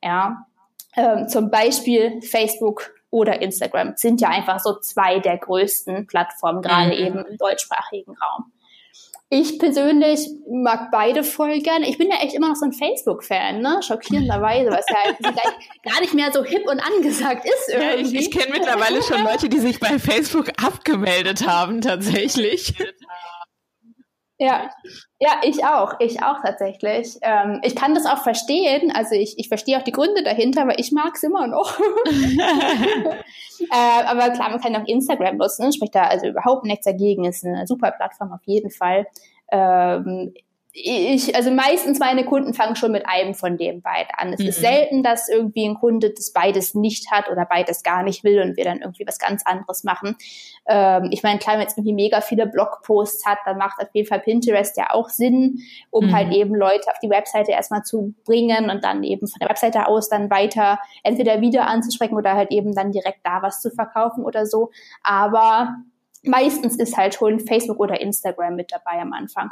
Ja, 0.03 0.45
ähm, 0.99 1.29
zum 1.29 1.49
Beispiel 1.49 2.21
Facebook 2.21 2.93
oder 3.09 3.41
Instagram 3.41 3.93
sind 3.95 4.19
ja 4.21 4.29
einfach 4.29 4.59
so 4.59 4.79
zwei 4.79 5.19
der 5.19 5.37
größten 5.37 6.07
Plattformen, 6.07 6.61
gerade 6.61 6.93
mhm. 6.95 7.05
eben 7.05 7.25
im 7.25 7.37
deutschsprachigen 7.37 8.15
Raum. 8.17 8.51
Ich 9.31 9.59
persönlich 9.59 10.27
mag 10.51 10.89
beide 10.91 11.23
voll 11.23 11.59
gerne. 11.59 11.87
Ich 11.87 11.99
bin 11.99 12.09
ja 12.09 12.17
echt 12.17 12.33
immer 12.33 12.49
noch 12.49 12.55
so 12.55 12.65
ein 12.65 12.73
Facebook-Fan, 12.73 13.61
ne? 13.61 13.79
Schockierenderweise, 13.83 14.71
was 14.71 14.85
ja 14.89 15.31
gar 15.91 16.01
nicht 16.01 16.15
mehr 16.15 16.31
so 16.33 16.43
hip 16.43 16.67
und 16.67 16.79
angesagt 16.79 17.45
ist 17.45 17.69
irgendwie. 17.69 18.15
Ja, 18.15 18.19
ich, 18.19 18.27
ich 18.27 18.31
kenne 18.31 18.51
mittlerweile 18.51 19.03
schon 19.03 19.23
Leute, 19.23 19.47
die 19.47 19.59
sich 19.59 19.79
bei 19.79 19.99
Facebook 19.99 20.49
abgemeldet 20.57 21.47
haben, 21.47 21.81
tatsächlich. 21.81 22.73
Ja, 24.41 24.69
ja, 25.19 25.41
ich 25.43 25.65
auch, 25.65 25.95
ich 25.99 26.23
auch 26.23 26.41
tatsächlich. 26.41 27.17
Ähm, 27.21 27.59
ich 27.61 27.75
kann 27.75 27.93
das 27.93 28.05
auch 28.05 28.23
verstehen, 28.23 28.89
also 28.95 29.13
ich, 29.13 29.37
ich 29.37 29.49
verstehe 29.49 29.77
auch 29.77 29.83
die 29.83 29.91
Gründe 29.91 30.23
dahinter, 30.23 30.61
aber 30.61 30.79
ich 30.79 30.93
mag 30.93 31.15
es 31.15 31.23
immer 31.23 31.45
noch. 31.47 31.77
äh, 33.69 34.03
aber 34.05 34.29
klar, 34.29 34.49
man 34.49 34.61
kann 34.61 34.77
auch 34.77 34.87
Instagram 34.87 35.35
nutzen, 35.35 35.73
spricht 35.73 35.93
da 35.93 36.03
also 36.03 36.27
überhaupt 36.27 36.63
nichts 36.63 36.85
dagegen, 36.85 37.25
ist 37.25 37.45
eine 37.45 37.67
super 37.67 37.91
Plattform 37.91 38.31
auf 38.31 38.39
jeden 38.45 38.71
Fall. 38.71 39.07
Ähm, 39.51 40.33
ich, 40.71 41.35
also 41.35 41.49
meistens 41.49 41.97
meine 41.97 42.25
Kunden 42.25 42.53
fangen 42.53 42.75
schon 42.75 42.91
mit 42.91 43.07
einem 43.07 43.33
von 43.33 43.57
den 43.57 43.81
beiden 43.81 44.11
an. 44.15 44.33
Es 44.33 44.39
mhm. 44.39 44.47
ist 44.47 44.59
selten, 44.59 45.01
dass 45.01 45.27
irgendwie 45.27 45.67
ein 45.67 45.73
Kunde 45.73 46.11
das 46.11 46.31
beides 46.31 46.75
nicht 46.75 47.09
hat 47.09 47.29
oder 47.31 47.45
beides 47.45 47.81
gar 47.81 48.03
nicht 48.03 48.23
will 48.23 48.39
und 48.41 48.55
wir 48.55 48.65
dann 48.65 48.81
irgendwie 48.81 49.07
was 49.07 49.17
ganz 49.17 49.43
anderes 49.45 49.83
machen. 49.83 50.15
Ähm, 50.67 51.09
ich 51.11 51.23
meine, 51.23 51.39
klar, 51.39 51.53
wenn 51.53 51.61
man 51.61 51.67
jetzt 51.67 51.77
irgendwie 51.77 51.93
mega 51.93 52.21
viele 52.21 52.45
Blogposts 52.45 53.25
hat, 53.25 53.39
dann 53.45 53.57
macht 53.57 53.81
auf 53.81 53.89
jeden 53.93 54.07
Fall 54.07 54.19
Pinterest 54.19 54.77
ja 54.77 54.91
auch 54.91 55.09
Sinn, 55.09 55.59
um 55.89 56.07
mhm. 56.07 56.15
halt 56.15 56.31
eben 56.33 56.53
Leute 56.53 56.91
auf 56.91 56.99
die 57.01 57.09
Webseite 57.09 57.51
erstmal 57.51 57.81
zu 57.81 58.13
bringen 58.23 58.69
und 58.69 58.83
dann 58.83 59.03
eben 59.03 59.27
von 59.27 59.39
der 59.39 59.49
Webseite 59.49 59.87
aus 59.87 60.07
dann 60.07 60.29
weiter 60.29 60.79
entweder 61.03 61.41
wieder 61.41 61.65
anzusprechen 61.65 62.15
oder 62.15 62.35
halt 62.35 62.51
eben 62.51 62.75
dann 62.75 62.91
direkt 62.91 63.25
da 63.25 63.41
was 63.41 63.59
zu 63.61 63.71
verkaufen 63.71 64.23
oder 64.23 64.45
so. 64.45 64.69
Aber 65.01 65.77
meistens 66.21 66.75
ist 66.75 66.95
halt 66.95 67.15
schon 67.15 67.39
Facebook 67.39 67.79
oder 67.79 67.99
Instagram 67.99 68.55
mit 68.55 68.71
dabei 68.71 69.01
am 69.01 69.13
Anfang. 69.13 69.49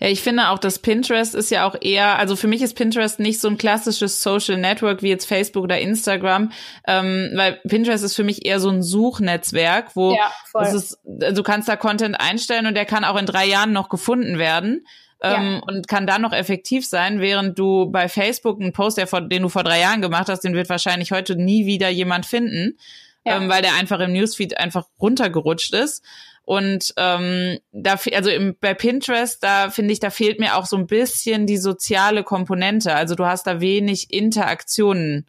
Ja, 0.00 0.08
ich 0.08 0.20
finde 0.20 0.48
auch, 0.48 0.58
dass 0.58 0.80
Pinterest 0.80 1.34
ist 1.34 1.50
ja 1.50 1.64
auch 1.64 1.76
eher, 1.80 2.18
also 2.18 2.34
für 2.34 2.48
mich 2.48 2.60
ist 2.60 2.74
Pinterest 2.74 3.20
nicht 3.20 3.40
so 3.40 3.48
ein 3.48 3.56
klassisches 3.56 4.22
Social 4.22 4.56
Network 4.56 5.02
wie 5.02 5.08
jetzt 5.08 5.26
Facebook 5.26 5.62
oder 5.62 5.78
Instagram, 5.78 6.50
ähm, 6.88 7.30
weil 7.34 7.60
Pinterest 7.68 8.02
ist 8.02 8.16
für 8.16 8.24
mich 8.24 8.44
eher 8.44 8.58
so 8.58 8.68
ein 8.68 8.82
Suchnetzwerk, 8.82 9.94
wo 9.94 10.14
ja. 10.14 10.62
Ist, 10.62 10.98
du 11.04 11.42
kannst 11.42 11.68
da 11.68 11.76
Content 11.76 12.20
einstellen 12.20 12.66
und 12.66 12.74
der 12.74 12.84
kann 12.84 13.04
auch 13.04 13.16
in 13.16 13.26
drei 13.26 13.46
Jahren 13.46 13.72
noch 13.72 13.88
gefunden 13.88 14.38
werden. 14.38 14.86
Ähm, 15.24 15.52
ja. 15.52 15.60
und 15.68 15.86
kann 15.86 16.04
da 16.04 16.18
noch 16.18 16.32
effektiv 16.32 16.84
sein, 16.84 17.20
während 17.20 17.56
du 17.56 17.88
bei 17.92 18.08
Facebook 18.08 18.60
einen 18.60 18.72
Post, 18.72 18.98
der 18.98 19.06
vor, 19.06 19.20
den 19.20 19.42
du 19.42 19.48
vor 19.48 19.62
drei 19.62 19.78
Jahren 19.78 20.02
gemacht 20.02 20.28
hast, 20.28 20.40
den 20.40 20.54
wird 20.54 20.68
wahrscheinlich 20.68 21.12
heute 21.12 21.36
nie 21.36 21.64
wieder 21.64 21.88
jemand 21.90 22.26
finden, 22.26 22.76
ja. 23.24 23.36
ähm, 23.36 23.48
weil 23.48 23.62
der 23.62 23.74
einfach 23.74 24.00
im 24.00 24.12
Newsfeed 24.12 24.58
einfach 24.58 24.86
runtergerutscht 25.00 25.74
ist. 25.74 26.02
Und 26.44 26.92
ähm, 26.96 27.58
da, 27.70 27.98
also 28.12 28.30
im, 28.30 28.56
bei 28.60 28.74
Pinterest, 28.74 29.42
da 29.42 29.70
finde 29.70 29.92
ich, 29.92 30.00
da 30.00 30.10
fehlt 30.10 30.40
mir 30.40 30.56
auch 30.56 30.66
so 30.66 30.76
ein 30.76 30.86
bisschen 30.86 31.46
die 31.46 31.56
soziale 31.56 32.24
Komponente. 32.24 32.94
Also 32.94 33.14
du 33.14 33.24
hast 33.26 33.46
da 33.46 33.60
wenig 33.60 34.12
Interaktionen. 34.12 35.26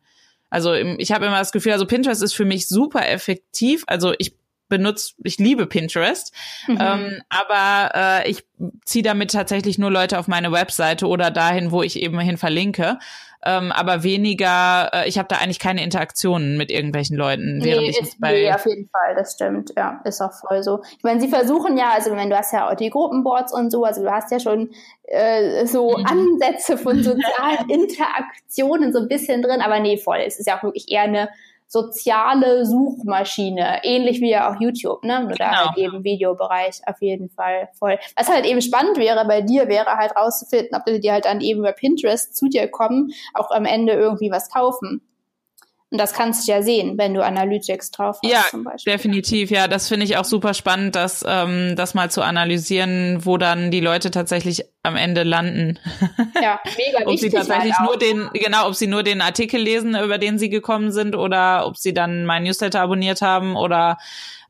Also 0.49 0.73
im, 0.73 0.95
ich 0.99 1.12
habe 1.12 1.26
immer 1.26 1.39
das 1.39 1.52
Gefühl, 1.52 1.73
also 1.73 1.86
Pinterest 1.86 2.23
ist 2.23 2.34
für 2.34 2.45
mich 2.45 2.67
super 2.67 3.08
effektiv. 3.08 3.84
Also 3.88 4.13
ich 4.17 4.36
benutze, 4.77 5.13
ich 5.23 5.38
liebe 5.38 5.67
Pinterest, 5.67 6.33
mhm. 6.67 6.77
ähm, 6.79 7.21
aber 7.29 7.91
äh, 7.95 8.29
ich 8.29 8.43
ziehe 8.86 9.03
damit 9.03 9.31
tatsächlich 9.31 9.77
nur 9.77 9.91
Leute 9.91 10.17
auf 10.17 10.27
meine 10.27 10.51
Webseite 10.51 11.07
oder 11.07 11.31
dahin, 11.31 11.71
wo 11.71 11.83
ich 11.83 12.01
eben 12.01 12.19
hin 12.19 12.38
verlinke 12.38 12.97
ähm, 13.45 13.71
aber 13.73 14.03
weniger, 14.03 14.89
äh, 14.93 15.09
ich 15.09 15.17
habe 15.17 15.27
da 15.27 15.38
eigentlich 15.38 15.59
keine 15.59 15.83
Interaktionen 15.83 16.55
mit 16.55 16.71
irgendwelchen 16.71 17.17
Leuten. 17.17 17.57
Nee, 17.57 17.65
während 17.65 17.88
ich 17.89 17.99
ist, 17.99 18.21
bei 18.21 18.31
nee, 18.31 18.51
auf 18.51 18.65
jeden 18.65 18.88
Fall, 18.88 19.15
das 19.15 19.33
stimmt, 19.33 19.73
ja, 19.75 19.99
ist 20.05 20.21
auch 20.21 20.31
voll 20.31 20.63
so. 20.63 20.81
Ich 20.97 21.03
meine, 21.03 21.19
sie 21.19 21.27
versuchen 21.27 21.77
ja, 21.77 21.91
also 21.93 22.15
wenn 22.15 22.29
du 22.29 22.38
hast 22.38 22.53
ja 22.53 22.69
auch 22.69 22.75
die 22.75 22.89
Gruppenboards 22.89 23.53
und 23.53 23.69
so, 23.69 23.83
also 23.83 24.01
du 24.01 24.09
hast 24.09 24.31
ja 24.31 24.39
schon 24.39 24.69
äh, 25.03 25.65
so 25.65 25.97
mhm. 25.97 26.05
Ansätze 26.05 26.77
von 26.77 26.95
sozialen 27.03 27.69
Interaktionen 27.69 28.93
so 28.93 28.99
ein 28.99 29.09
bisschen 29.09 29.41
drin, 29.41 29.59
aber 29.62 29.79
nee, 29.79 29.97
voll, 29.97 30.19
es 30.25 30.39
ist 30.39 30.47
ja 30.47 30.57
auch 30.57 30.63
wirklich 30.63 30.89
eher 30.89 31.03
eine 31.03 31.29
soziale 31.73 32.67
Suchmaschine, 32.67 33.83
ähnlich 33.83 34.21
wie 34.21 34.29
ja 34.29 34.47
auch 34.47 34.62
YouTube, 34.62 35.03
ne? 35.03 35.21
Nur 35.21 35.31
genau. 35.31 35.38
da 35.38 35.65
halt 35.65 35.77
eben 35.77 36.03
Videobereich 36.03 36.81
auf 36.86 37.01
jeden 37.01 37.31
Fall 37.31 37.67
voll. 37.79 37.97
Was 38.15 38.29
halt 38.29 38.45
eben 38.45 38.62
spannend 38.62 38.97
wäre 38.97 39.25
bei 39.25 39.41
dir, 39.41 39.67
wäre 39.67 39.97
halt 39.97 40.15
rauszufinden, 40.15 40.77
ob 40.77 40.86
die 40.86 41.12
halt 41.12 41.25
dann 41.25 41.41
eben 41.41 41.62
über 41.62 41.71
Pinterest 41.71 42.36
zu 42.36 42.47
dir 42.47 42.67
kommen, 42.67 43.12
auch 43.33 43.49
am 43.49 43.65
Ende 43.65 43.93
irgendwie 43.93 44.29
was 44.29 44.51
kaufen. 44.51 45.01
Und 45.93 45.99
das 45.99 46.13
kannst 46.13 46.47
du 46.47 46.51
ja 46.51 46.63
sehen, 46.63 46.97
wenn 46.97 47.13
du 47.13 47.23
Analytics 47.23 47.91
drauf 47.91 48.17
hast. 48.23 48.32
Ja, 48.32 48.43
zum 48.49 48.63
Beispiel. 48.63 48.93
definitiv. 48.93 49.51
Ja, 49.51 49.67
das 49.67 49.89
finde 49.89 50.08
ich 50.08 50.17
auch 50.17 50.25
super 50.25 50.56
spannend, 50.56 50.95
das, 50.95 51.23
ähm, 51.27 51.75
das 51.75 51.93
mal 51.93 52.10
zu 52.10 52.23
analysieren, 52.23 53.23
wo 53.23 53.38
dann 53.38 53.69
die 53.69 53.79
Leute 53.79 54.10
tatsächlich 54.10 54.65
am 54.82 54.95
Ende 54.95 55.21
landen. 55.21 55.77
Ja, 56.41 56.60
mega 56.77 57.06
ob 57.06 57.13
wichtig. 57.13 57.13
Ob 57.13 57.19
sie 57.19 57.29
tatsächlich 57.29 57.77
halt 57.77 57.88
nur 57.88 57.97
den, 57.97 58.29
genau, 58.34 58.67
ob 58.67 58.73
sie 58.73 58.88
nur 58.88 59.03
den 59.03 59.21
Artikel 59.21 59.62
lesen, 59.62 59.95
über 59.95 60.17
den 60.17 60.39
sie 60.39 60.49
gekommen 60.49 60.91
sind, 60.91 61.15
oder 61.15 61.67
ob 61.67 61.77
sie 61.77 61.93
dann 61.93 62.25
mein 62.25 62.43
Newsletter 62.43 62.82
abonniert 62.82 63.21
haben 63.21 63.56
oder 63.56 63.99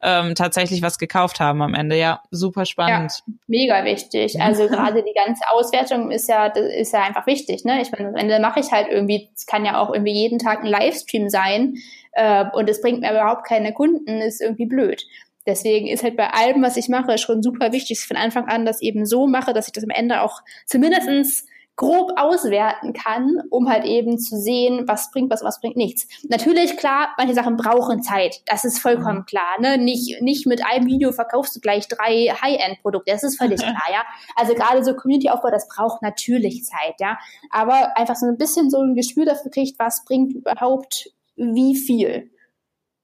ähm, 0.04 0.36
tatsächlich 0.36 0.82
was 0.82 1.00
gekauft 1.00 1.40
haben 1.40 1.62
am 1.62 1.74
Ende. 1.74 1.98
Ja, 1.98 2.22
super 2.30 2.66
spannend. 2.66 3.24
Ja, 3.26 3.34
mega 3.48 3.86
wichtig. 3.86 4.40
Also 4.42 4.68
gerade 4.68 5.04
die 5.04 5.14
ganze 5.14 5.44
Auswertung 5.52 6.12
ist 6.12 6.28
ja, 6.28 6.48
ist 6.48 6.94
ja 6.94 7.04
einfach 7.04 7.26
wichtig. 7.26 7.64
Ne? 7.64 7.82
Ich 7.82 7.92
meine, 7.92 8.10
am 8.10 8.16
Ende 8.16 8.40
mache 8.40 8.60
ich 8.60 8.72
halt 8.72 8.88
irgendwie, 8.90 9.30
es 9.36 9.46
kann 9.46 9.66
ja 9.66 9.80
auch 9.80 9.94
irgendwie 9.94 10.14
jeden 10.14 10.40
Tag 10.40 10.60
ein 10.60 10.68
Livestream 10.68 11.30
sein 11.30 11.76
äh, 12.12 12.46
und 12.54 12.70
es 12.70 12.82
bringt 12.82 13.02
mir 13.02 13.12
überhaupt 13.12 13.46
keine 13.48 13.74
Kunden, 13.74 14.22
ist 14.22 14.42
irgendwie 14.42 14.66
blöd. 14.66 15.06
Deswegen 15.46 15.88
ist 15.88 16.04
halt 16.04 16.16
bei 16.16 16.30
allem, 16.30 16.62
was 16.62 16.78
ich 16.78 16.88
mache, 16.90 17.18
schon 17.18 17.44
super 17.44 17.72
wichtig, 17.72 17.98
dass 17.98 18.04
ich 18.04 18.08
von 18.08 18.18
Anfang 18.18 18.48
an 18.48 18.66
das 18.66 18.82
eben 18.82 19.06
so 19.06 19.28
mache, 19.28 19.54
dass 19.54 19.68
ich 19.68 19.74
das 19.74 19.84
am 19.84 19.90
Ende 19.90 20.22
auch 20.22 20.42
zumindestens 20.66 21.46
grob 21.76 22.12
auswerten 22.18 22.94
kann, 22.94 23.42
um 23.50 23.68
halt 23.68 23.86
eben 23.86 24.20
zu 24.20 24.38
sehen, 24.38 24.84
was 24.88 25.10
bringt 25.10 25.32
was, 25.32 25.44
was 25.44 25.60
bringt 25.60 25.76
nichts. 25.76 26.08
Natürlich, 26.30 26.78
klar, 26.78 27.10
manche 27.18 27.34
Sachen 27.34 27.58
brauchen 27.58 28.04
Zeit. 28.04 28.42
Das 28.46 28.64
ist 28.64 28.80
vollkommen 28.80 29.20
mhm. 29.20 29.26
klar. 29.26 29.60
Ne? 29.60 29.78
Nicht, 29.80 30.22
nicht 30.22 30.46
mit 30.46 30.64
einem 30.66 30.86
Video 30.86 31.12
verkaufst 31.12 31.56
du 31.56 31.60
gleich 31.60 31.88
drei 31.88 32.28
High-End-Produkte. 32.42 33.12
Das 33.12 33.24
ist 33.24 33.38
völlig 33.38 33.60
klar, 33.62 33.88
ja. 33.92 34.04
Also 34.36 34.54
gerade 34.54 34.84
so 34.84 34.96
Community-Aufbau, 34.96 35.50
das 35.50 35.68
braucht 35.68 36.04
natürlich 36.04 36.64
Zeit, 36.64 36.96
ja. 37.00 37.18
Aber 37.50 37.98
einfach 37.98 38.16
so 38.16 38.28
ein 38.28 38.38
bisschen 38.38 38.70
so 38.70 38.80
ein 38.80 38.94
Gespür 38.94 39.26
dafür 39.26 39.50
kriegt, 39.50 39.80
was 39.80 40.06
bringt 40.06 40.34
überhaupt 40.34 41.12
wie 41.36 41.76
viel. 41.76 42.30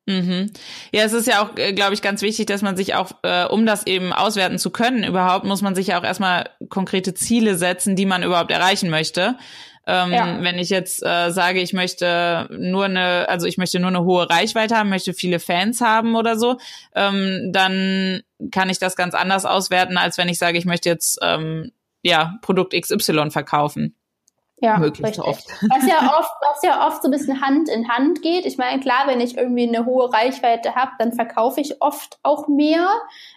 Mhm. 0.09 0.49
Ja, 0.91 1.03
es 1.03 1.13
ist 1.13 1.27
ja 1.27 1.43
auch, 1.43 1.55
äh, 1.55 1.71
glaube 1.71 1.93
ich, 1.93 2.01
ganz 2.01 2.23
wichtig, 2.23 2.47
dass 2.47 2.63
man 2.63 2.75
sich 2.75 2.95
auch, 2.95 3.11
äh, 3.21 3.45
um 3.45 3.67
das 3.67 3.85
eben 3.85 4.11
auswerten 4.11 4.57
zu 4.57 4.71
können, 4.71 5.03
überhaupt, 5.03 5.45
muss 5.45 5.61
man 5.61 5.75
sich 5.75 5.87
ja 5.87 5.99
auch 5.99 6.03
erstmal 6.03 6.49
konkrete 6.67 7.13
Ziele 7.13 7.55
setzen, 7.55 7.95
die 7.95 8.07
man 8.07 8.23
überhaupt 8.23 8.49
erreichen 8.49 8.89
möchte. 8.89 9.37
Ähm, 9.85 10.11
ja. 10.11 10.41
Wenn 10.41 10.57
ich 10.57 10.69
jetzt 10.69 11.03
äh, 11.03 11.29
sage, 11.29 11.61
ich 11.61 11.73
möchte 11.73 12.49
nur 12.51 12.85
eine, 12.85 13.29
also 13.29 13.45
ich 13.45 13.59
möchte 13.59 13.79
nur 13.79 13.89
eine 13.89 14.03
hohe 14.03 14.27
Reichweite 14.27 14.75
haben, 14.75 14.89
möchte 14.89 15.13
viele 15.13 15.39
Fans 15.39 15.79
haben 15.79 16.15
oder 16.15 16.39
so, 16.39 16.57
ähm, 16.95 17.51
dann 17.53 18.21
kann 18.51 18.69
ich 18.69 18.79
das 18.79 18.95
ganz 18.95 19.13
anders 19.13 19.45
auswerten, 19.45 19.97
als 19.97 20.17
wenn 20.17 20.27
ich 20.27 20.39
sage, 20.39 20.57
ich 20.57 20.65
möchte 20.65 20.89
jetzt 20.89 21.19
ähm, 21.21 21.71
ja 22.01 22.39
Produkt 22.41 22.73
XY 22.73 23.29
verkaufen. 23.29 23.95
Ja, 24.61 24.77
möglichst 24.77 25.19
richtig. 25.19 25.23
oft. 25.23 25.47
Was 25.69 25.87
ja 25.87 25.97
oft, 26.19 26.31
was 26.41 26.63
ja 26.63 26.87
oft 26.87 27.01
so 27.01 27.07
ein 27.07 27.11
bisschen 27.11 27.41
Hand 27.41 27.69
in 27.69 27.89
Hand 27.89 28.21
geht. 28.21 28.45
Ich 28.45 28.57
meine, 28.57 28.81
klar, 28.81 29.07
wenn 29.07 29.21
ich 29.21 29.37
irgendwie 29.37 29.67
eine 29.67 29.85
hohe 29.85 30.11
Reichweite 30.11 30.75
habe, 30.75 30.91
dann 30.99 31.13
verkaufe 31.13 31.61
ich 31.61 31.81
oft 31.81 32.19
auch 32.23 32.47
mehr. 32.47 32.87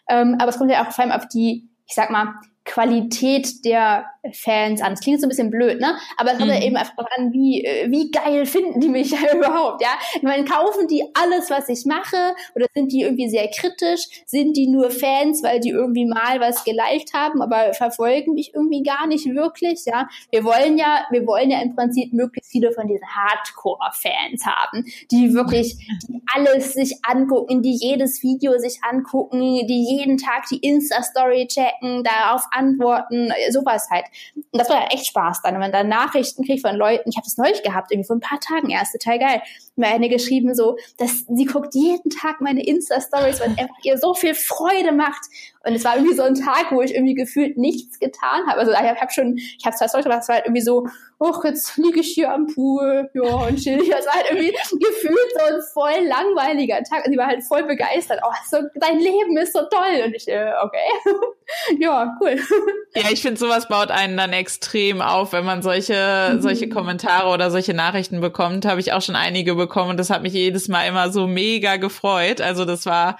Ähm, 0.08 0.36
aber 0.40 0.50
es 0.50 0.58
kommt 0.58 0.70
ja 0.70 0.84
auch 0.84 0.90
vor 0.90 1.04
allem 1.04 1.12
auf 1.12 1.28
die, 1.28 1.70
ich 1.86 1.94
sag 1.94 2.10
mal, 2.10 2.34
Qualität 2.64 3.64
der 3.64 4.06
Fans 4.32 4.80
an. 4.80 4.92
Das 4.92 5.00
klingt 5.00 5.20
so 5.20 5.26
ein 5.26 5.28
bisschen 5.28 5.50
blöd, 5.50 5.80
ne? 5.80 5.96
Aber 6.16 6.30
es 6.32 6.38
kommt 6.38 6.50
mhm. 6.50 6.56
ja 6.56 6.62
eben 6.62 6.76
einfach 6.76 7.04
an, 7.16 7.32
wie, 7.32 7.64
äh, 7.64 7.90
wie 7.90 8.10
geil 8.10 8.46
finden 8.46 8.80
die 8.80 8.88
mich 8.88 9.10
ja 9.10 9.34
überhaupt, 9.34 9.82
ja? 9.82 9.88
Ich 10.14 10.22
meine, 10.22 10.44
kaufen 10.44 10.86
die 10.86 11.02
alles, 11.14 11.50
was 11.50 11.68
ich 11.68 11.84
mache? 11.86 12.34
Oder 12.54 12.66
sind 12.74 12.92
die 12.92 13.02
irgendwie 13.02 13.28
sehr 13.28 13.48
kritisch? 13.48 14.06
Sind 14.26 14.56
die 14.56 14.68
nur 14.68 14.90
Fans, 14.90 15.42
weil 15.42 15.58
die 15.58 15.70
irgendwie 15.70 16.06
mal 16.06 16.38
was 16.38 16.62
geliked 16.62 17.12
haben, 17.14 17.42
aber 17.42 17.74
verfolgen 17.74 18.34
mich 18.34 18.54
irgendwie 18.54 18.84
gar 18.84 19.08
nicht 19.08 19.26
wirklich, 19.26 19.84
ja? 19.86 20.08
Wir 20.30 20.44
wollen 20.44 20.78
ja, 20.78 21.04
wir 21.10 21.26
wollen 21.26 21.50
ja 21.50 21.60
im 21.60 21.74
Prinzip 21.74 22.12
möglichst 22.12 22.52
viele 22.52 22.70
von 22.70 22.86
diesen 22.86 23.06
Hardcore-Fans 23.08 24.46
haben, 24.46 24.84
die 25.10 25.34
wirklich 25.34 25.76
die 26.08 26.22
alles 26.32 26.74
sich 26.74 26.98
angucken, 27.02 27.62
die 27.62 27.76
jedes 27.76 28.22
Video 28.22 28.56
sich 28.58 28.78
angucken, 28.88 29.66
die 29.66 29.96
jeden 29.96 30.16
Tag 30.16 30.44
die 30.50 30.58
Insta-Story 30.58 31.48
checken, 31.48 32.04
darauf 32.04 32.42
antworten, 32.52 33.32
sowas 33.50 33.88
halt. 33.90 34.04
Und 34.34 34.58
das 34.60 34.68
war 34.68 34.82
ja 34.82 34.86
echt 34.88 35.06
Spaß 35.06 35.42
dann, 35.42 35.54
wenn 35.54 35.60
man 35.60 35.72
dann 35.72 35.88
Nachrichten 35.88 36.44
kriegt 36.44 36.66
von 36.66 36.76
Leuten, 36.76 37.08
ich 37.10 37.16
habe 37.16 37.24
das 37.24 37.36
neulich 37.36 37.62
gehabt, 37.62 37.90
irgendwie 37.90 38.06
vor 38.06 38.16
ein 38.16 38.20
paar 38.20 38.40
Tagen 38.40 38.70
erst, 38.70 38.92
total 38.92 39.18
geil. 39.18 39.42
Mir 39.76 39.88
eine 39.88 40.08
geschrieben 40.08 40.54
so, 40.54 40.76
dass 40.98 41.24
sie 41.28 41.44
guckt 41.46 41.74
jeden 41.74 42.10
Tag 42.10 42.40
meine 42.40 42.64
Insta-Stories, 42.64 43.40
weil 43.40 43.50
einfach 43.50 43.76
ihr 43.82 43.96
so 43.98 44.14
viel 44.14 44.34
Freude 44.34 44.92
macht. 44.92 45.22
Und 45.64 45.74
es 45.74 45.84
war 45.84 45.96
irgendwie 45.96 46.14
so 46.14 46.22
ein 46.22 46.34
Tag, 46.34 46.72
wo 46.72 46.82
ich 46.82 46.94
irgendwie 46.94 47.14
gefühlt 47.14 47.56
nichts 47.56 47.98
getan 47.98 48.46
habe. 48.46 48.60
Also 48.60 48.72
ich 48.72 48.78
habe 48.78 49.00
hab 49.00 49.12
schon, 49.12 49.36
ich 49.36 49.64
habe 49.64 49.76
zwar 49.76 49.88
Stories 49.88 50.04
gemacht, 50.04 50.22
es 50.22 50.28
war 50.28 50.36
halt 50.36 50.46
irgendwie 50.46 50.62
so, 50.62 50.86
oh, 51.18 51.32
jetzt 51.44 51.76
liege 51.76 52.00
ich 52.00 52.08
hier 52.08 52.32
am 52.32 52.46
Pool, 52.46 53.08
ja, 53.14 53.22
und 53.22 53.56
chill. 53.56 53.78
Das 53.92 54.06
war 54.06 54.14
halt 54.14 54.26
irgendwie 54.30 54.52
gefühlt 54.52 55.32
so 55.38 55.44
ein 55.44 55.60
voll 55.72 56.06
langweiliger 56.06 56.82
Tag. 56.82 57.04
Und 57.04 57.12
sie 57.12 57.18
war 57.18 57.26
halt 57.26 57.44
voll 57.44 57.62
begeistert. 57.64 58.20
Oh, 58.24 58.32
so, 58.50 58.58
dein 58.74 58.98
Leben 58.98 59.36
ist 59.36 59.52
so 59.52 59.60
toll. 59.60 60.02
Und 60.04 60.14
ich, 60.14 60.26
äh, 60.26 60.52
okay. 60.62 61.12
ja, 61.78 62.16
cool. 62.20 62.36
Ja, 62.94 63.04
ich 63.10 63.22
finde, 63.22 63.40
sowas 63.40 63.68
baut 63.68 63.90
einen 63.90 64.18
dann 64.18 64.34
extrem 64.34 65.00
auf, 65.00 65.32
wenn 65.32 65.46
man 65.46 65.62
solche, 65.62 66.32
mhm. 66.34 66.42
solche 66.42 66.68
Kommentare 66.68 67.30
oder 67.30 67.50
solche 67.50 67.72
Nachrichten 67.72 68.20
bekommt. 68.20 68.66
Habe 68.66 68.80
ich 68.80 68.92
auch 68.92 69.00
schon 69.00 69.16
einige 69.16 69.54
bekommen 69.54 69.90
und 69.90 69.96
das 69.96 70.10
hat 70.10 70.20
mich 70.20 70.34
jedes 70.34 70.68
Mal 70.68 70.86
immer 70.86 71.10
so 71.10 71.26
mega 71.26 71.76
gefreut. 71.76 72.42
Also 72.42 72.66
das 72.66 72.84
war 72.84 73.16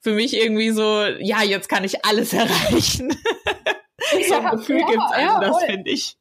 für 0.00 0.12
mich 0.12 0.34
irgendwie 0.34 0.70
so, 0.70 1.04
ja, 1.18 1.42
jetzt 1.42 1.68
kann 1.68 1.84
ich 1.84 2.04
alles 2.04 2.32
erreichen. 2.32 3.16
so 4.28 4.34
ein 4.34 4.50
Gefühl 4.56 4.80
ja, 4.80 4.86
gibt's 4.86 5.12
einem 5.12 5.26
ja, 5.26 5.40
das, 5.40 5.62
finde 5.64 5.90
ich. 5.90 6.16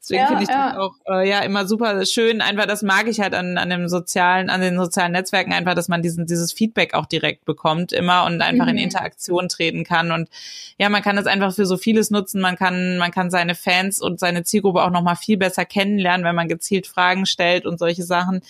Deswegen 0.00 0.20
ja, 0.20 0.26
finde 0.28 0.42
ich 0.42 0.48
ja. 0.50 0.68
das 0.68 0.78
auch 0.78 0.94
äh, 1.08 1.28
ja 1.28 1.40
immer 1.40 1.66
super 1.66 2.04
schön. 2.04 2.40
Einfach, 2.40 2.66
das 2.66 2.82
mag 2.82 3.08
ich 3.08 3.20
halt 3.20 3.34
an, 3.34 3.56
an 3.56 3.70
dem 3.70 3.88
sozialen, 3.88 4.50
an 4.50 4.60
den 4.60 4.76
sozialen 4.76 5.12
Netzwerken 5.12 5.52
einfach, 5.52 5.74
dass 5.74 5.88
man 5.88 6.02
diesen 6.02 6.26
dieses 6.26 6.52
Feedback 6.52 6.94
auch 6.94 7.06
direkt 7.06 7.44
bekommt 7.44 7.92
immer 7.92 8.24
und 8.24 8.42
einfach 8.42 8.66
mhm. 8.66 8.72
in 8.72 8.78
Interaktion 8.78 9.48
treten 9.48 9.84
kann. 9.84 10.12
Und 10.12 10.28
ja, 10.78 10.88
man 10.90 11.02
kann 11.02 11.16
das 11.16 11.26
einfach 11.26 11.54
für 11.54 11.64
so 11.64 11.76
vieles 11.76 12.10
nutzen. 12.10 12.40
Man 12.40 12.56
kann 12.56 12.98
man 12.98 13.10
kann 13.10 13.30
seine 13.30 13.54
Fans 13.54 14.00
und 14.00 14.20
seine 14.20 14.44
Zielgruppe 14.44 14.82
auch 14.82 14.90
noch 14.90 15.02
mal 15.02 15.16
viel 15.16 15.38
besser 15.38 15.64
kennenlernen, 15.64 16.26
wenn 16.26 16.36
man 16.36 16.48
gezielt 16.48 16.86
Fragen 16.86 17.24
stellt 17.24 17.64
und 17.64 17.78
solche 17.78 18.02
Sachen. 18.02 18.42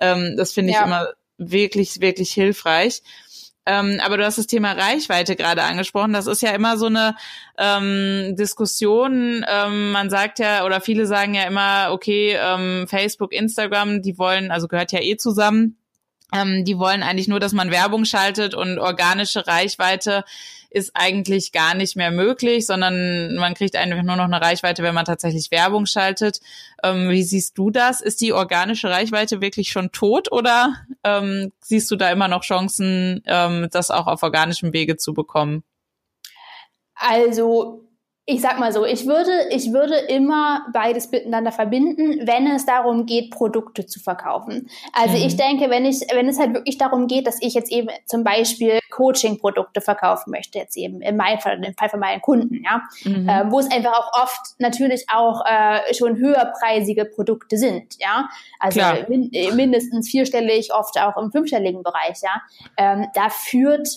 Ähm, 0.00 0.36
das 0.36 0.52
finde 0.52 0.70
ich 0.70 0.76
ja. 0.76 0.84
immer 0.84 1.08
wirklich 1.38 2.00
wirklich 2.00 2.32
hilfreich. 2.32 3.02
Ähm, 3.64 4.00
aber 4.04 4.16
du 4.16 4.24
hast 4.24 4.38
das 4.38 4.46
Thema 4.46 4.72
Reichweite 4.72 5.36
gerade 5.36 5.62
angesprochen. 5.62 6.12
Das 6.12 6.26
ist 6.26 6.42
ja 6.42 6.50
immer 6.50 6.76
so 6.76 6.86
eine 6.86 7.14
ähm, 7.58 8.34
Diskussion. 8.36 9.44
Ähm, 9.48 9.92
man 9.92 10.10
sagt 10.10 10.40
ja, 10.40 10.64
oder 10.64 10.80
viele 10.80 11.06
sagen 11.06 11.34
ja 11.34 11.44
immer, 11.44 11.92
okay, 11.92 12.36
ähm, 12.40 12.86
Facebook, 12.88 13.32
Instagram, 13.32 14.02
die 14.02 14.18
wollen, 14.18 14.50
also 14.50 14.66
gehört 14.66 14.90
ja 14.92 15.00
eh 15.00 15.16
zusammen. 15.16 15.76
Ähm, 16.34 16.64
die 16.64 16.78
wollen 16.78 17.02
eigentlich 17.02 17.28
nur, 17.28 17.40
dass 17.40 17.52
man 17.52 17.70
Werbung 17.70 18.04
schaltet 18.04 18.54
und 18.54 18.78
organische 18.78 19.46
Reichweite 19.46 20.24
ist 20.72 20.92
eigentlich 20.94 21.52
gar 21.52 21.74
nicht 21.74 21.96
mehr 21.96 22.10
möglich, 22.10 22.66
sondern 22.66 23.34
man 23.36 23.54
kriegt 23.54 23.76
einfach 23.76 24.02
nur 24.02 24.16
noch 24.16 24.24
eine 24.24 24.40
Reichweite, 24.40 24.82
wenn 24.82 24.94
man 24.94 25.04
tatsächlich 25.04 25.50
Werbung 25.50 25.86
schaltet. 25.86 26.40
Ähm, 26.82 27.10
wie 27.10 27.22
siehst 27.22 27.58
du 27.58 27.70
das? 27.70 28.00
Ist 28.00 28.20
die 28.20 28.32
organische 28.32 28.90
Reichweite 28.90 29.40
wirklich 29.40 29.70
schon 29.70 29.92
tot 29.92 30.32
oder 30.32 30.74
ähm, 31.04 31.52
siehst 31.60 31.90
du 31.90 31.96
da 31.96 32.10
immer 32.10 32.28
noch 32.28 32.42
Chancen, 32.42 33.22
ähm, 33.26 33.68
das 33.70 33.90
auch 33.90 34.06
auf 34.06 34.22
organischem 34.22 34.72
Wege 34.72 34.96
zu 34.96 35.12
bekommen? 35.12 35.62
Also 36.94 37.84
ich 38.24 38.40
sag 38.40 38.60
mal 38.60 38.72
so, 38.72 38.84
ich 38.84 39.06
würde, 39.06 39.48
ich 39.50 39.72
würde 39.72 39.96
immer 39.96 40.64
beides 40.72 41.10
miteinander 41.10 41.50
verbinden, 41.50 42.24
wenn 42.24 42.46
es 42.46 42.64
darum 42.64 43.04
geht, 43.04 43.32
Produkte 43.32 43.84
zu 43.84 43.98
verkaufen. 43.98 44.70
Also 44.92 45.16
mhm. 45.16 45.24
ich 45.24 45.36
denke, 45.36 45.70
wenn 45.70 45.84
ich, 45.84 46.02
wenn 46.12 46.28
es 46.28 46.38
halt 46.38 46.54
wirklich 46.54 46.78
darum 46.78 47.08
geht, 47.08 47.26
dass 47.26 47.42
ich 47.42 47.54
jetzt 47.54 47.72
eben 47.72 47.88
zum 48.06 48.22
Beispiel 48.22 48.78
Coaching-Produkte 48.90 49.80
verkaufen 49.80 50.30
möchte, 50.30 50.58
jetzt 50.58 50.76
eben 50.76 51.00
in 51.00 51.16
meinem 51.16 51.40
Fall, 51.40 51.64
im 51.64 51.74
Fall 51.74 51.88
von 51.88 51.98
meinen 51.98 52.20
Kunden, 52.20 52.62
ja, 52.62 52.82
mhm. 53.02 53.28
äh, 53.28 53.50
wo 53.50 53.58
es 53.58 53.68
einfach 53.72 53.92
auch 53.92 54.22
oft 54.22 54.54
natürlich 54.58 55.06
auch 55.12 55.44
äh, 55.44 55.92
schon 55.92 56.16
höherpreisige 56.16 57.06
Produkte 57.06 57.56
sind, 57.56 57.96
ja, 57.98 58.28
also 58.60 58.80
min 59.08 59.30
mindestens 59.56 60.08
vierstellig, 60.08 60.72
oft 60.72 60.96
auch 61.00 61.20
im 61.20 61.32
fünfstelligen 61.32 61.82
Bereich, 61.82 62.18
ja, 62.22 62.40
ähm, 62.76 63.08
da 63.14 63.30
führt 63.30 63.88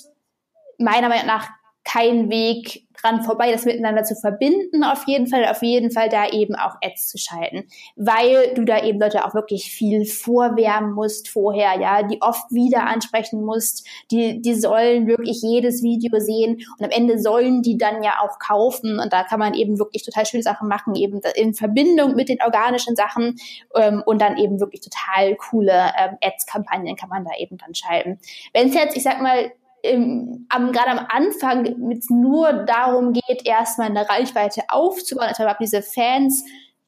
meiner 0.80 1.10
Meinung 1.10 1.28
nach 1.28 1.48
kein 1.86 2.30
Weg 2.30 2.86
dran 3.02 3.24
vorbei, 3.24 3.52
das 3.52 3.66
miteinander 3.66 4.04
zu 4.04 4.16
verbinden, 4.16 4.84
auf 4.84 5.06
jeden 5.08 5.28
Fall, 5.28 5.46
auf 5.46 5.62
jeden 5.62 5.92
Fall 5.92 6.10
da 6.10 6.28
eben 6.30 6.56
auch 6.56 6.76
Ads 6.84 7.10
zu 7.10 7.18
schalten, 7.18 7.68
weil 7.96 8.54
du 8.56 8.66
da 8.66 8.84
eben 8.84 9.00
Leute 9.00 9.26
auch 9.26 9.36
wirklich 9.36 9.72
viel 9.72 10.06
vorwärmen 10.06 10.94
musst 10.94 11.30
vorher, 11.30 11.80
ja, 11.80 12.04
die 12.04 12.22
oft 12.22 12.52
wieder 12.52 12.88
ansprechen 12.88 13.44
musst, 13.44 13.88
die, 14.12 14.42
die 14.42 14.56
sollen 14.56 15.08
wirklich 15.08 15.42
jedes 15.42 15.84
Video 15.84 16.20
sehen 16.20 16.62
und 16.78 16.86
am 16.86 16.92
Ende 16.92 17.20
sollen 17.20 17.62
die 17.62 17.78
dann 17.78 18.02
ja 18.04 18.20
auch 18.22 18.40
kaufen 18.40 19.00
und 19.00 19.14
da 19.14 19.24
kann 19.24 19.40
man 19.40 19.54
eben 19.54 19.78
wirklich 19.78 20.04
total 20.04 20.26
schöne 20.26 20.44
Sachen 20.44 20.68
machen, 20.68 20.96
eben 20.96 21.22
in 21.36 21.54
Verbindung 21.54 22.16
mit 22.16 22.30
den 22.30 22.42
organischen 22.42 22.96
Sachen 22.96 23.36
ähm, 23.76 24.02
und 24.06 24.22
dann 24.22 24.38
eben 24.38 24.60
wirklich 24.60 24.82
total 24.82 25.36
coole 25.36 25.92
ähm, 26.00 26.18
Ads-Kampagnen 26.24 26.96
kann 26.96 27.10
man 27.10 27.24
da 27.24 27.32
eben 27.38 27.58
dann 27.58 27.76
schalten. 27.76 28.20
Wenn 28.54 28.70
es 28.70 28.76
jetzt, 28.76 28.98
ich 28.98 29.04
sag 29.04 29.22
mal, 29.22 29.52
im, 29.86 30.48
gerade 30.50 30.92
am 30.92 31.06
Anfang 31.10 31.92
es 31.92 32.10
nur 32.10 32.52
darum 32.66 33.14
geht, 33.14 33.46
erstmal 33.46 33.90
eine 33.90 34.08
Reichweite 34.08 34.64
aufzubauen, 34.70 35.28
also 35.28 35.44
überhaupt 35.44 35.62
diese 35.62 35.82
Fans 35.82 36.44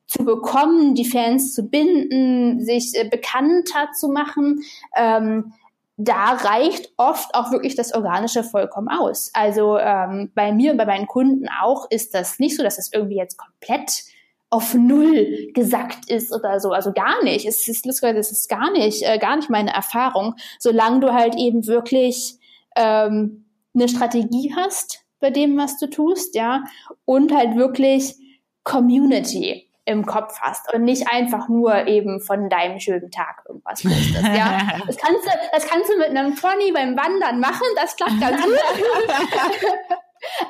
zu 0.08 0.24
bekommen, 0.24 0.96
die 0.96 1.06
Fans 1.06 1.54
zu 1.54 1.64
binden, 1.64 2.64
sich 2.64 2.94
äh, 2.96 3.08
bekannter 3.10 3.90
zu 3.94 4.08
machen, 4.08 4.62
ähm, 4.96 5.54
da 5.98 6.34
reicht 6.34 6.92
oft 6.98 7.34
auch 7.34 7.52
wirklich 7.52 7.76
das 7.76 7.94
Organische 7.94 8.44
vollkommen 8.44 8.88
aus. 8.88 9.32
Also 9.34 9.80
ähm, 9.80 10.32
bei 10.36 10.52
mir 10.52 10.72
und 10.72 10.78
bei 10.78 10.86
meinen 10.86 11.08
Kunden 11.08 11.48
auch 11.62 11.90
ist 11.90 12.14
das 12.14 12.38
nicht 12.38 12.56
so, 12.56 12.62
dass 12.64 12.78
es 12.78 12.94
irgendwie 12.94 13.18
jetzt 13.18 13.38
komplett 13.38 14.04
auf 14.50 14.76
Null 14.76 15.50
gesackt 15.54 16.10
ist 16.10 16.32
oder 16.32 16.60
so. 16.60 16.72
Also 16.72 16.94
gar 16.94 17.24
nicht. 17.24 17.46
Es 17.46 17.68
ist 17.68 17.86
lustigerweise, 17.86 18.20
es 18.20 18.32
ist 18.32 18.48
gar 18.48 18.72
nicht, 18.72 19.04
äh, 19.04 19.18
gar 19.18 19.36
nicht 19.36 19.50
meine 19.50 19.74
Erfahrung. 19.74 20.36
Solange 20.60 21.00
du 21.00 21.14
halt 21.14 21.36
eben 21.36 21.66
wirklich 21.66 22.38
ähm, 22.78 23.46
eine 23.74 23.90
Strategie 23.90 24.54
hast 24.56 25.04
bei 25.20 25.30
dem, 25.32 25.58
was 25.58 25.78
du 25.80 25.90
tust, 25.90 26.36
ja, 26.36 26.64
und 27.06 27.34
halt 27.34 27.56
wirklich 27.56 28.16
Community 28.64 29.68
im 29.86 30.06
Kopf 30.06 30.40
hast 30.42 30.74
und 30.74 30.84
nicht 30.84 31.08
einfach 31.10 31.48
nur 31.48 31.88
eben 31.88 32.20
von 32.20 32.50
deinem 32.50 32.80
schönen 32.80 33.10
Tag 33.10 33.44
irgendwas 33.48 33.82
postest, 33.82 34.22
ja. 34.22 34.80
Das 34.86 34.98
kannst 34.98 35.26
du, 35.26 35.30
das 35.54 35.66
kannst 35.68 35.90
du 35.90 35.98
mit 35.98 36.10
einem 36.10 36.36
Pony 36.36 36.72
beim 36.74 36.98
Wandern 36.98 37.40
machen, 37.40 37.66
das 37.78 37.96
klappt 37.96 38.20
ganz 38.20 38.44
gut. 38.44 38.54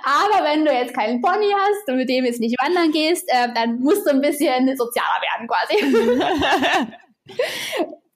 Aber 0.04 0.44
wenn 0.44 0.66
du 0.66 0.72
jetzt 0.72 0.96
keinen 0.96 1.22
Pony 1.22 1.52
hast 1.52 1.88
und 1.88 1.98
mit 1.98 2.10
dem 2.10 2.26
jetzt 2.26 2.40
nicht 2.40 2.56
wandern 2.62 2.92
gehst, 2.92 3.26
äh, 3.28 3.50
dann 3.54 3.80
musst 3.80 4.08
du 4.08 4.12
ein 4.12 4.22
bisschen 4.22 4.76
sozialer 4.76 5.22
werden 5.22 5.48
quasi. 5.48 5.78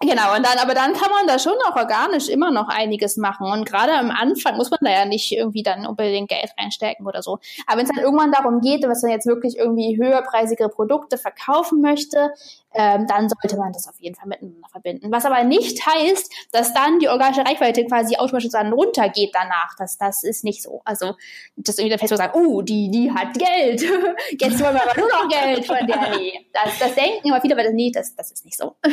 Genau, 0.00 0.36
und 0.36 0.46
dann, 0.46 0.58
aber 0.58 0.74
dann 0.74 0.92
kann 0.92 1.10
man 1.10 1.26
da 1.26 1.40
schon 1.40 1.56
auch 1.66 1.74
organisch 1.74 2.28
immer 2.28 2.52
noch 2.52 2.68
einiges 2.68 3.16
machen. 3.16 3.50
Und 3.50 3.66
gerade 3.66 3.94
am 3.94 4.12
Anfang 4.12 4.56
muss 4.56 4.70
man 4.70 4.78
da 4.80 4.90
ja 4.90 5.04
nicht 5.04 5.32
irgendwie 5.32 5.64
dann 5.64 5.86
unbedingt 5.86 6.28
Geld 6.28 6.52
reinstecken 6.56 7.04
oder 7.04 7.20
so. 7.20 7.40
Aber 7.66 7.78
wenn 7.78 7.86
es 7.86 7.92
dann 7.92 8.04
irgendwann 8.04 8.30
darum 8.30 8.60
geht, 8.60 8.84
dass 8.84 9.02
man 9.02 9.10
jetzt 9.10 9.26
wirklich 9.26 9.58
irgendwie 9.58 9.96
höherpreisigere 9.96 10.68
Produkte 10.68 11.18
verkaufen 11.18 11.80
möchte, 11.80 12.30
ähm, 12.78 13.08
dann 13.08 13.28
sollte 13.28 13.56
man 13.56 13.72
das 13.72 13.88
auf 13.88 13.96
jeden 13.98 14.14
Fall 14.14 14.28
miteinander 14.28 14.68
verbinden. 14.70 15.10
Was 15.10 15.24
aber 15.24 15.42
nicht 15.42 15.84
heißt, 15.84 16.32
dass 16.52 16.72
dann 16.72 17.00
die 17.00 17.08
organische 17.08 17.44
Reichweite 17.44 17.84
quasi 17.84 18.16
automatisch 18.16 18.52
dann 18.52 18.72
runtergeht 18.72 19.32
danach. 19.34 19.74
Das, 19.76 19.98
das 19.98 20.22
ist 20.22 20.44
nicht 20.44 20.62
so. 20.62 20.80
Also, 20.84 21.16
dass 21.56 21.76
irgendwie 21.76 21.90
der 21.90 21.98
Facebook 21.98 22.18
sagt, 22.18 22.36
oh, 22.36 22.62
die, 22.62 22.88
die 22.88 23.10
hat 23.12 23.34
Geld. 23.34 23.82
Jetzt 24.40 24.60
wollen 24.60 24.74
wir 24.74 24.88
aber 24.88 24.98
nur 24.98 25.08
noch 25.08 25.28
Geld 25.28 25.66
von 25.66 25.84
der. 25.88 26.16
Nee, 26.16 26.46
das, 26.52 26.78
das 26.78 26.94
denken 26.94 27.26
immer 27.26 27.40
viele, 27.40 27.54
aber 27.54 27.64
das, 27.64 27.72
nee, 27.72 27.90
das, 27.92 28.14
das 28.14 28.30
ist 28.30 28.44
nicht 28.44 28.56
so. 28.56 28.76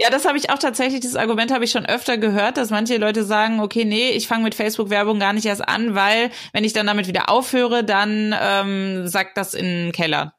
Ja, 0.00 0.10
das 0.10 0.26
habe 0.26 0.38
ich 0.38 0.48
auch 0.50 0.60
tatsächlich, 0.60 1.00
dieses 1.00 1.16
Argument 1.16 1.52
habe 1.52 1.64
ich 1.64 1.72
schon 1.72 1.84
öfter 1.84 2.18
gehört, 2.18 2.56
dass 2.56 2.70
manche 2.70 2.98
Leute 2.98 3.24
sagen, 3.24 3.58
okay, 3.58 3.84
nee, 3.84 4.10
ich 4.10 4.28
fange 4.28 4.44
mit 4.44 4.54
Facebook-Werbung 4.54 5.18
gar 5.18 5.32
nicht 5.32 5.44
erst 5.44 5.68
an, 5.68 5.96
weil 5.96 6.30
wenn 6.52 6.62
ich 6.62 6.72
dann 6.72 6.86
damit 6.86 7.08
wieder 7.08 7.28
aufhöre, 7.28 7.82
dann 7.82 8.32
ähm, 8.40 9.08
sagt 9.08 9.36
das 9.36 9.54
in 9.54 9.64
den 9.64 9.90
Keller. 9.90 10.34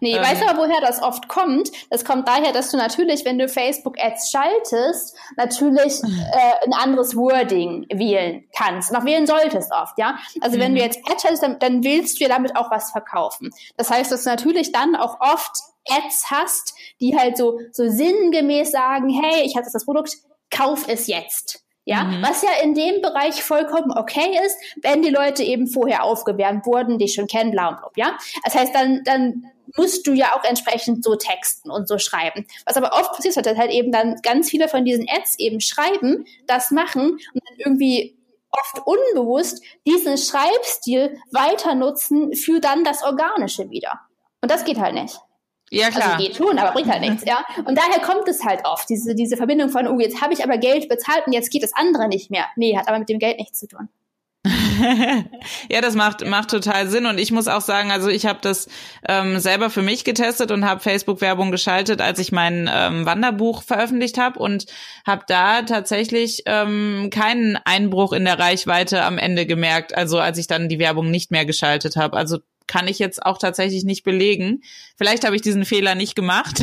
Nee, 0.00 0.16
ähm, 0.16 0.22
weißt 0.22 0.42
du 0.42 0.48
aber, 0.48 0.58
woher 0.60 0.80
das 0.80 1.02
oft 1.02 1.28
kommt? 1.28 1.70
Das 1.90 2.04
kommt 2.04 2.28
daher, 2.28 2.52
dass 2.52 2.70
du 2.70 2.76
natürlich, 2.76 3.24
wenn 3.24 3.38
du 3.38 3.48
Facebook-Ads 3.48 4.30
schaltest, 4.30 5.16
natürlich 5.36 6.02
äh, 6.02 6.66
ein 6.66 6.72
anderes 6.72 7.16
Wording 7.16 7.86
wählen 7.92 8.44
kannst. 8.56 8.94
Auch 8.94 9.04
wählen 9.04 9.26
solltest 9.26 9.72
oft, 9.72 9.98
ja. 9.98 10.18
Also 10.40 10.56
mhm. 10.56 10.60
wenn 10.60 10.74
du 10.74 10.80
mhm. 10.80 10.86
jetzt 10.86 11.00
Ads 11.10 11.22
schaltest, 11.22 11.42
dann, 11.42 11.58
dann 11.58 11.84
willst 11.84 12.18
du 12.18 12.24
ja 12.24 12.28
damit 12.28 12.56
auch 12.56 12.70
was 12.70 12.90
verkaufen. 12.90 13.50
Das 13.76 13.90
heißt, 13.90 14.10
dass 14.12 14.24
du 14.24 14.30
natürlich 14.30 14.72
dann 14.72 14.96
auch 14.96 15.20
oft 15.20 15.52
Ads 15.88 16.30
hast, 16.30 16.74
die 17.00 17.16
halt 17.16 17.36
so, 17.36 17.58
so 17.72 17.88
sinngemäß 17.88 18.70
sagen, 18.70 19.08
hey, 19.08 19.42
ich 19.44 19.56
hatte 19.56 19.70
das 19.72 19.84
Produkt, 19.84 20.16
kauf 20.50 20.86
es 20.88 21.06
jetzt. 21.06 21.64
Ja, 21.88 22.04
mhm. 22.04 22.22
was 22.22 22.42
ja 22.42 22.50
in 22.62 22.74
dem 22.74 23.00
Bereich 23.00 23.42
vollkommen 23.42 23.90
okay 23.96 24.38
ist, 24.44 24.58
wenn 24.82 25.00
die 25.00 25.08
Leute 25.08 25.42
eben 25.42 25.66
vorher 25.66 26.04
aufgewärmt 26.04 26.66
wurden, 26.66 26.98
die 26.98 27.08
schon 27.08 27.26
kennen, 27.26 27.50
bla 27.50 27.68
und 27.68 27.76
bla, 27.78 27.90
ja. 27.96 28.18
Das 28.44 28.54
heißt, 28.54 28.74
dann, 28.74 29.00
dann 29.04 29.46
musst 29.74 30.06
du 30.06 30.12
ja 30.12 30.36
auch 30.36 30.44
entsprechend 30.44 31.02
so 31.02 31.16
texten 31.16 31.70
und 31.70 31.88
so 31.88 31.96
schreiben. 31.96 32.46
Was 32.66 32.76
aber 32.76 32.92
oft 32.92 33.12
passiert, 33.12 33.34
ist, 33.34 33.46
dass 33.46 33.56
halt 33.56 33.70
eben 33.70 33.90
dann 33.90 34.16
ganz 34.22 34.50
viele 34.50 34.68
von 34.68 34.84
diesen 34.84 35.08
Ads 35.08 35.38
eben 35.38 35.62
schreiben, 35.62 36.26
das 36.46 36.70
machen 36.70 37.12
und 37.12 37.42
dann 37.48 37.56
irgendwie 37.56 38.18
oft 38.50 38.86
unbewusst 38.86 39.64
diesen 39.86 40.18
Schreibstil 40.18 41.18
weiter 41.30 41.74
nutzen 41.74 42.34
für 42.34 42.60
dann 42.60 42.84
das 42.84 43.02
Organische 43.02 43.70
wieder. 43.70 43.98
Und 44.42 44.50
das 44.50 44.66
geht 44.66 44.78
halt 44.78 44.92
nicht. 44.92 45.18
Ja, 45.70 45.86
also 45.86 45.98
klar. 45.98 46.12
Also 46.14 46.24
geht 46.24 46.36
schon, 46.36 46.58
aber 46.58 46.72
bringt 46.72 46.90
halt 46.90 47.00
nichts, 47.00 47.24
ja. 47.24 47.44
Und 47.64 47.76
daher 47.76 48.00
kommt 48.00 48.28
es 48.28 48.44
halt 48.44 48.60
oft, 48.64 48.88
diese, 48.88 49.14
diese 49.14 49.36
Verbindung 49.36 49.68
von, 49.68 49.86
oh, 49.86 50.00
jetzt 50.00 50.20
habe 50.20 50.32
ich 50.32 50.42
aber 50.42 50.58
Geld 50.58 50.88
bezahlt 50.88 51.26
und 51.26 51.32
jetzt 51.32 51.50
geht 51.50 51.62
das 51.62 51.72
andere 51.74 52.08
nicht 52.08 52.30
mehr. 52.30 52.46
Nee, 52.56 52.76
hat 52.76 52.88
aber 52.88 52.98
mit 52.98 53.08
dem 53.08 53.18
Geld 53.18 53.38
nichts 53.38 53.58
zu 53.58 53.68
tun. 53.68 53.88
ja, 55.70 55.80
das 55.80 55.94
macht 55.94 56.24
macht 56.26 56.50
total 56.50 56.88
Sinn 56.88 57.06
und 57.06 57.18
ich 57.18 57.32
muss 57.32 57.48
auch 57.48 57.60
sagen, 57.60 57.90
also 57.90 58.08
ich 58.08 58.24
habe 58.24 58.38
das 58.40 58.68
ähm, 59.06 59.38
selber 59.40 59.68
für 59.68 59.82
mich 59.82 60.04
getestet 60.04 60.52
und 60.52 60.64
habe 60.64 60.80
Facebook 60.80 61.20
Werbung 61.20 61.50
geschaltet, 61.50 62.00
als 62.00 62.18
ich 62.18 62.30
mein 62.30 62.70
ähm, 62.72 63.04
Wanderbuch 63.04 63.62
veröffentlicht 63.62 64.16
habe 64.16 64.38
und 64.38 64.66
habe 65.06 65.24
da 65.26 65.62
tatsächlich 65.62 66.44
ähm, 66.46 67.10
keinen 67.12 67.58
Einbruch 67.64 68.12
in 68.12 68.24
der 68.24 68.38
Reichweite 68.38 69.02
am 69.02 69.18
Ende 69.18 69.44
gemerkt, 69.44 69.96
also 69.96 70.18
als 70.18 70.38
ich 70.38 70.46
dann 70.46 70.68
die 70.68 70.78
Werbung 70.78 71.10
nicht 71.10 71.30
mehr 71.30 71.44
geschaltet 71.44 71.96
habe. 71.96 72.16
Also 72.16 72.38
kann 72.68 72.86
ich 72.86 73.00
jetzt 73.00 73.24
auch 73.24 73.38
tatsächlich 73.38 73.84
nicht 73.84 74.04
belegen. 74.04 74.62
Vielleicht 74.96 75.24
habe 75.24 75.34
ich 75.34 75.42
diesen 75.42 75.64
Fehler 75.64 75.96
nicht 75.96 76.14
gemacht. 76.14 76.62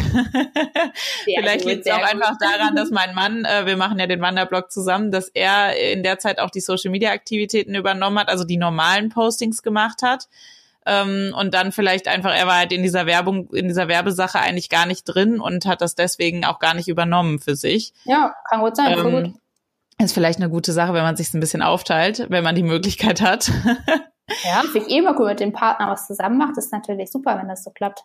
Vielleicht 1.25 1.65
liegt 1.65 1.85
es 1.85 1.91
auch 1.91 2.03
einfach 2.03 2.37
daran, 2.39 2.75
dass 2.75 2.89
mein 2.91 3.13
Mann, 3.13 3.43
äh, 3.43 3.65
wir 3.65 3.75
machen 3.75 3.99
ja 3.99 4.07
den 4.07 4.21
Wanderblog 4.21 4.71
zusammen, 4.71 5.11
dass 5.11 5.29
er 5.29 5.75
in 5.91 6.03
der 6.03 6.19
Zeit 6.19 6.39
auch 6.39 6.49
die 6.49 6.61
Social 6.61 6.91
Media 6.91 7.11
Aktivitäten 7.11 7.75
übernommen 7.75 8.19
hat, 8.19 8.29
also 8.29 8.45
die 8.45 8.57
normalen 8.57 9.09
Postings 9.09 9.63
gemacht 9.63 10.01
hat. 10.01 10.29
Ähm, 10.85 11.33
und 11.35 11.55
dann 11.55 11.71
vielleicht 11.71 12.07
einfach, 12.07 12.33
er 12.33 12.45
war 12.45 12.57
halt 12.57 12.71
in 12.71 12.83
dieser 12.83 13.07
Werbung, 13.07 13.49
in 13.51 13.67
dieser 13.67 13.87
Werbesache 13.87 14.39
eigentlich 14.39 14.69
gar 14.69 14.85
nicht 14.85 15.03
drin 15.03 15.39
und 15.39 15.65
hat 15.65 15.81
das 15.81 15.95
deswegen 15.95 16.45
auch 16.45 16.59
gar 16.59 16.75
nicht 16.75 16.87
übernommen 16.87 17.39
für 17.39 17.55
sich. 17.55 17.91
Ja, 18.03 18.35
kann 18.49 18.61
gut 18.61 18.75
sein, 18.75 18.97
ähm, 18.97 19.11
gut. 19.11 19.33
Ist 19.97 20.13
vielleicht 20.13 20.39
eine 20.39 20.49
gute 20.49 20.73
Sache, 20.73 20.93
wenn 20.93 21.03
man 21.03 21.15
sich 21.15 21.33
ein 21.33 21.39
bisschen 21.39 21.63
aufteilt, 21.63 22.27
wenn 22.29 22.43
man 22.43 22.53
die 22.53 22.63
Möglichkeit 22.63 23.21
hat. 23.21 23.51
Ja, 24.43 24.61
finde 24.61 24.87
ich 24.87 24.89
eh 24.89 25.01
mal 25.01 25.15
cool, 25.19 25.27
mit 25.27 25.39
dem 25.39 25.53
Partner 25.53 25.89
was 25.89 26.07
zusammen 26.07 26.37
macht, 26.37 26.57
ist 26.57 26.71
natürlich 26.71 27.11
super, 27.11 27.37
wenn 27.37 27.47
das 27.47 27.63
so 27.63 27.71
klappt. 27.71 28.03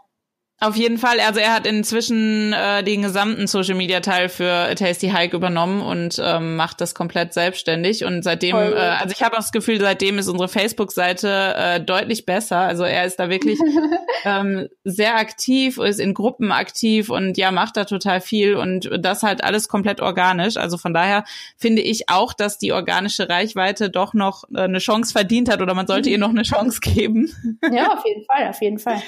Auf 0.62 0.76
jeden 0.76 0.98
Fall. 0.98 1.20
Also 1.20 1.40
er 1.40 1.54
hat 1.54 1.66
inzwischen 1.66 2.52
äh, 2.52 2.84
den 2.84 3.00
gesamten 3.00 3.46
Social 3.46 3.74
Media 3.74 4.00
Teil 4.00 4.28
für 4.28 4.74
Tasty 4.74 5.08
Hike 5.08 5.34
übernommen 5.34 5.80
und 5.80 6.20
ähm, 6.22 6.56
macht 6.56 6.82
das 6.82 6.94
komplett 6.94 7.32
selbstständig. 7.32 8.04
Und 8.04 8.22
seitdem, 8.22 8.56
äh, 8.56 8.74
also 8.74 9.14
ich 9.16 9.22
habe 9.22 9.36
auch 9.36 9.40
das 9.40 9.52
Gefühl, 9.52 9.80
seitdem 9.80 10.18
ist 10.18 10.28
unsere 10.28 10.48
Facebook-Seite 10.48 11.54
äh, 11.56 11.80
deutlich 11.80 12.26
besser. 12.26 12.58
Also 12.58 12.84
er 12.84 13.06
ist 13.06 13.16
da 13.16 13.30
wirklich 13.30 13.58
ähm, 14.26 14.68
sehr 14.84 15.16
aktiv, 15.16 15.78
ist 15.78 15.98
in 15.98 16.12
Gruppen 16.12 16.52
aktiv 16.52 17.08
und 17.08 17.38
ja, 17.38 17.52
macht 17.52 17.78
da 17.78 17.86
total 17.86 18.20
viel 18.20 18.54
und 18.54 18.90
das 18.98 19.22
halt 19.22 19.42
alles 19.42 19.66
komplett 19.66 20.02
organisch. 20.02 20.58
Also 20.58 20.76
von 20.76 20.92
daher 20.92 21.24
finde 21.56 21.80
ich 21.80 22.10
auch, 22.10 22.34
dass 22.34 22.58
die 22.58 22.72
organische 22.72 23.30
Reichweite 23.30 23.88
doch 23.88 24.12
noch 24.12 24.44
äh, 24.54 24.60
eine 24.60 24.78
Chance 24.78 25.12
verdient 25.12 25.50
hat 25.50 25.62
oder 25.62 25.72
man 25.72 25.86
sollte 25.86 26.10
ihr 26.10 26.18
noch 26.18 26.28
eine 26.28 26.42
Chance 26.50 26.80
geben. 26.80 27.34
ja, 27.72 27.94
auf 27.94 28.04
jeden 28.04 28.26
Fall, 28.26 28.50
auf 28.50 28.60
jeden 28.60 28.78
Fall. 28.78 29.00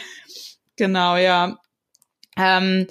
Genau, 0.76 1.16
ja. 1.16 1.58
Ähm, 2.36 2.86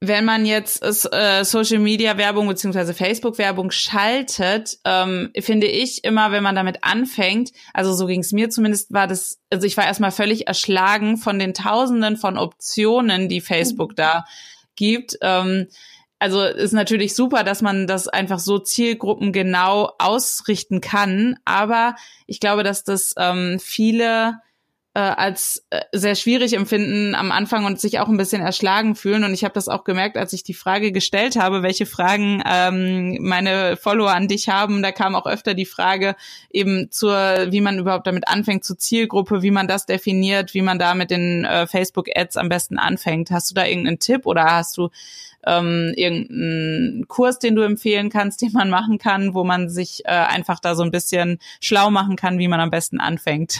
wenn 0.00 0.24
man 0.24 0.44
jetzt 0.44 0.82
äh, 0.82 1.44
Social 1.44 1.78
Media 1.78 2.18
Werbung 2.18 2.48
beziehungsweise 2.48 2.94
Facebook 2.94 3.38
Werbung 3.38 3.70
schaltet, 3.70 4.78
ähm, 4.84 5.30
finde 5.38 5.66
ich 5.66 6.04
immer, 6.04 6.32
wenn 6.32 6.42
man 6.42 6.54
damit 6.54 6.78
anfängt, 6.82 7.52
also 7.72 7.94
so 7.94 8.06
ging 8.06 8.20
es 8.20 8.32
mir 8.32 8.50
zumindest, 8.50 8.92
war 8.92 9.06
das, 9.06 9.40
also 9.50 9.66
ich 9.66 9.76
war 9.76 9.86
erstmal 9.86 10.10
völlig 10.10 10.46
erschlagen 10.46 11.16
von 11.16 11.38
den 11.38 11.54
Tausenden 11.54 12.16
von 12.16 12.38
Optionen, 12.38 13.28
die 13.28 13.40
Facebook 13.40 13.92
mhm. 13.92 13.96
da 13.96 14.24
gibt. 14.76 15.16
Ähm, 15.22 15.68
also 16.18 16.42
ist 16.42 16.72
natürlich 16.72 17.14
super, 17.14 17.44
dass 17.44 17.60
man 17.60 17.86
das 17.86 18.08
einfach 18.08 18.38
so 18.38 18.58
zielgruppengenau 18.58 19.92
ausrichten 19.98 20.80
kann, 20.80 21.36
aber 21.44 21.96
ich 22.26 22.40
glaube, 22.40 22.62
dass 22.62 22.84
das 22.84 23.14
ähm, 23.18 23.58
viele 23.60 24.38
äh, 24.94 25.00
als 25.00 25.66
äh, 25.70 25.80
sehr 25.92 26.14
schwierig 26.14 26.54
empfinden 26.54 27.16
am 27.16 27.32
Anfang 27.32 27.64
und 27.64 27.80
sich 27.80 27.98
auch 27.98 28.08
ein 28.08 28.16
bisschen 28.16 28.40
erschlagen 28.40 28.94
fühlen. 28.94 29.24
Und 29.24 29.34
ich 29.34 29.42
habe 29.42 29.52
das 29.52 29.68
auch 29.68 29.82
gemerkt, 29.82 30.16
als 30.16 30.32
ich 30.32 30.44
die 30.44 30.54
Frage 30.54 30.92
gestellt 30.92 31.34
habe, 31.34 31.64
welche 31.64 31.84
Fragen 31.84 32.42
ähm, 32.46 33.18
meine 33.20 33.76
Follower 33.76 34.14
an 34.14 34.28
dich 34.28 34.48
haben. 34.48 34.82
Da 34.82 34.92
kam 34.92 35.16
auch 35.16 35.26
öfter 35.26 35.54
die 35.54 35.66
Frage 35.66 36.14
eben 36.48 36.92
zur, 36.92 37.12
wie 37.50 37.60
man 37.60 37.78
überhaupt 37.78 38.06
damit 38.06 38.28
anfängt, 38.28 38.64
zur 38.64 38.78
Zielgruppe, 38.78 39.42
wie 39.42 39.50
man 39.50 39.66
das 39.66 39.84
definiert, 39.84 40.54
wie 40.54 40.62
man 40.62 40.78
da 40.78 40.94
mit 40.94 41.10
den 41.10 41.44
äh, 41.44 41.66
Facebook-Ads 41.66 42.36
am 42.36 42.48
besten 42.48 42.78
anfängt. 42.78 43.32
Hast 43.32 43.50
du 43.50 43.54
da 43.54 43.66
irgendeinen 43.66 43.98
Tipp 43.98 44.26
oder 44.26 44.44
hast 44.44 44.76
du 44.76 44.90
ähm, 45.44 45.92
irgendeinen 45.96 47.08
Kurs, 47.08 47.40
den 47.40 47.56
du 47.56 47.62
empfehlen 47.62 48.10
kannst, 48.10 48.42
den 48.42 48.52
man 48.52 48.70
machen 48.70 48.98
kann, 48.98 49.34
wo 49.34 49.42
man 49.42 49.68
sich 49.68 50.04
äh, 50.04 50.10
einfach 50.10 50.60
da 50.60 50.76
so 50.76 50.84
ein 50.84 50.92
bisschen 50.92 51.40
schlau 51.60 51.90
machen 51.90 52.14
kann, 52.14 52.38
wie 52.38 52.48
man 52.48 52.60
am 52.60 52.70
besten 52.70 53.00
anfängt? 53.00 53.58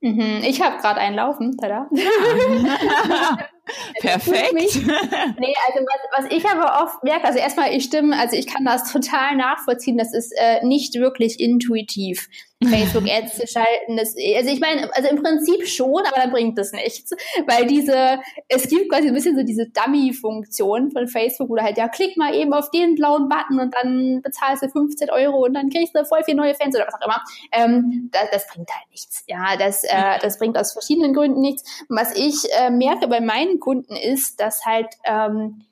Mhm, 0.00 0.42
ich 0.44 0.62
habe 0.62 0.78
gerade 0.78 1.00
einen 1.00 1.16
laufen, 1.16 1.56
tada. 1.56 1.88
Perfekt. 4.00 4.52
nee, 4.54 5.54
also 5.66 5.84
was, 5.84 6.00
was 6.16 6.30
ich 6.30 6.48
aber 6.48 6.84
oft 6.84 7.02
merke, 7.02 7.24
also 7.26 7.38
erstmal, 7.38 7.74
ich 7.74 7.84
stimme, 7.84 8.16
also 8.18 8.36
ich 8.36 8.46
kann 8.46 8.64
das 8.64 8.90
total 8.92 9.36
nachvollziehen, 9.36 9.98
das 9.98 10.14
ist 10.14 10.32
äh, 10.38 10.64
nicht 10.64 10.94
wirklich 10.94 11.40
intuitiv. 11.40 12.28
Facebook-Ads 12.64 13.36
zu 13.36 13.46
schalten. 13.46 13.96
Das, 13.96 14.16
also 14.16 14.50
ich 14.50 14.60
meine, 14.60 14.90
also 14.94 15.08
im 15.08 15.22
Prinzip 15.22 15.66
schon, 15.68 16.04
aber 16.04 16.16
dann 16.16 16.32
bringt 16.32 16.58
das 16.58 16.72
nichts. 16.72 17.12
Weil 17.46 17.66
diese, 17.66 18.18
es 18.48 18.68
gibt 18.68 18.90
quasi 18.90 19.08
ein 19.08 19.14
bisschen 19.14 19.36
so 19.36 19.44
diese 19.44 19.68
Dummy-Funktion 19.68 20.90
von 20.90 21.06
Facebook, 21.06 21.50
wo 21.50 21.56
du 21.56 21.62
halt, 21.62 21.78
ja, 21.78 21.88
klick 21.88 22.16
mal 22.16 22.34
eben 22.34 22.52
auf 22.52 22.70
den 22.70 22.96
blauen 22.96 23.28
Button 23.28 23.60
und 23.60 23.74
dann 23.74 24.22
bezahlst 24.22 24.64
du 24.64 24.68
15 24.68 25.10
Euro 25.10 25.44
und 25.44 25.54
dann 25.54 25.70
kriegst 25.70 25.94
du 25.94 26.04
voll 26.04 26.24
viele 26.24 26.38
neue 26.38 26.54
Fans 26.54 26.74
oder 26.74 26.86
was 26.86 26.94
auch 26.94 27.06
immer. 27.06 27.22
Ähm, 27.52 28.10
das, 28.12 28.30
das 28.32 28.46
bringt 28.48 28.70
halt 28.74 28.90
nichts. 28.90 29.24
Ja, 29.28 29.56
das, 29.56 29.84
äh, 29.84 30.18
das 30.20 30.38
bringt 30.38 30.58
aus 30.58 30.72
verschiedenen 30.72 31.14
Gründen 31.14 31.40
nichts. 31.40 31.62
Und 31.88 31.96
was 31.96 32.16
ich 32.16 32.52
äh, 32.58 32.70
merke 32.70 33.06
bei 33.06 33.20
meinen 33.20 33.60
Kunden 33.60 33.94
ist, 33.94 34.40
dass 34.40 34.64
halt 34.64 34.88
ähm, 35.04 35.64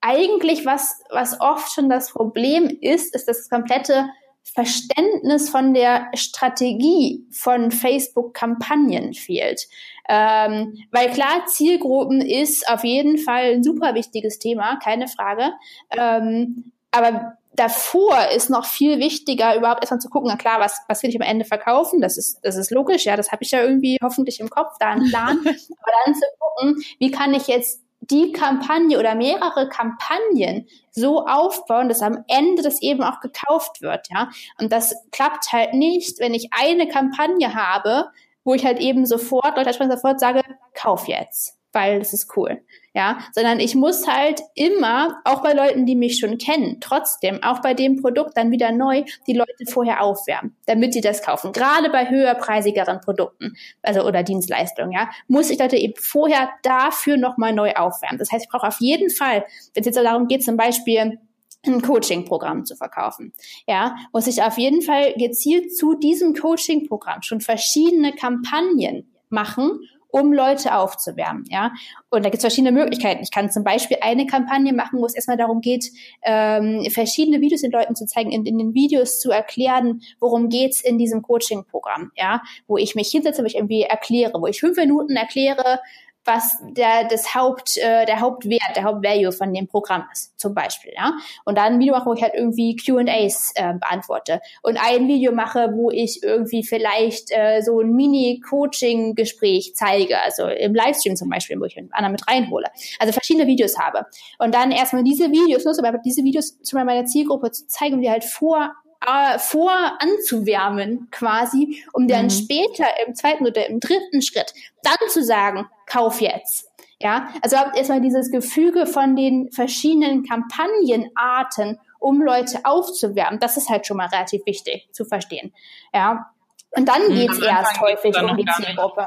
eigentlich 0.00 0.66
was, 0.66 1.00
was 1.10 1.40
oft 1.40 1.72
schon 1.72 1.88
das 1.88 2.12
Problem 2.12 2.68
ist, 2.80 3.14
ist 3.14 3.26
das 3.28 3.48
komplette 3.48 4.08
Verständnis 4.44 5.50
von 5.50 5.74
der 5.74 6.08
Strategie 6.14 7.24
von 7.30 7.70
Facebook-Kampagnen 7.70 9.14
fehlt. 9.14 9.68
Ähm, 10.08 10.78
weil 10.90 11.10
klar, 11.10 11.46
Zielgruppen 11.46 12.20
ist 12.20 12.68
auf 12.68 12.82
jeden 12.82 13.18
Fall 13.18 13.54
ein 13.54 13.62
super 13.62 13.94
wichtiges 13.94 14.38
Thema, 14.38 14.78
keine 14.82 15.06
Frage. 15.06 15.52
Ähm, 15.96 16.72
aber 16.90 17.38
davor 17.54 18.16
ist 18.34 18.50
noch 18.50 18.64
viel 18.64 18.98
wichtiger, 18.98 19.56
überhaupt 19.56 19.82
erstmal 19.82 20.00
zu 20.00 20.08
gucken, 20.08 20.28
na 20.30 20.36
klar, 20.36 20.60
was, 20.60 20.80
was 20.88 21.02
will 21.02 21.10
ich 21.10 21.20
am 21.20 21.26
Ende 21.26 21.44
verkaufen? 21.44 22.00
Das 22.00 22.16
ist, 22.16 22.38
das 22.42 22.56
ist 22.56 22.70
logisch, 22.70 23.04
ja, 23.04 23.16
das 23.16 23.32
habe 23.32 23.42
ich 23.42 23.50
ja 23.50 23.62
irgendwie 23.62 23.98
hoffentlich 24.02 24.40
im 24.40 24.48
Kopf, 24.48 24.76
da 24.78 24.90
einen 24.90 25.08
Plan. 25.08 25.38
Aber 25.44 25.92
dann 26.04 26.14
zu 26.14 26.24
gucken, 26.38 26.82
wie 26.98 27.10
kann 27.10 27.34
ich 27.34 27.48
jetzt 27.48 27.82
die 28.10 28.32
Kampagne 28.32 28.98
oder 28.98 29.14
mehrere 29.14 29.68
Kampagnen 29.68 30.66
so 30.90 31.26
aufbauen, 31.26 31.88
dass 31.88 32.02
am 32.02 32.24
Ende 32.28 32.62
das 32.62 32.80
eben 32.82 33.02
auch 33.02 33.20
gekauft 33.20 33.82
wird, 33.82 34.08
ja. 34.10 34.30
Und 34.60 34.72
das 34.72 34.94
klappt 35.12 35.52
halt 35.52 35.74
nicht, 35.74 36.18
wenn 36.20 36.34
ich 36.34 36.50
eine 36.52 36.88
Kampagne 36.88 37.54
habe, 37.54 38.08
wo 38.44 38.54
ich 38.54 38.64
halt 38.64 38.80
eben 38.80 39.04
sofort, 39.06 39.56
Leute 39.56 39.74
sofort 39.90 40.20
sage, 40.20 40.42
kauf 40.74 41.06
jetzt 41.08 41.57
weil 41.78 42.00
das 42.00 42.12
ist 42.12 42.36
cool. 42.36 42.60
Ja, 42.92 43.20
sondern 43.32 43.60
ich 43.60 43.76
muss 43.76 44.08
halt 44.08 44.40
immer, 44.56 45.20
auch 45.24 45.40
bei 45.42 45.52
Leuten, 45.52 45.86
die 45.86 45.94
mich 45.94 46.18
schon 46.18 46.36
kennen, 46.38 46.78
trotzdem, 46.80 47.40
auch 47.44 47.60
bei 47.60 47.72
dem 47.72 48.02
Produkt 48.02 48.36
dann 48.36 48.50
wieder 48.50 48.72
neu, 48.72 49.04
die 49.28 49.34
Leute 49.34 49.66
vorher 49.68 50.02
aufwärmen, 50.02 50.56
damit 50.66 50.92
sie 50.92 51.00
das 51.00 51.22
kaufen. 51.22 51.52
Gerade 51.52 51.90
bei 51.90 52.10
höherpreisigeren 52.10 53.00
Produkten, 53.00 53.54
also 53.82 54.04
oder 54.04 54.24
Dienstleistungen, 54.24 54.90
ja, 54.90 55.10
muss 55.28 55.50
ich 55.50 55.60
Leute 55.60 55.76
eben 55.76 55.94
vorher 55.96 56.48
dafür 56.62 57.16
nochmal 57.16 57.52
neu 57.52 57.72
aufwärmen. 57.74 58.18
Das 58.18 58.32
heißt, 58.32 58.46
ich 58.46 58.50
brauche 58.50 58.66
auf 58.66 58.80
jeden 58.80 59.10
Fall, 59.10 59.44
wenn 59.74 59.82
es 59.82 59.86
jetzt 59.86 59.96
darum 59.96 60.26
geht, 60.26 60.42
zum 60.42 60.56
Beispiel 60.56 61.20
ein 61.64 61.82
Coaching-Programm 61.82 62.64
zu 62.64 62.74
verkaufen. 62.74 63.32
Ja, 63.68 63.94
muss 64.12 64.26
ich 64.26 64.42
auf 64.42 64.58
jeden 64.58 64.82
Fall 64.82 65.14
gezielt 65.14 65.76
zu 65.76 65.94
diesem 65.94 66.34
Coaching-Programm 66.34 67.22
schon 67.22 67.40
verschiedene 67.40 68.12
Kampagnen 68.12 69.12
machen 69.28 69.80
um 70.10 70.32
Leute 70.32 70.74
aufzuwärmen. 70.74 71.44
Ja, 71.48 71.72
und 72.10 72.24
da 72.24 72.30
gibt 72.30 72.36
es 72.36 72.40
verschiedene 72.42 72.72
Möglichkeiten. 72.72 73.22
Ich 73.22 73.30
kann 73.30 73.50
zum 73.50 73.64
Beispiel 73.64 73.98
eine 74.00 74.26
Kampagne 74.26 74.72
machen, 74.72 75.00
wo 75.00 75.06
es 75.06 75.14
erstmal 75.14 75.36
darum 75.36 75.60
geht, 75.60 75.90
ähm, 76.22 76.86
verschiedene 76.90 77.40
Videos 77.40 77.60
den 77.60 77.70
Leuten 77.70 77.94
zu 77.94 78.06
zeigen, 78.06 78.30
in, 78.30 78.46
in 78.46 78.58
den 78.58 78.74
Videos 78.74 79.20
zu 79.20 79.30
erklären, 79.30 80.00
worum 80.20 80.48
geht's 80.48 80.80
in 80.80 80.98
diesem 80.98 81.22
Coaching-Programm. 81.22 82.12
Ja, 82.16 82.42
wo 82.66 82.76
ich 82.76 82.94
mich 82.94 83.08
hinsetze, 83.08 83.42
wo 83.42 83.46
ich 83.46 83.56
irgendwie 83.56 83.82
erkläre, 83.82 84.40
wo 84.40 84.46
ich 84.46 84.60
fünf 84.60 84.76
Minuten 84.76 85.16
erkläre, 85.16 85.80
was 86.28 86.58
der, 86.60 87.08
das 87.08 87.34
Haupt, 87.34 87.78
äh, 87.78 88.04
der 88.04 88.20
Hauptwert, 88.20 88.76
der 88.76 88.84
Hauptvalue 88.84 89.32
von 89.32 89.52
dem 89.52 89.66
Programm 89.66 90.04
ist, 90.12 90.38
zum 90.38 90.54
Beispiel, 90.54 90.92
ja. 90.94 91.14
Und 91.44 91.56
dann 91.56 91.74
ein 91.74 91.80
Video 91.80 91.94
mache, 91.94 92.06
wo 92.06 92.12
ich 92.12 92.22
halt 92.22 92.34
irgendwie 92.34 92.76
Q&As 92.76 93.52
äh, 93.54 93.74
beantworte. 93.74 94.40
Und 94.62 94.76
ein 94.76 95.08
Video 95.08 95.32
mache, 95.32 95.70
wo 95.74 95.90
ich 95.90 96.22
irgendwie 96.22 96.62
vielleicht 96.62 97.30
äh, 97.30 97.62
so 97.62 97.80
ein 97.80 97.92
Mini-Coaching-Gespräch 97.92 99.72
zeige, 99.74 100.20
also 100.20 100.46
im 100.46 100.74
Livestream 100.74 101.16
zum 101.16 101.30
Beispiel, 101.30 101.58
wo 101.58 101.64
ich 101.64 101.78
einen 101.78 101.90
anderen 101.92 102.12
mit 102.12 102.28
reinhole. 102.28 102.66
Also 102.98 103.12
verschiedene 103.12 103.46
Videos 103.46 103.78
habe. 103.78 104.06
Und 104.38 104.54
dann 104.54 104.70
erstmal 104.70 105.04
diese 105.04 105.30
Videos, 105.30 105.64
nutze 105.64 105.82
aber 105.84 105.98
diese 105.98 106.22
Videos 106.22 106.60
zu 106.60 106.76
meiner 106.76 107.06
Zielgruppe 107.06 107.50
zu 107.50 107.66
zeigen 107.66 107.94
und 107.94 108.02
die 108.02 108.10
halt 108.10 108.24
vor 108.24 108.74
äh, 109.06 109.38
vor 109.38 109.72
anzuwärmen 110.00 111.08
quasi, 111.10 111.84
um 111.92 112.08
dann 112.08 112.26
mhm. 112.26 112.30
später 112.30 112.86
im 113.06 113.14
zweiten 113.14 113.46
oder 113.46 113.68
im 113.68 113.80
dritten 113.80 114.22
Schritt 114.22 114.52
dann 114.82 115.08
zu 115.08 115.22
sagen, 115.22 115.66
kauf 115.86 116.20
jetzt. 116.20 116.70
Ja, 117.00 117.28
also 117.42 117.56
erstmal 117.76 118.00
dieses 118.00 118.32
Gefüge 118.32 118.84
von 118.86 119.14
den 119.14 119.52
verschiedenen 119.52 120.24
Kampagnenarten, 120.24 121.78
um 122.00 122.20
Leute 122.20 122.60
aufzuwärmen. 122.64 123.38
Das 123.38 123.56
ist 123.56 123.68
halt 123.68 123.86
schon 123.86 123.96
mal 123.96 124.08
relativ 124.08 124.44
wichtig 124.46 124.88
zu 124.90 125.04
verstehen. 125.04 125.54
Ja, 125.94 126.32
und 126.72 126.88
dann 126.88 127.08
mhm, 127.08 127.14
geht's 127.14 127.38
erst 127.38 127.80
häufig 127.80 128.16
um 128.20 128.36
die 128.36 128.44
Zielgruppe. 128.44 129.06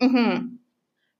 Mhm. 0.00 0.60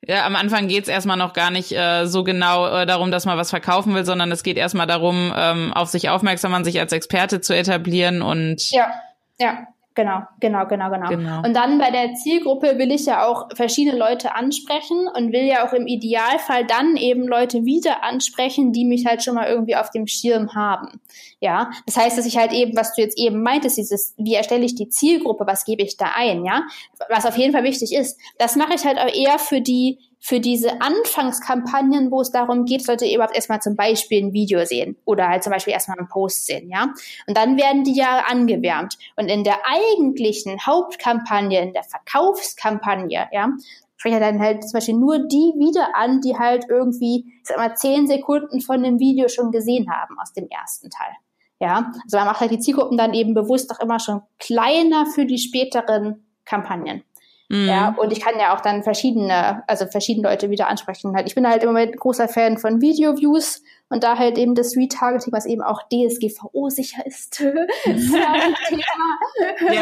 Ja, 0.09 0.25
am 0.25 0.37
Anfang 0.37 0.69
geht's 0.69 0.89
erstmal 0.89 1.19
noch 1.19 1.35
gar 1.35 1.51
nicht 1.51 1.71
äh, 1.73 2.07
so 2.07 2.25
genau 2.25 2.67
äh, 2.67 2.87
darum, 2.87 3.11
dass 3.11 3.27
man 3.27 3.37
was 3.37 3.51
verkaufen 3.51 3.95
will, 3.95 4.07
sondern 4.07 4.33
es 4.33 4.43
geht 4.43 4.57
erstmal 4.57 4.87
darum, 4.87 5.35
ähm, 5.37 5.75
auf 5.75 5.91
sich 5.91 6.09
aufmerksam 6.09 6.55
an 6.55 6.65
sich 6.65 6.81
als 6.81 6.93
Experte 6.93 7.43
zu 7.43 7.55
etablieren 7.55 8.23
und 8.23 8.71
ja, 8.71 8.91
ja. 9.39 9.67
Genau, 9.99 10.21
genau, 10.39 10.65
genau, 10.69 10.91
genau, 10.91 11.09
genau. 11.09 11.43
Und 11.43 11.57
dann 11.57 11.79
bei 11.79 11.91
der 11.91 12.15
Zielgruppe 12.15 12.79
will 12.79 12.93
ich 12.93 13.07
ja 13.07 13.27
auch 13.27 13.49
verschiedene 13.57 13.99
Leute 13.99 14.33
ansprechen 14.33 15.09
und 15.13 15.33
will 15.33 15.43
ja 15.43 15.67
auch 15.67 15.73
im 15.73 15.89
Idealfall 15.89 16.65
dann 16.65 16.95
eben 16.97 17.27
Leute 17.27 17.65
wieder 17.65 18.05
ansprechen, 18.05 18.71
die 18.71 18.85
mich 18.85 19.07
halt 19.07 19.25
schon 19.25 19.35
mal 19.35 19.49
irgendwie 19.49 19.75
auf 19.75 19.91
dem 19.91 20.07
Schirm 20.07 20.55
haben. 20.55 21.01
Ja, 21.41 21.73
das 21.85 21.97
heißt, 21.97 22.17
dass 22.17 22.27
ich 22.27 22.39
halt 22.39 22.53
eben, 22.53 22.77
was 22.77 22.95
du 22.95 23.03
jetzt 23.03 23.19
eben 23.19 23.43
meintest, 23.43 23.77
dieses, 23.77 24.15
wie 24.19 24.35
erstelle 24.35 24.65
ich 24.65 24.77
die 24.77 24.89
Zielgruppe, 24.89 25.49
was 25.49 25.65
gebe 25.65 25.83
ich 25.83 25.97
da 25.97 26.13
ein, 26.15 26.45
ja, 26.45 26.63
was 27.09 27.27
auf 27.27 27.37
jeden 27.37 27.53
Fall 27.53 27.65
wichtig 27.65 27.93
ist. 27.93 28.21
Das 28.39 28.55
mache 28.55 28.75
ich 28.75 28.85
halt 28.85 28.99
auch 28.99 29.13
eher 29.13 29.41
für 29.41 29.61
die 29.61 29.99
für 30.21 30.41
diese 30.41 30.81
Anfangskampagnen, 30.81 32.11
wo 32.11 32.21
es 32.21 32.31
darum 32.31 32.65
geht, 32.65 32.85
sollte 32.85 33.05
ihr 33.05 33.17
überhaupt 33.17 33.37
erstmal 33.37 33.61
zum 33.61 33.77
Beispiel 33.77 34.25
ein 34.25 34.33
Video 34.33 34.65
sehen 34.65 34.97
oder 35.05 35.29
halt 35.29 35.45
zum 35.45 35.53
Beispiel 35.53 35.73
erstmal 35.73 35.99
einen 35.99 36.09
Post 36.09 36.47
sehen, 36.47 36.71
ja. 36.71 36.93
Und 37.27 37.37
dann 37.37 37.57
werden 37.57 37.85
die 37.85 37.97
ja 37.97 38.25
angewärmt. 38.29 38.99
Und 39.17 39.29
in 39.29 39.45
der 39.45 39.59
eigentlichen 39.65 40.59
Hauptkampagne, 40.67 41.61
in 41.61 41.73
der 41.73 41.85
Verkaufskampagne, 41.85 43.29
ja, 43.33 43.49
spreche 43.97 44.21
dann 44.21 44.41
halt 44.41 44.63
zum 44.63 44.73
Beispiel 44.73 44.95
nur 44.95 45.19
die 45.19 45.55
wieder 45.57 45.95
an, 45.95 46.21
die 46.21 46.39
halt 46.39 46.67
irgendwie, 46.69 47.27
ich 47.27 47.47
sag 47.47 47.59
mal, 47.59 47.75
zehn 47.75 48.07
Sekunden 48.07 48.61
von 48.61 48.83
dem 48.83 48.99
Video 48.99 49.29
schon 49.29 49.51
gesehen 49.51 49.91
haben 49.91 50.19
aus 50.21 50.33
dem 50.33 50.49
ersten 50.49 50.91
Teil. 50.91 51.13
Ja, 51.61 51.93
also 52.05 52.17
man 52.17 52.27
macht 52.27 52.41
halt 52.41 52.53
die 52.53 52.61
Zielgruppen 52.61 52.97
dann 52.97 53.15
eben 53.15 53.35
bewusst 53.35 53.73
auch 53.73 53.81
immer 53.81 53.99
schon 53.99 54.23
kleiner 54.39 55.07
für 55.07 55.27
die 55.27 55.39
späteren 55.39 56.25
Kampagnen. 56.45 57.03
Mhm. 57.49 57.67
Ja, 57.69 57.95
und 57.97 58.13
ich 58.13 58.21
kann 58.21 58.39
ja 58.39 58.55
auch 58.55 58.61
dann 58.61 58.83
verschiedene, 58.83 59.63
also 59.67 59.87
verschiedene 59.87 60.29
Leute 60.29 60.51
wieder 60.51 60.69
ansprechen. 60.69 61.15
Halt, 61.17 61.27
ich 61.27 61.35
bin 61.35 61.49
halt 61.49 61.63
im 61.63 61.71
Moment 61.71 61.97
großer 61.97 62.29
Fan 62.29 62.59
von 62.59 62.83
Video-Views 62.83 63.63
und 63.89 64.05
da 64.05 64.19
halt 64.19 64.37
eben 64.37 64.55
das 64.55 64.77
Retargeting, 64.77 65.33
was 65.33 65.47
eben 65.47 65.63
auch 65.63 65.83
DSGVO-sicher 65.85 67.07
ist. 67.07 67.41
ja, 67.41 67.57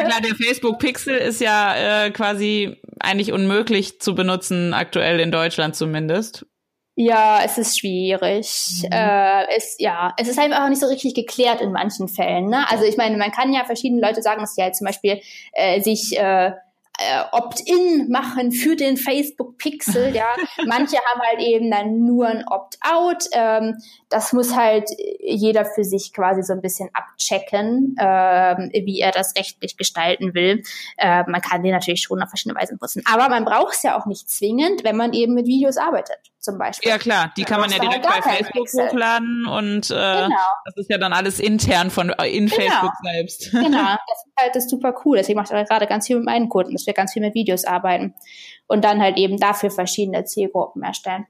klar, 0.05 0.21
der 0.21 0.37
Facebook 0.37 0.79
Pixel 0.79 1.17
ist 1.17 1.41
ja 1.41 2.05
äh, 2.05 2.11
quasi 2.13 2.77
eigentlich 3.01 3.33
unmöglich 3.33 4.01
zu 4.01 4.15
benutzen, 4.15 4.73
aktuell 4.73 5.19
in 5.19 5.33
Deutschland 5.33 5.75
zumindest. 5.75 6.47
Ja, 6.99 7.43
es 7.45 7.59
ist 7.59 7.79
schwierig. 7.79 8.85
Mhm. 8.85 8.93
Äh, 8.93 9.57
es, 9.57 9.77
ja, 9.79 10.15
es 10.17 10.29
ist 10.29 10.39
einfach 10.39 10.65
auch 10.65 10.69
nicht 10.69 10.81
so 10.81 10.87
richtig 10.87 11.15
geklärt 11.15 11.61
in 11.61 11.73
manchen 11.73 12.09
Fällen. 12.09 12.47
Ne? 12.47 12.65
Also 12.71 12.85
ich 12.85 12.97
meine, 12.97 13.19
man 13.19 13.33
kann 13.33 13.53
ja 13.53 13.65
verschiedene 13.65 14.01
Leute 14.01 14.23
sagen, 14.23 14.41
dass 14.41 14.55
sie 14.55 14.63
halt 14.63 14.77
zum 14.77 14.87
Beispiel 14.87 15.21
äh, 15.53 15.83
sich 15.83 16.19
äh, 16.19 16.53
äh, 16.99 17.23
Opt-in 17.33 18.11
machen 18.11 18.53
für 18.53 18.77
den 18.77 18.97
Facebook 18.97 19.59
Pixel. 19.59 20.15
Ja, 20.15 20.27
manche 20.67 20.97
haben 20.97 21.21
halt 21.21 21.41
eben 21.41 21.71
dann 21.71 22.05
nur 22.05 22.27
ein 22.27 22.45
Opt-out. 22.47 23.25
Ähm, 23.33 23.77
das 24.09 24.33
muss 24.33 24.57
halt 24.57 24.89
jeder 25.21 25.65
für 25.65 25.85
sich 25.85 26.13
quasi 26.13 26.43
so 26.43 26.53
ein 26.53 26.63
bisschen 26.63 26.89
abchecken, 26.93 27.97
ähm, 27.99 28.71
wie 28.73 29.01
er 29.01 29.13
das 29.13 29.35
rechtlich 29.37 29.77
gestalten 29.77 30.35
will. 30.35 30.63
Äh, 30.97 31.25
man 31.29 31.41
kann 31.41 31.63
den 31.63 31.73
natürlich 31.73 32.03
schon 32.03 32.23
auf 32.23 32.29
verschiedene 32.29 32.59
Weisen 32.59 32.79
nutzen, 32.81 33.03
aber 33.11 33.29
man 33.29 33.45
braucht 33.45 33.75
es 33.75 33.83
ja 33.83 33.99
auch 33.99 34.07
nicht 34.07 34.31
zwingend, 34.31 34.85
wenn 34.85 34.97
man 34.97 35.13
eben 35.13 35.35
mit 35.35 35.47
Videos 35.47 35.77
arbeitet 35.77 36.19
zum 36.47 36.59
Beispiel. 36.59 36.89
Ja 36.89 36.99
klar, 36.99 37.33
die 37.37 37.45
kann 37.45 37.61
man 37.61 37.71
ja 37.71 37.79
direkt 37.79 38.05
bei 38.05 38.23
Facebook 38.23 38.53
Pixel. 38.53 38.87
hochladen 38.87 39.47
und 39.47 39.91
äh, 39.91 39.95
genau. 39.95 40.37
das 40.65 40.77
ist 40.77 40.89
ja 40.89 40.97
dann 40.97 41.13
alles 41.13 41.41
intern 41.41 41.91
von 41.91 42.11
äh, 42.11 42.29
in 42.29 42.47
genau. 42.47 42.57
Facebook 42.57 42.93
selbst. 43.03 43.51
Genau, 43.51 43.85
das 44.09 44.27
ist 44.27 44.33
halt 44.39 44.55
das 44.55 44.71
super 44.71 44.95
cool. 45.05 45.19
Deswegen 45.19 45.39
mache 45.39 45.61
ich 45.61 45.69
gerade 45.69 45.87
ganz 45.87 46.07
viel 46.07 46.17
mit 46.17 46.25
meinen 46.25 46.49
Kunden, 46.49 46.73
dass 46.73 46.86
wir 46.87 46.95
ganz 46.95 47.13
viel 47.13 47.23
mit 47.23 47.35
Videos 47.35 47.65
arbeiten 47.65 48.15
und 48.67 48.85
dann 48.85 49.01
halt 49.01 49.17
eben 49.17 49.39
dafür 49.39 49.71
verschiedene 49.71 50.25
Zielgruppen 50.25 50.83
erstellen. 50.83 51.27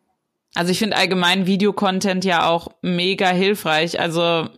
Also 0.55 0.73
ich 0.73 0.79
finde 0.79 0.97
allgemein 0.97 1.47
Videocontent 1.47 2.25
ja 2.25 2.49
auch 2.49 2.69
mega 2.81 3.29
hilfreich. 3.29 4.01
Also 4.01 4.49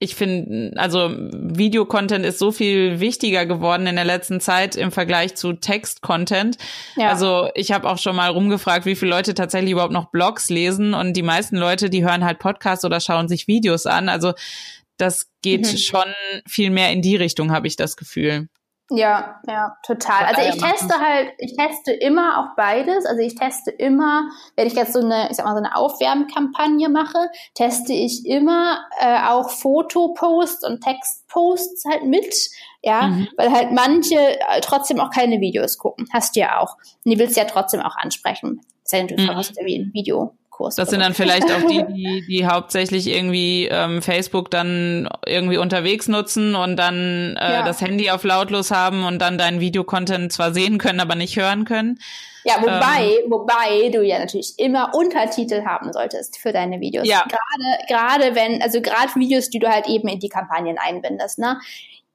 ich 0.00 0.14
finde, 0.14 0.72
also 0.76 1.10
Videocontent 1.10 2.24
ist 2.24 2.38
so 2.38 2.52
viel 2.52 3.00
wichtiger 3.00 3.46
geworden 3.46 3.86
in 3.86 3.96
der 3.96 4.04
letzten 4.04 4.40
Zeit 4.40 4.76
im 4.76 4.92
Vergleich 4.92 5.34
zu 5.34 5.54
Text-Content. 5.54 6.56
Ja. 6.96 7.08
Also 7.08 7.50
ich 7.54 7.72
habe 7.72 7.88
auch 7.88 7.98
schon 7.98 8.14
mal 8.14 8.30
rumgefragt, 8.30 8.86
wie 8.86 8.94
viele 8.94 9.10
Leute 9.10 9.34
tatsächlich 9.34 9.72
überhaupt 9.72 9.92
noch 9.92 10.10
Blogs 10.10 10.50
lesen 10.50 10.94
und 10.94 11.14
die 11.14 11.22
meisten 11.22 11.56
Leute, 11.56 11.90
die 11.90 12.04
hören 12.04 12.24
halt 12.24 12.38
Podcasts 12.38 12.84
oder 12.84 13.00
schauen 13.00 13.28
sich 13.28 13.48
Videos 13.48 13.86
an. 13.86 14.08
Also 14.08 14.34
das 14.98 15.30
geht 15.42 15.66
mhm. 15.72 15.76
schon 15.76 16.14
viel 16.46 16.70
mehr 16.70 16.92
in 16.92 17.02
die 17.02 17.16
Richtung, 17.16 17.50
habe 17.50 17.66
ich 17.66 17.76
das 17.76 17.96
Gefühl. 17.96 18.48
Ja, 18.90 19.40
ja, 19.46 19.76
total. 19.82 20.24
Also 20.24 20.40
ich 20.48 20.62
teste 20.62 20.98
halt, 20.98 21.32
ich 21.38 21.54
teste 21.54 21.92
immer 21.92 22.38
auch 22.38 22.56
beides. 22.56 23.04
Also 23.04 23.20
ich 23.20 23.34
teste 23.34 23.70
immer, 23.70 24.30
wenn 24.56 24.66
ich 24.66 24.72
jetzt 24.72 24.94
so 24.94 25.00
eine, 25.00 25.28
ich 25.30 25.36
sag 25.36 25.44
mal, 25.44 25.52
so 25.52 25.58
eine 25.58 25.76
Aufwärmkampagne 25.76 26.88
mache, 26.88 27.28
teste 27.54 27.92
ich 27.92 28.24
immer 28.24 28.78
äh, 28.98 29.28
auch 29.28 29.50
Fotoposts 29.50 30.66
und 30.66 30.82
Textposts 30.82 31.84
halt 31.90 32.04
mit. 32.04 32.34
Ja, 32.82 33.08
mhm. 33.08 33.28
weil 33.36 33.52
halt 33.52 33.72
manche 33.72 34.16
äh, 34.16 34.60
trotzdem 34.62 35.00
auch 35.00 35.10
keine 35.10 35.40
Videos 35.40 35.76
gucken. 35.76 36.06
Hast 36.12 36.34
du 36.34 36.40
ja 36.40 36.60
auch. 36.60 36.76
Und 37.04 37.12
die 37.12 37.18
willst 37.18 37.36
du 37.36 37.40
ja 37.40 37.46
trotzdem 37.46 37.80
auch 37.80 37.96
ansprechen. 37.96 38.62
Sei 38.84 39.02
denn, 39.02 39.08
du 39.08 39.22
mhm. 39.22 39.28
irgendwie 39.28 39.78
ein 39.78 39.92
Video 39.92 40.34
Kurs. 40.58 40.74
Das 40.74 40.90
sind 40.90 41.00
dann 41.00 41.14
vielleicht 41.14 41.50
auch 41.50 41.66
die, 41.70 41.84
die, 41.94 42.26
die 42.28 42.46
hauptsächlich 42.46 43.06
irgendwie 43.06 43.68
ähm, 43.70 44.02
Facebook 44.02 44.50
dann 44.50 45.08
irgendwie 45.24 45.56
unterwegs 45.56 46.08
nutzen 46.08 46.54
und 46.54 46.76
dann 46.76 47.36
äh, 47.40 47.52
ja. 47.52 47.64
das 47.64 47.80
Handy 47.80 48.10
auf 48.10 48.24
lautlos 48.24 48.70
haben 48.70 49.04
und 49.04 49.20
dann 49.20 49.38
deinen 49.38 49.60
Videocontent 49.60 50.32
zwar 50.32 50.52
sehen 50.52 50.78
können, 50.78 51.00
aber 51.00 51.14
nicht 51.14 51.36
hören 51.36 51.64
können. 51.64 52.00
Ja, 52.44 52.56
wobei, 52.60 53.18
ähm, 53.22 53.30
wobei 53.30 53.90
du 53.90 54.02
ja 54.02 54.18
natürlich 54.18 54.58
immer 54.58 54.94
Untertitel 54.94 55.64
haben 55.64 55.92
solltest 55.92 56.38
für 56.38 56.52
deine 56.52 56.80
Videos. 56.80 57.06
Ja. 57.06 57.24
Gerade, 57.24 57.86
gerade 57.88 58.34
wenn, 58.34 58.60
also 58.62 58.80
gerade 58.80 59.14
Videos, 59.14 59.50
die 59.50 59.58
du 59.58 59.68
halt 59.68 59.86
eben 59.86 60.08
in 60.08 60.18
die 60.18 60.28
Kampagnen 60.28 60.76
einbindest, 60.78 61.38
ne? 61.38 61.58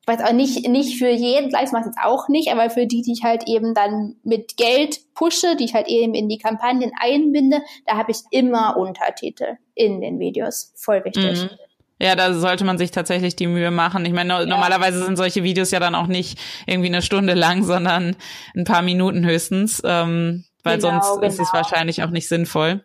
Weiß 0.06 0.22
auch 0.22 0.34
nicht, 0.34 0.68
nicht 0.68 0.98
für 0.98 1.10
jeden, 1.10 1.50
gleich 1.50 1.72
mache 1.72 1.84
ich 1.84 1.88
jetzt 1.88 2.00
auch 2.04 2.28
nicht, 2.28 2.52
aber 2.52 2.70
für 2.70 2.86
die, 2.86 3.02
die 3.02 3.14
ich 3.14 3.24
halt 3.24 3.48
eben 3.48 3.74
dann 3.74 4.16
mit 4.24 4.58
Geld 4.58 5.00
pushe, 5.14 5.56
die 5.56 5.66
ich 5.66 5.74
halt 5.74 5.88
eben 5.88 6.14
in 6.14 6.28
die 6.28 6.38
Kampagnen 6.38 6.92
einbinde, 7.00 7.62
da 7.86 7.98
habe 7.98 8.12
ich 8.12 8.20
immer 8.32 8.76
Untertitel 8.78 9.58
in 9.76 10.02
den 10.02 10.20
Videos. 10.20 10.74
Voll 10.76 11.04
wichtig. 11.06 11.44
Mhm. 11.44 11.50
Ja, 12.00 12.16
da 12.16 12.34
sollte 12.34 12.66
man 12.66 12.78
sich 12.78 12.92
tatsächlich 12.92 13.36
die 13.38 13.48
Mühe 13.48 13.72
machen. 13.72 14.04
Ich 14.06 14.12
meine, 14.12 14.34
ja. 14.34 14.46
normalerweise 14.46 15.06
sind 15.06 15.16
solche 15.16 15.44
Videos 15.44 15.72
ja 15.72 15.80
dann 15.80 15.96
auch 15.96 16.08
nicht 16.08 16.38
irgendwie 16.66 16.90
eine 16.90 17.02
Stunde 17.02 17.34
lang, 17.34 17.64
sondern 17.64 18.18
ein 18.56 18.66
paar 18.66 18.82
Minuten 18.82 19.26
höchstens, 19.26 19.82
ähm, 19.86 20.44
weil 20.64 20.78
genau, 20.80 20.92
sonst 20.92 21.16
genau. 21.16 21.28
ist 21.28 21.34
es 21.40 21.52
genau. 21.52 21.54
wahrscheinlich 21.54 22.04
auch 22.04 22.10
nicht 22.10 22.28
sinnvoll. 22.28 22.84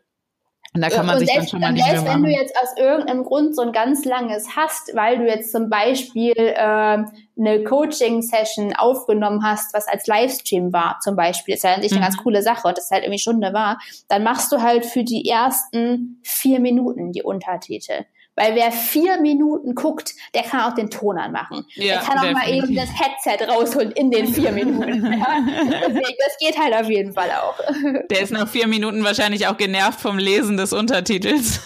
Und 0.75 0.83
da 0.83 0.91
kann 0.91 1.07
man 1.07 1.14
und 1.14 1.21
sich 1.21 1.31
selbst, 1.31 1.53
dann 1.53 1.61
schon 1.61 1.61
mal 1.61 1.75
die 1.75 1.81
selbst 1.81 2.05
wenn 2.05 2.23
du 2.23 2.31
jetzt 2.31 2.55
aus 2.62 2.77
irgendeinem 2.77 3.25
Grund 3.25 3.57
so 3.57 3.62
ein 3.62 3.73
ganz 3.73 4.05
langes 4.05 4.55
hast, 4.55 4.95
weil 4.95 5.19
du 5.19 5.27
jetzt 5.27 5.51
zum 5.51 5.71
Beispiel 5.71 6.35
äh, 6.37 7.05
eine 7.39 7.64
Coaching-Session 7.64 8.77
aufgenommen 8.77 9.43
hast, 9.43 9.73
was 9.73 9.89
als 9.89 10.07
Livestream 10.07 10.73
war, 10.73 10.99
zum 11.03 11.16
Beispiel, 11.16 11.55
ist 11.55 11.64
ja 11.64 11.75
an 11.75 11.83
sich 11.83 11.93
eine 11.93 12.01
mhm. 12.01 12.05
ganz 12.05 12.19
coole 12.19 12.43
Sache 12.43 12.69
und 12.69 12.77
das 12.77 12.91
halt 12.91 13.05
irgendwie 13.05 13.19
Stunde 13.19 13.53
war, 13.55 13.79
dann 14.09 14.23
machst 14.23 14.53
du 14.53 14.61
halt 14.61 14.85
für 14.85 15.05
die 15.05 15.27
ersten 15.27 16.21
vier 16.23 16.61
Minuten 16.61 17.12
die 17.12 17.23
Untertitel. 17.23 18.05
Weil 18.39 18.55
wer 18.55 18.70
vier 18.70 19.20
Minuten 19.20 19.74
guckt, 19.74 20.14
der 20.32 20.43
kann 20.43 20.61
auch 20.61 20.76
den 20.76 20.91
Ton 20.91 21.18
anmachen. 21.18 21.66
Ja, 21.74 21.95
der 21.95 22.03
kann 22.03 22.18
auch 22.18 22.22
definitiv. 22.22 22.49
mal 22.49 22.57
eben 22.57 22.76
das 22.76 22.91
Headset 22.91 23.45
rausholen 23.47 23.91
in 23.93 24.11
den 24.12 24.28
vier 24.28 24.53
Minuten. 24.53 25.07
Ja. 25.18 25.41
das 25.41 26.36
geht 26.39 26.57
halt 26.59 26.74
auf 26.74 26.89
jeden 26.89 27.12
Fall 27.12 27.30
auch. 27.32 27.59
Der 28.11 28.20
ist 28.20 28.30
nach 28.30 28.47
vier 28.49 28.68
Minuten 28.68 29.03
wahrscheinlich 29.05 29.47
auch 29.47 29.57
genervt 29.57 30.01
vom 30.01 30.18
Lesen 30.18 30.57
des 30.57 30.72
Untertitels. 30.72 31.61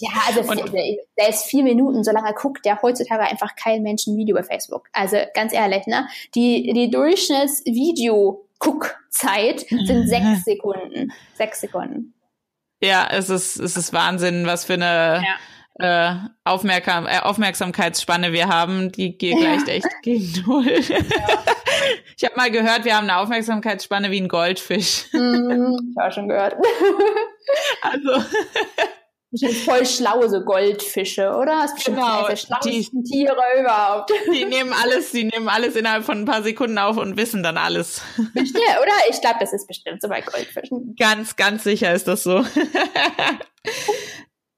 Ja, 0.00 0.10
also 0.26 0.40
Und 0.40 0.72
der 0.72 1.28
ist 1.28 1.44
vier 1.44 1.62
Minuten, 1.62 2.02
solange 2.02 2.28
er 2.28 2.34
guckt, 2.34 2.64
der 2.64 2.80
heutzutage 2.82 3.22
einfach 3.22 3.54
kein 3.56 3.82
Menschenvideo 3.82 4.34
bei 4.34 4.42
Facebook. 4.42 4.88
Also 4.92 5.18
ganz 5.34 5.52
ehrlich, 5.52 5.86
ne? 5.86 6.08
Die, 6.34 6.72
die 6.74 6.90
Durchschnittsvideo-Guckzeit 6.90 9.60
sind 9.68 10.08
sechs 10.08 10.44
Sekunden. 10.44 11.12
Sechs 11.34 11.60
Sekunden. 11.60 12.14
Ja, 12.82 13.06
es 13.10 13.28
ist, 13.30 13.60
es 13.60 13.76
ist 13.76 13.92
Wahnsinn, 13.92 14.46
was 14.46 14.64
für 14.64 14.74
eine 14.74 15.22
ja 15.24 15.36
äh, 15.78 16.14
Aufmerksam 16.44 17.06
äh, 17.06 17.18
Aufmerksamkeitsspanne 17.20 18.32
wir 18.32 18.48
haben, 18.48 18.92
die 18.92 19.16
geht 19.16 19.38
gleich 19.38 19.66
echt 19.68 19.88
gegen 20.02 20.44
null. 20.46 20.68
Ja. 20.68 20.98
ich 22.16 22.24
habe 22.24 22.36
mal 22.36 22.50
gehört, 22.50 22.84
wir 22.84 22.96
haben 22.96 23.08
eine 23.08 23.18
Aufmerksamkeitsspanne 23.18 24.10
wie 24.10 24.20
ein 24.20 24.28
Goldfisch. 24.28 25.06
Mm, 25.12 25.76
ich 25.90 25.96
habe 25.98 26.12
schon 26.12 26.28
gehört. 26.28 26.56
also 27.82 28.24
Bestimmt 29.30 29.54
voll 29.54 29.86
schlaue 29.86 30.28
so 30.28 30.42
Goldfische, 30.42 31.30
oder? 31.30 31.62
Das 31.62 31.72
ist 31.72 31.86
genau, 31.86 32.28
die 32.28 32.36
schlauesten 32.36 33.02
Tiere 33.02 33.34
überhaupt. 33.58 34.12
Die 34.30 34.44
nehmen 34.44 34.74
alles, 34.74 35.10
die 35.10 35.24
nehmen 35.24 35.48
alles 35.48 35.74
innerhalb 35.74 36.04
von 36.04 36.18
ein 36.18 36.24
paar 36.26 36.42
Sekunden 36.42 36.76
auf 36.76 36.98
und 36.98 37.16
wissen 37.16 37.42
dann 37.42 37.56
alles. 37.56 38.02
Bestimmt, 38.34 38.62
oder? 38.82 38.92
Ich 39.08 39.22
glaube, 39.22 39.36
das 39.40 39.54
ist 39.54 39.66
bestimmt 39.66 40.02
so 40.02 40.08
bei 40.10 40.20
Goldfischen. 40.20 40.94
Ganz, 40.98 41.34
ganz 41.36 41.64
sicher 41.64 41.94
ist 41.94 42.08
das 42.08 42.24
so. 42.24 42.44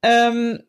ähm, 0.02 0.64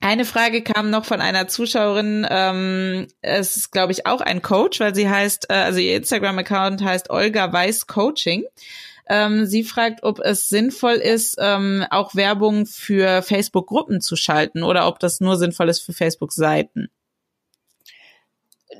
eine 0.00 0.24
Frage 0.24 0.62
kam 0.62 0.90
noch 0.90 1.04
von 1.04 1.20
einer 1.20 1.48
Zuschauerin. 1.48 2.26
Ähm, 2.30 3.08
es 3.20 3.56
ist, 3.56 3.72
glaube 3.72 3.92
ich, 3.92 4.06
auch 4.06 4.20
ein 4.20 4.42
Coach, 4.42 4.78
weil 4.80 4.94
sie 4.94 5.08
heißt, 5.08 5.50
äh, 5.50 5.54
also 5.54 5.80
ihr 5.80 5.96
Instagram-Account 5.96 6.82
heißt 6.84 7.10
Olga 7.10 7.52
Weiß 7.52 7.86
Coaching. 7.88 8.44
Ähm, 9.08 9.46
sie 9.46 9.64
fragt, 9.64 10.02
ob 10.02 10.20
es 10.20 10.48
sinnvoll 10.48 10.94
ist, 10.94 11.36
ähm, 11.40 11.84
auch 11.90 12.14
Werbung 12.14 12.66
für 12.66 13.22
Facebook-Gruppen 13.22 14.00
zu 14.00 14.16
schalten 14.16 14.62
oder 14.62 14.86
ob 14.86 14.98
das 15.00 15.20
nur 15.20 15.36
sinnvoll 15.36 15.68
ist 15.68 15.80
für 15.80 15.94
Facebook-Seiten. 15.94 16.90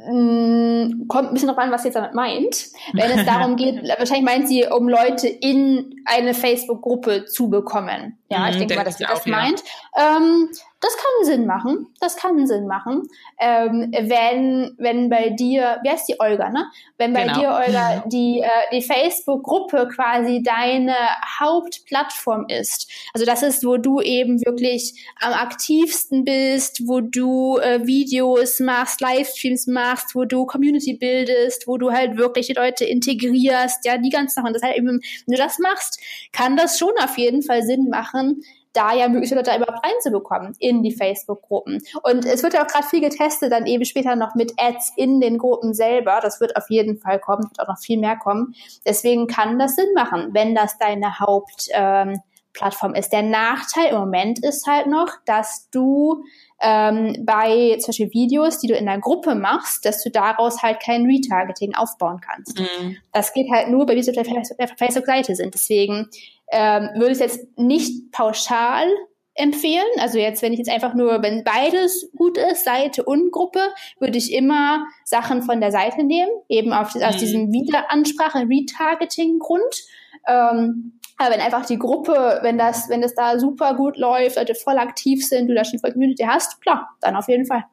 Mm, 0.07 1.09
kommt 1.09 1.29
ein 1.29 1.35
bisschen 1.35 1.49
drauf 1.49 1.59
an, 1.59 1.71
was 1.71 1.83
sie 1.83 1.89
jetzt 1.89 1.97
damit 1.97 2.15
meint. 2.15 2.67
Wenn 2.93 3.11
es 3.11 3.25
darum 3.25 3.57
geht, 3.57 3.83
wahrscheinlich 3.83 4.25
meint 4.25 4.47
sie, 4.49 4.67
um 4.67 4.89
Leute 4.89 5.29
in 5.29 5.95
eine 6.05 6.35
Facebook-Gruppe 6.35 7.25
zu 7.25 7.49
bekommen. 7.49 8.18
Ja, 8.31 8.41
mhm, 8.41 8.49
ich 8.49 8.57
denke 8.59 8.75
mal, 8.77 8.85
dass 8.85 8.99
sie 8.99 9.05
das 9.05 9.21
auch, 9.21 9.27
meint. 9.27 9.63
Ja. 9.97 10.17
Ähm, 10.17 10.51
das 10.81 10.97
kann 10.97 11.25
Sinn 11.25 11.47
machen. 11.47 11.89
Das 11.99 12.17
kann 12.17 12.47
Sinn 12.47 12.69
machen. 12.69 13.09
Ähm, 13.41 13.91
wenn, 13.91 14.77
wenn 14.79 15.09
bei 15.09 15.31
dir, 15.31 15.81
wie 15.83 15.91
heißt 15.91 16.09
die 16.09 16.21
Olga, 16.21 16.51
ne? 16.51 16.67
Wenn 16.99 17.13
bei 17.13 17.25
genau. 17.25 17.39
dir, 17.41 17.49
Olga, 17.49 18.05
die, 18.07 18.41
äh, 18.41 18.49
die 18.73 18.83
Facebook-Gruppe 18.83 19.89
quasi 19.89 20.41
deine 20.41 20.95
Hauptplattform 21.41 22.47
ist. 22.49 22.89
Also 23.13 23.27
das 23.27 23.43
ist, 23.43 23.65
wo 23.65 23.77
du 23.77 24.01
eben 24.01 24.39
wirklich 24.45 24.95
am 25.21 25.33
aktivsten 25.33 26.25
bist, 26.25 26.87
wo 26.87 27.01
du 27.01 27.59
äh, 27.59 27.85
Videos 27.85 28.61
machst, 28.61 29.01
Livestreams 29.01 29.67
machst, 29.67 30.15
wo 30.15 30.27
du 30.27 30.47
Community 30.47 30.95
bildest, 30.95 31.67
wo 31.67 31.77
du 31.77 31.91
halt 31.91 32.17
wirklich 32.17 32.47
die 32.47 32.53
Leute 32.53 32.85
integrierst, 32.85 33.85
ja, 33.85 33.99
die 33.99 34.11
ganzen 34.11 34.35
Sachen. 34.35 34.53
Das 34.53 34.63
halt 34.63 34.77
eben, 34.77 35.01
wenn 35.27 35.35
du 35.35 35.37
das 35.37 35.59
machst, 35.59 35.99
kann 36.33 36.57
das 36.57 36.79
schon 36.79 36.93
auf 37.03 37.19
jeden 37.19 37.43
Fall 37.43 37.65
Sinn 37.65 37.89
machen, 37.89 38.18
da 38.73 38.95
ja 38.95 39.09
mögliche 39.09 39.35
Leute 39.35 39.57
überhaupt 39.57 39.85
reinzubekommen 39.85 40.55
in 40.59 40.83
die 40.83 40.93
Facebook-Gruppen. 40.93 41.83
Und 42.03 42.25
es 42.25 42.43
wird 42.43 42.55
ja 42.55 42.63
auch 42.63 42.69
gerade 42.69 42.87
viel 42.87 43.01
getestet, 43.01 43.51
dann 43.51 43.67
eben 43.67 43.85
später 43.85 44.15
noch 44.15 44.35
mit 44.35 44.53
Ads 44.57 44.93
in 44.97 45.21
den 45.21 45.39
Gruppen 45.39 45.75
selber. 45.75 46.21
Das 46.23 46.41
wird 46.41 46.57
auf 46.57 46.69
jeden 46.71 46.99
Fall 46.99 47.19
kommen, 47.19 47.45
wird 47.45 47.61
auch 47.61 47.69
noch 47.69 47.79
viel 47.79 47.99
mehr 47.99 48.17
kommen. 48.17 48.55
Deswegen 48.87 49.27
kann 49.27 49.59
das 49.59 49.75
Sinn 49.75 49.93
machen, 49.95 50.31
wenn 50.33 50.55
das 50.55 50.79
deine 50.79 51.19
Hauptplattform 51.19 52.95
ähm, 52.95 52.95
ist. 52.95 53.13
Der 53.13 53.23
Nachteil 53.23 53.93
im 53.93 53.99
Moment 53.99 54.45
ist 54.45 54.67
halt 54.67 54.87
noch, 54.87 55.09
dass 55.25 55.69
du 55.71 56.23
ähm, 56.61 57.17
bei 57.25 57.77
zum 57.79 57.89
Beispiel 57.89 58.13
Videos, 58.13 58.59
die 58.59 58.67
du 58.67 58.75
in 58.75 58.87
der 58.87 58.99
Gruppe 58.99 59.35
machst, 59.35 59.85
dass 59.85 60.03
du 60.03 60.11
daraus 60.11 60.63
halt 60.63 60.81
kein 60.81 61.07
Retargeting 61.07 61.75
aufbauen 61.75 62.21
kannst. 62.21 62.59
Mhm. 62.59 62.97
Das 63.13 63.33
geht 63.33 63.51
halt 63.51 63.69
nur 63.69 63.87
bei 63.87 63.95
Videos, 63.95 64.13
die 64.13 64.21
auf 64.21 64.57
der 64.59 64.69
Facebook-Seite 64.69 65.35
sind. 65.37 65.55
Deswegen 65.55 66.09
ähm, 66.51 66.91
würde 66.97 67.13
ich 67.13 67.19
jetzt 67.19 67.47
nicht 67.57 68.11
pauschal 68.11 68.87
empfehlen. 69.35 69.87
Also 69.99 70.19
jetzt, 70.19 70.43
wenn 70.43 70.53
ich 70.53 70.59
jetzt 70.59 70.71
einfach 70.71 70.95
nur, 70.95 71.23
wenn 71.23 71.45
beides 71.45 72.11
gut 72.17 72.37
ist, 72.37 72.65
Seite 72.65 73.05
und 73.05 73.31
Gruppe, 73.31 73.61
würde 74.01 74.19
ich 74.19 74.33
immer 74.33 74.85
Sachen 75.05 75.43
von 75.43 75.61
der 75.61 75.71
Seite 75.71 76.03
nehmen, 76.03 76.31
eben 76.49 76.73
auf, 76.73 76.97
aus 76.97 77.15
mhm. 77.15 77.19
diesem 77.19 77.53
Wiederansprache, 77.53 78.47
Retargeting-Grund. 78.49 79.85
Ähm, 80.27 80.99
aber 81.19 81.35
wenn 81.35 81.41
einfach 81.41 81.67
die 81.67 81.79
Gruppe, 81.79 82.39
wenn 82.43 82.57
das, 82.57 82.89
wenn 82.89 83.03
das 83.03 83.15
da 83.15 83.39
super 83.39 83.75
gut 83.75 83.97
läuft, 83.97 84.37
Leute 84.37 84.55
voll 84.55 84.79
aktiv 84.79 85.27
sind, 85.27 85.49
du 85.49 85.55
da 85.55 85.65
schon 85.65 85.81
voll 85.81 85.93
Community 85.93 86.25
hast, 86.25 86.61
klar, 86.63 86.89
dann 87.01 87.17
auf 87.17 87.29
jeden 87.29 87.45
Fall. 87.45 87.65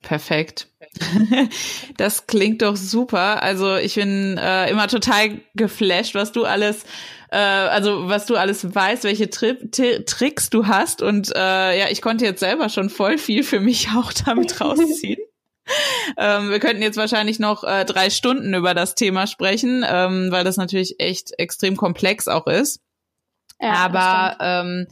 Perfekt. 0.00 0.68
Das 1.96 2.26
klingt 2.26 2.62
doch 2.62 2.76
super. 2.76 3.42
Also 3.42 3.76
ich 3.76 3.94
bin 3.94 4.38
äh, 4.38 4.70
immer 4.70 4.88
total 4.88 5.40
geflasht, 5.54 6.14
was 6.14 6.32
du 6.32 6.44
alles, 6.44 6.84
äh, 7.30 7.36
also 7.36 8.08
was 8.08 8.26
du 8.26 8.36
alles 8.36 8.74
weißt, 8.74 9.04
welche 9.04 9.30
Tri 9.30 9.56
Tricks 10.04 10.50
du 10.50 10.66
hast. 10.66 11.02
Und 11.02 11.30
äh, 11.34 11.78
ja, 11.78 11.86
ich 11.90 12.02
konnte 12.02 12.24
jetzt 12.24 12.40
selber 12.40 12.68
schon 12.68 12.90
voll 12.90 13.18
viel 13.18 13.44
für 13.44 13.60
mich 13.60 13.88
auch 13.96 14.12
damit 14.12 14.60
rausziehen. 14.60 15.20
Ähm, 16.16 16.50
wir 16.50 16.58
könnten 16.58 16.82
jetzt 16.82 16.96
wahrscheinlich 16.96 17.38
noch 17.38 17.64
äh, 17.64 17.84
drei 17.84 18.10
Stunden 18.10 18.54
über 18.54 18.74
das 18.74 18.94
Thema 18.94 19.26
sprechen, 19.26 19.84
ähm, 19.88 20.30
weil 20.30 20.44
das 20.44 20.56
natürlich 20.56 20.96
echt 20.98 21.38
extrem 21.38 21.76
komplex 21.76 22.28
auch 22.28 22.46
ist. 22.46 22.80
Ja, 23.60 23.74
Aber 23.74 24.36
ähm, 24.40 24.86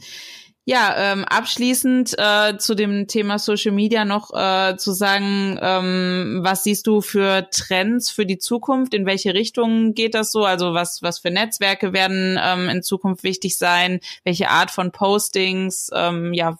ja, 0.63 0.93
ähm, 0.95 1.25
abschließend 1.25 2.15
äh, 2.17 2.57
zu 2.57 2.75
dem 2.75 3.07
Thema 3.07 3.39
Social 3.39 3.71
Media 3.71 4.05
noch 4.05 4.31
äh, 4.31 4.77
zu 4.77 4.93
sagen, 4.93 5.57
ähm, 5.59 6.41
was 6.43 6.63
siehst 6.63 6.85
du 6.85 7.01
für 7.01 7.49
Trends 7.49 8.11
für 8.11 8.27
die 8.27 8.37
Zukunft? 8.37 8.93
In 8.93 9.07
welche 9.07 9.33
Richtung 9.33 9.95
geht 9.95 10.13
das 10.13 10.31
so? 10.31 10.45
Also 10.45 10.73
was, 10.73 11.01
was 11.01 11.19
für 11.19 11.31
Netzwerke 11.31 11.93
werden 11.93 12.39
ähm, 12.41 12.69
in 12.69 12.83
Zukunft 12.83 13.23
wichtig 13.23 13.57
sein? 13.57 13.99
Welche 14.23 14.49
Art 14.49 14.69
von 14.69 14.91
Postings? 14.91 15.89
Ähm, 15.93 16.31
ja, 16.33 16.57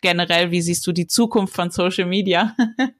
generell, 0.00 0.52
wie 0.52 0.62
siehst 0.62 0.86
du 0.86 0.92
die 0.92 1.08
Zukunft 1.08 1.54
von 1.54 1.70
Social 1.70 2.06
Media? 2.06 2.54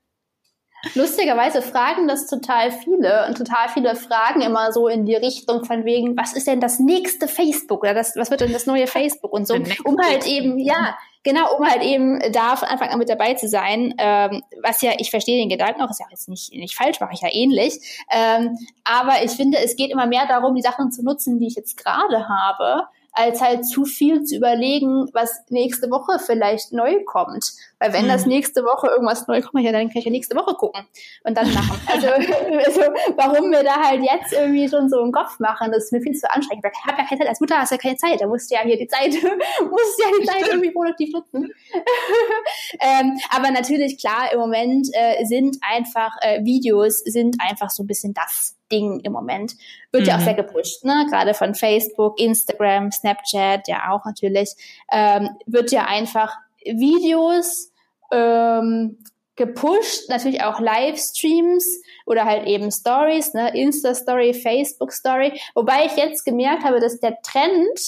Lustigerweise 0.95 1.61
fragen 1.63 2.09
das 2.09 2.27
total 2.27 2.71
viele 2.71 3.27
und 3.29 3.37
total 3.37 3.69
viele 3.69 3.95
fragen 3.97 4.41
immer 4.41 4.73
so 4.73 4.89
in 4.89 5.05
die 5.05 5.15
Richtung 5.15 5.65
von 5.65 5.85
wegen, 5.85 6.17
was 6.17 6.33
ist 6.33 6.47
denn 6.47 6.61
das 6.61 6.79
nächste 6.79 7.29
Facebook 7.29 7.83
oder 7.83 7.95
das, 7.95 8.17
was 8.17 8.31
wird 8.31 8.41
denn 8.41 8.53
das 8.53 8.67
neue 8.67 8.87
Facebook 8.87 9.33
und 9.33 9.47
so, 9.47 9.55
um 9.85 9.99
halt 10.03 10.27
eben, 10.27 10.59
ja, 10.59 10.97
genau, 11.23 11.57
um 11.57 11.69
halt 11.69 11.83
eben 11.83 12.21
da 12.33 12.57
von 12.57 12.69
Anfang 12.69 12.89
an 12.89 12.99
mit 12.99 13.11
dabei 13.11 13.35
zu 13.35 13.47
sein, 13.47 13.95
ähm, 13.99 14.43
was 14.63 14.81
ja, 14.81 14.93
ich 14.99 15.11
verstehe 15.11 15.39
den 15.39 15.51
Gedanken 15.51 15.83
auch, 15.83 15.91
ist 15.91 16.01
ja 16.01 16.07
jetzt 16.11 16.29
nicht, 16.29 16.53
nicht 16.55 16.75
falsch, 16.75 16.99
mache 17.01 17.15
ich 17.15 17.21
ja 17.21 17.29
ähnlich, 17.31 17.79
ähm, 18.11 18.57
aber 18.85 19.23
ich 19.23 19.33
finde, 19.33 19.59
es 19.59 19.77
geht 19.77 19.91
immer 19.91 20.07
mehr 20.07 20.27
darum, 20.27 20.55
die 20.55 20.63
Sachen 20.63 20.91
zu 20.91 21.03
nutzen, 21.05 21.39
die 21.39 21.47
ich 21.47 21.57
jetzt 21.57 21.77
gerade 21.77 22.29
habe, 22.29 22.87
als 23.13 23.41
halt 23.41 23.67
zu 23.67 23.85
viel 23.85 24.23
zu 24.23 24.37
überlegen, 24.37 25.09
was 25.13 25.45
nächste 25.49 25.91
Woche 25.91 26.19
vielleicht 26.19 26.73
neu 26.73 27.03
kommt. 27.05 27.53
Weil 27.81 27.95
wenn 27.95 28.05
mhm. 28.05 28.09
das 28.09 28.27
nächste 28.27 28.63
Woche 28.63 28.89
irgendwas 28.89 29.27
neu 29.27 29.41
kommt, 29.41 29.65
ja, 29.65 29.73
dann 29.73 29.89
kann 29.89 29.99
ich 29.99 30.05
ja 30.05 30.11
nächste 30.11 30.37
Woche 30.37 30.55
gucken 30.55 30.83
und 31.25 31.37
dann 31.37 31.53
machen. 31.53 31.81
Also, 31.91 32.09
also 32.09 32.81
warum 33.17 33.51
wir 33.51 33.65
da 33.65 33.83
halt 33.83 34.03
jetzt 34.03 34.33
irgendwie 34.33 34.69
schon 34.69 34.89
so 34.89 35.01
im 35.01 35.13
Kopf 35.13 35.41
machen, 35.41 35.73
das 35.73 35.85
ist 35.85 35.93
mir 35.93 36.01
viel 36.01 36.15
zu 36.15 36.31
anstrengend. 36.31 36.65
Ich 36.65 36.87
habe 36.87 37.03
ja 37.03 37.09
keine 37.09 37.21
Zeit, 37.21 37.29
als 37.29 37.41
Mutter 37.41 37.59
hast 37.59 37.71
du 37.71 37.77
ja 37.77 37.81
keine 37.81 37.97
Zeit, 37.97 38.21
da 38.21 38.27
musst 38.27 38.51
du 38.51 38.55
ja 38.55 38.61
hier 38.63 38.77
die 38.77 38.87
Zeit, 38.87 39.11
musst 39.71 39.99
ja 39.99 40.07
die 40.21 40.27
Zeit 40.27 40.49
irgendwie 40.49 40.71
produktiv 40.71 41.13
nutzen. 41.13 41.51
ähm, 42.81 43.19
aber 43.31 43.51
natürlich, 43.51 43.99
klar, 43.99 44.33
im 44.33 44.39
Moment 44.39 44.89
äh, 44.93 45.25
sind 45.25 45.57
einfach 45.63 46.13
äh, 46.21 46.45
Videos, 46.45 46.99
sind 46.99 47.37
einfach 47.41 47.71
so 47.71 47.83
ein 47.83 47.87
bisschen 47.87 48.15
das 48.15 48.57
Ding 48.71 49.01
im 49.01 49.13
Moment. 49.13 49.55
Wird 49.91 50.05
mhm. 50.05 50.09
ja 50.09 50.15
auch 50.15 50.21
mhm. 50.21 50.25
sehr 50.25 50.35
gepusht, 50.35 50.85
ne? 50.85 51.07
Gerade 51.11 51.35
von 51.35 51.55
Facebook, 51.55 52.21
Instagram, 52.21 52.93
Snapchat, 52.93 53.69
ja 53.69 53.91
auch 53.91 54.05
natürlich, 54.05 54.55
ähm, 54.93 55.31
wird 55.47 55.73
ja 55.73 55.87
einfach 55.87 56.37
Videos 56.65 57.73
ähm, 58.13 58.99
gepusht, 59.37 60.09
natürlich 60.11 60.43
auch 60.43 60.61
Livestreams 60.61 61.81
oder 62.05 62.27
halt 62.27 62.47
eben 62.47 62.71
Stories, 62.71 63.33
ne, 63.33 63.57
Insta-Story, 63.57 64.35
Facebook-Story. 64.35 65.41
Wobei 65.55 65.87
ich 65.87 65.97
jetzt 65.97 66.25
gemerkt 66.25 66.63
habe, 66.63 66.79
dass 66.79 67.01
der 67.01 67.23
Trend, 67.23 67.81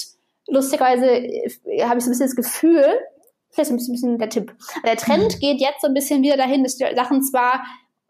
lustigerweise 0.48 1.06
äh, 1.06 1.50
habe 1.82 1.98
ich 1.98 2.04
so 2.04 2.10
ein 2.10 2.12
bisschen 2.12 2.26
das 2.26 2.36
Gefühl, 2.36 2.84
vielleicht 3.50 3.70
ein 3.70 3.76
bisschen, 3.76 3.92
ein 3.92 3.96
bisschen 3.96 4.18
der 4.18 4.30
Tipp, 4.30 4.54
der 4.84 4.96
Trend 4.96 5.34
mhm. 5.34 5.38
geht 5.40 5.60
jetzt 5.60 5.82
so 5.82 5.88
ein 5.88 5.94
bisschen 5.94 6.22
wieder 6.22 6.38
dahin, 6.38 6.62
dass 6.62 6.76
die 6.76 6.86
Sachen 6.96 7.22
zwar 7.22 7.62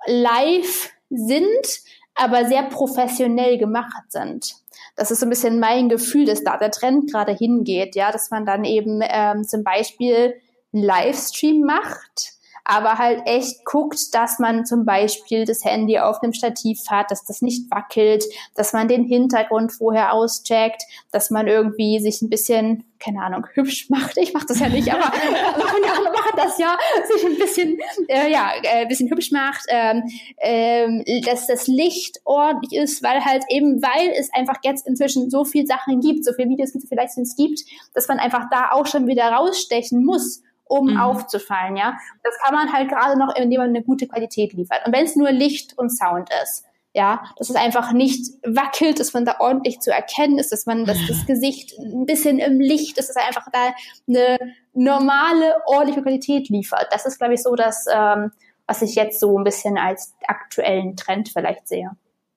live 0.07 0.93
sind, 1.11 1.81
aber 2.15 2.45
sehr 2.45 2.63
professionell 2.65 3.59
gemacht 3.59 4.05
sind. 4.11 4.55
Das 4.95 5.11
ist 5.11 5.21
so 5.21 5.27
ein 5.27 5.31
bisschen 5.31 5.59
mein 5.59 5.89
Gefühl, 5.89 6.27
dass 6.27 6.45
da 6.45 6.59
der 6.59 6.71
Trend 6.71 7.11
gerade 7.11 7.33
hingeht, 7.33 7.97
ja, 7.97 8.13
dass 8.13 8.31
man 8.31 8.47
dann 8.47 8.65
eben 8.65 9.01
ähm, 9.03 9.43
zum 9.43 9.65
Beispiel 9.65 10.35
Livestream 10.73 11.63
macht, 11.63 12.33
aber 12.65 12.99
halt 12.99 13.23
echt 13.27 13.65
guckt, 13.65 14.15
dass 14.15 14.39
man 14.39 14.65
zum 14.65 14.85
Beispiel 14.85 15.45
das 15.45 15.65
Handy 15.65 15.99
auf 15.99 16.23
einem 16.23 16.33
Stativ 16.33 16.79
hat, 16.89 17.11
dass 17.11 17.25
das 17.25 17.43
nicht 17.43 17.71
wackelt, 17.71 18.25
dass 18.55 18.73
man 18.73 18.87
den 18.87 19.05
Hintergrund 19.05 19.73
vorher 19.73 20.13
auscheckt, 20.13 20.83
dass 21.11 21.31
man 21.31 21.49
irgendwie 21.49 21.99
sich 21.99 22.23
ein 22.23 22.31
bisschen, 22.31 22.85
keine 23.01 23.23
Ahnung, 23.23 23.47
hübsch 23.55 23.87
macht. 23.91 24.17
Ich 24.17 24.33
mache 24.33 24.47
das 24.47 24.61
ja 24.61 24.69
nicht, 24.69 24.93
aber 24.93 25.05
andere 25.13 26.13
machen 26.13 26.33
das 26.37 26.57
ja, 26.59 26.77
sich 27.13 27.25
ein 27.27 27.39
bisschen, 27.39 27.79
äh, 28.09 28.31
ja, 28.31 28.53
äh, 28.63 28.87
bisschen 28.87 29.11
hübsch 29.11 29.33
macht, 29.33 29.65
ähm, 29.69 30.05
ähm, 30.39 31.05
dass 31.25 31.49
das 31.49 31.67
Licht 31.67 32.21
ordentlich 32.25 32.81
ist, 32.81 33.03
weil 33.03 33.25
halt 33.25 33.45
eben, 33.49 33.83
weil 33.83 34.13
es 34.17 34.33
einfach 34.33 34.59
jetzt 34.63 34.87
inzwischen 34.87 35.31
so 35.31 35.45
viel 35.45 35.67
Sachen 35.67 36.01
gibt, 36.01 36.25
so 36.25 36.33
viele 36.33 36.49
Videos 36.49 36.73
gibt, 36.73 36.83
so 36.83 36.89
viele 36.89 37.01
Livestreams 37.03 37.35
gibt, 37.35 37.61
dass 37.93 38.07
man 38.07 38.21
einfach 38.21 38.45
da 38.51 38.71
auch 38.71 38.87
schon 38.87 39.09
wieder 39.09 39.25
rausstechen 39.25 40.05
muss 40.05 40.43
um 40.73 40.93
mhm. 40.93 41.01
aufzufallen, 41.01 41.77
ja. 41.77 41.97
Das 42.23 42.35
kann 42.43 42.55
man 42.55 42.73
halt 42.73 42.89
gerade 42.89 43.19
noch, 43.19 43.35
indem 43.37 43.61
man 43.61 43.69
eine 43.69 43.83
gute 43.83 44.09
Qualität 44.09 44.53
liefert. 44.53 44.87
Und 44.87 44.95
wenn 44.95 45.05
es 45.05 45.17
nur 45.17 45.31
Licht 45.31 45.77
und 45.79 45.91
Sound 45.91 46.31
ist, 46.43 46.65
ja, 46.95 47.23
dass 47.39 47.49
es 47.49 47.57
einfach 47.57 47.93
nicht 47.93 48.33
wackelt, 48.45 49.01
dass 49.01 49.15
man 49.15 49.25
da 49.25 49.37
ordentlich 49.41 49.81
zu 49.81 49.91
erkennen 49.91 50.39
ist, 50.39 50.53
dass 50.53 50.67
man, 50.67 50.85
dass 50.85 50.99
das 51.09 51.25
Gesicht 51.27 51.79
ein 51.79 52.07
bisschen 52.07 52.39
im 52.39 52.61
Licht 52.61 52.99
ist, 52.99 53.09
dass 53.09 53.17
es 53.17 53.27
einfach 53.27 53.47
da 53.53 53.73
eine 54.09 54.39
normale, 54.75 55.57
ordentliche 55.67 56.03
Qualität 56.03 56.49
liefert. 56.49 56.87
Das 56.91 57.07
ist, 57.07 57.19
glaube 57.19 57.35
ich, 57.35 57.43
so 57.43 57.55
das, 57.55 57.87
ähm, 57.93 58.31
was 58.67 58.83
ich 58.83 58.95
jetzt 58.95 59.21
so 59.21 59.39
ein 59.39 59.45
bisschen 59.45 59.79
als 59.79 60.15
aktuellen 60.27 60.97
Trend 60.97 61.31
vielleicht 61.31 61.69
sehe. 61.69 61.91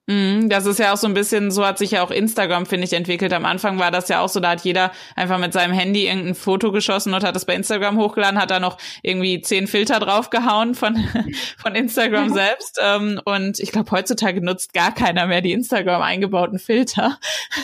Mhm, 0.08 0.48
das 0.48 0.66
ist 0.66 0.78
ja 0.78 0.92
auch 0.92 0.96
so 0.96 1.08
ein 1.08 1.14
bisschen, 1.14 1.50
so 1.50 1.66
hat 1.66 1.78
sich 1.78 1.90
ja 1.90 2.02
auch 2.04 2.12
Instagram, 2.12 2.64
finde 2.66 2.84
ich, 2.84 2.92
entwickelt. 2.92 3.32
Am 3.32 3.44
Anfang 3.44 3.80
war 3.80 3.90
das 3.90 4.08
ja 4.08 4.20
auch 4.20 4.28
so, 4.28 4.38
da 4.38 4.50
hat 4.50 4.60
jeder 4.60 4.92
einfach 5.16 5.38
mit 5.38 5.52
seinem 5.52 5.72
Handy 5.72 6.06
irgendein 6.06 6.36
Foto 6.36 6.70
geschossen 6.70 7.12
und 7.12 7.24
hat 7.24 7.34
es 7.34 7.44
bei 7.44 7.56
Instagram 7.56 7.98
hochgeladen, 7.98 8.40
hat 8.40 8.52
da 8.52 8.60
noch 8.60 8.78
irgendwie 9.02 9.40
zehn 9.40 9.66
Filter 9.66 9.98
draufgehauen 9.98 10.76
von, 10.76 10.96
von 11.58 11.74
Instagram 11.74 12.32
selbst. 12.32 12.78
Ähm, 12.80 13.20
und 13.24 13.58
ich 13.58 13.72
glaube, 13.72 13.90
heutzutage 13.90 14.40
nutzt 14.44 14.72
gar 14.72 14.94
keiner 14.94 15.26
mehr 15.26 15.40
die 15.40 15.52
Instagram 15.52 16.02
eingebauten 16.02 16.60
Filter. 16.60 17.18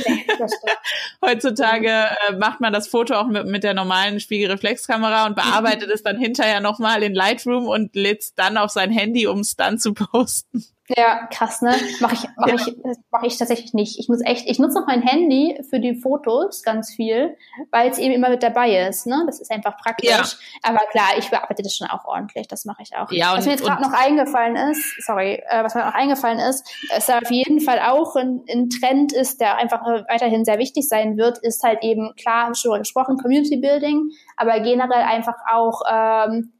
heutzutage 1.24 1.88
äh, 1.88 2.32
macht 2.40 2.61
man 2.61 2.72
das 2.72 2.88
Foto 2.88 3.14
auch 3.14 3.28
mit, 3.28 3.47
mit 3.47 3.62
der 3.62 3.74
normalen 3.74 4.18
Spiegelreflexkamera 4.18 5.26
und 5.26 5.36
bearbeitet 5.36 5.90
es 5.90 6.03
dann 6.03 6.18
hinterher 6.18 6.59
nochmal 6.59 7.05
in 7.05 7.14
Lightroom 7.14 7.68
und 7.68 7.95
lädt 7.95 8.22
es 8.22 8.34
dann 8.34 8.57
auf 8.57 8.70
sein 8.70 8.90
Handy, 8.90 9.28
um 9.28 9.40
es 9.40 9.55
dann 9.55 9.78
zu 9.78 9.95
posten. 9.95 10.64
Ja, 10.89 11.26
krass, 11.26 11.62
ne? 11.62 11.74
Mache 12.01 12.14
ich, 12.14 12.28
mach 12.37 12.49
ja. 12.49 12.55
ich, 12.55 12.76
mach 13.11 13.22
ich 13.22 13.39
tatsächlich 13.39 13.72
nicht. 13.72 13.99
Ich 14.01 14.09
muss 14.09 14.20
echt, 14.24 14.49
ich 14.49 14.59
nutze 14.59 14.80
noch 14.80 14.87
mein 14.87 15.01
Handy 15.01 15.61
für 15.70 15.78
die 15.78 15.95
Fotos 15.95 16.62
ganz 16.62 16.93
viel, 16.93 17.37
weil 17.70 17.91
es 17.91 17.99
eben 17.99 18.12
immer 18.12 18.30
mit 18.30 18.43
dabei 18.43 18.89
ist, 18.89 19.07
ne? 19.07 19.22
Das 19.26 19.41
ist 19.41 19.51
einfach 19.53 19.76
praktisch. 19.76 20.11
Ja. 20.11 20.24
Aber 20.62 20.80
klar, 20.91 21.11
ich 21.18 21.30
bearbeite 21.30 21.62
das 21.62 21.76
schon 21.76 21.87
auch 21.89 22.05
ordentlich. 22.05 22.49
Das 22.49 22.64
mache 22.64 22.83
ich 22.83 22.97
auch. 22.97 23.11
Ja, 23.12 23.30
und, 23.30 23.39
was 23.39 23.47
mir 23.47 23.53
jetzt 23.53 23.64
gerade 23.64 23.83
noch 23.83 23.93
eingefallen 23.93 24.57
ist, 24.57 25.07
sorry, 25.07 25.43
äh, 25.47 25.62
was 25.62 25.74
mir 25.74 25.85
noch 25.85 25.95
eingefallen 25.95 26.41
ist, 26.41 26.68
ist 26.97 27.11
auf 27.12 27.30
jeden 27.30 27.61
Fall 27.61 27.80
auch 27.80 28.16
ein, 28.16 28.43
ein 28.53 28.68
Trend 28.68 29.12
ist, 29.12 29.41
der 29.41 29.57
einfach 29.57 29.83
weiterhin 30.09 30.45
sehr 30.45 30.59
wichtig 30.59 30.89
sein 30.89 31.16
wird, 31.16 31.39
ist 31.39 31.62
halt 31.62 31.83
eben 31.83 32.12
klar, 32.16 32.45
habe 32.45 32.53
ich 32.55 32.61
schon 32.61 32.78
gesprochen, 32.78 33.18
Community 33.18 33.57
Building, 33.57 34.11
aber 34.37 34.59
generell 34.61 35.03
einfach 35.03 35.37
auch 35.51 35.83
ähm, 35.89 36.53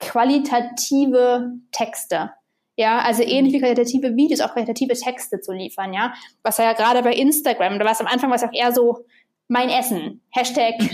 qualitative 0.00 1.52
Texte. 1.72 2.30
Ja, 2.76 2.98
also 2.98 3.22
ähnlich 3.22 3.54
wie 3.54 3.60
qualitative 3.60 4.16
Videos, 4.16 4.40
auch 4.40 4.52
qualitative 4.52 4.94
Texte 4.94 5.40
zu 5.40 5.52
liefern, 5.52 5.94
ja. 5.94 6.14
Was 6.42 6.58
ja 6.58 6.72
gerade 6.74 7.02
bei 7.02 7.14
Instagram, 7.14 7.78
da 7.78 7.84
war 7.84 7.92
es 7.92 8.00
am 8.00 8.06
Anfang 8.06 8.30
was 8.30 8.44
auch 8.44 8.52
eher 8.52 8.72
so 8.72 9.04
mein 9.48 9.70
Essen, 9.70 10.22
Hashtag 10.30 10.74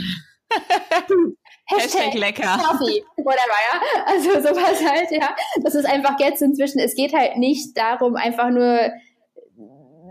Hashtag, 1.66 2.04
Hashtag 2.04 2.14
lecker. 2.14 2.60
Coffee, 2.62 3.02
whatever, 3.16 3.58
ja. 3.72 4.04
Also 4.06 4.30
sowas 4.40 4.84
halt, 4.84 5.10
ja. 5.10 5.34
Das 5.62 5.74
ist 5.74 5.86
einfach 5.86 6.18
jetzt 6.20 6.42
inzwischen, 6.42 6.78
es 6.78 6.94
geht 6.94 7.14
halt 7.14 7.36
nicht 7.36 7.76
darum, 7.76 8.16
einfach 8.16 8.50
nur 8.50 8.92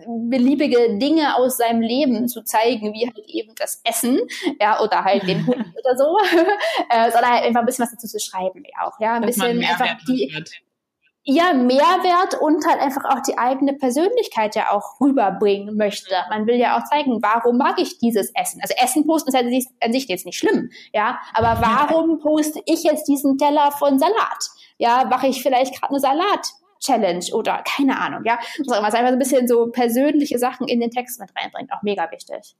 beliebige 0.07 0.97
Dinge 0.97 1.35
aus 1.35 1.57
seinem 1.57 1.81
Leben 1.81 2.27
zu 2.27 2.43
zeigen, 2.43 2.93
wie 2.93 3.05
halt 3.05 3.27
eben 3.27 3.53
das 3.55 3.81
Essen, 3.83 4.19
ja, 4.59 4.81
oder 4.81 5.03
halt 5.03 5.27
den 5.27 5.45
Hund 5.45 5.65
oder 5.79 5.97
so, 5.97 6.17
äh, 6.89 7.11
sondern 7.11 7.31
halt 7.31 7.43
einfach 7.43 7.61
ein 7.61 7.65
bisschen 7.65 7.83
was 7.83 7.91
dazu 7.91 8.07
zu 8.07 8.19
schreiben, 8.19 8.63
ja 8.65 8.87
auch, 8.87 8.99
ja, 8.99 9.15
ein 9.15 9.21
Dass 9.21 9.35
bisschen 9.35 9.63
einfach 9.63 9.97
die, 10.07 10.33
ja, 11.23 11.53
Mehrwert 11.53 12.41
und 12.41 12.65
halt 12.65 12.81
einfach 12.81 13.05
auch 13.05 13.21
die 13.21 13.37
eigene 13.37 13.73
Persönlichkeit 13.73 14.55
ja 14.55 14.71
auch 14.71 14.99
rüberbringen 14.99 15.77
möchte. 15.77 16.15
Man 16.29 16.47
will 16.47 16.55
ja 16.55 16.77
auch 16.77 16.83
zeigen, 16.85 17.21
warum 17.21 17.57
mag 17.57 17.79
ich 17.79 17.99
dieses 17.99 18.31
Essen? 18.33 18.59
Also 18.61 18.73
Essen 18.81 19.05
posten 19.05 19.29
ist 19.29 19.35
halt 19.35 19.45
an 19.81 19.93
sich 19.93 20.07
jetzt 20.07 20.25
nicht 20.25 20.39
schlimm, 20.39 20.71
ja, 20.93 21.19
aber 21.33 21.61
warum 21.61 22.19
poste 22.19 22.61
ich 22.65 22.83
jetzt 22.83 23.07
diesen 23.07 23.37
Teller 23.37 23.71
von 23.71 23.99
Salat? 23.99 24.49
Ja, 24.77 25.05
mache 25.05 25.27
ich 25.27 25.43
vielleicht 25.43 25.79
gerade 25.79 25.91
eine 25.91 25.99
Salat 25.99 26.53
Challenge 26.79 27.25
oder 27.33 27.63
keine 27.63 27.99
Ahnung, 27.99 28.23
ja. 28.25 28.39
Was 28.67 28.95
einfach 28.95 29.09
so 29.09 29.13
ein 29.13 29.19
bisschen 29.19 29.47
so 29.47 29.67
persönliche 29.67 30.39
Sachen 30.39 30.67
in 30.67 30.79
den 30.79 30.89
Text 30.89 31.19
mit 31.19 31.29
reinbringt, 31.35 31.71
auch 31.71 31.83
mega 31.83 32.09
wichtig. 32.09 32.55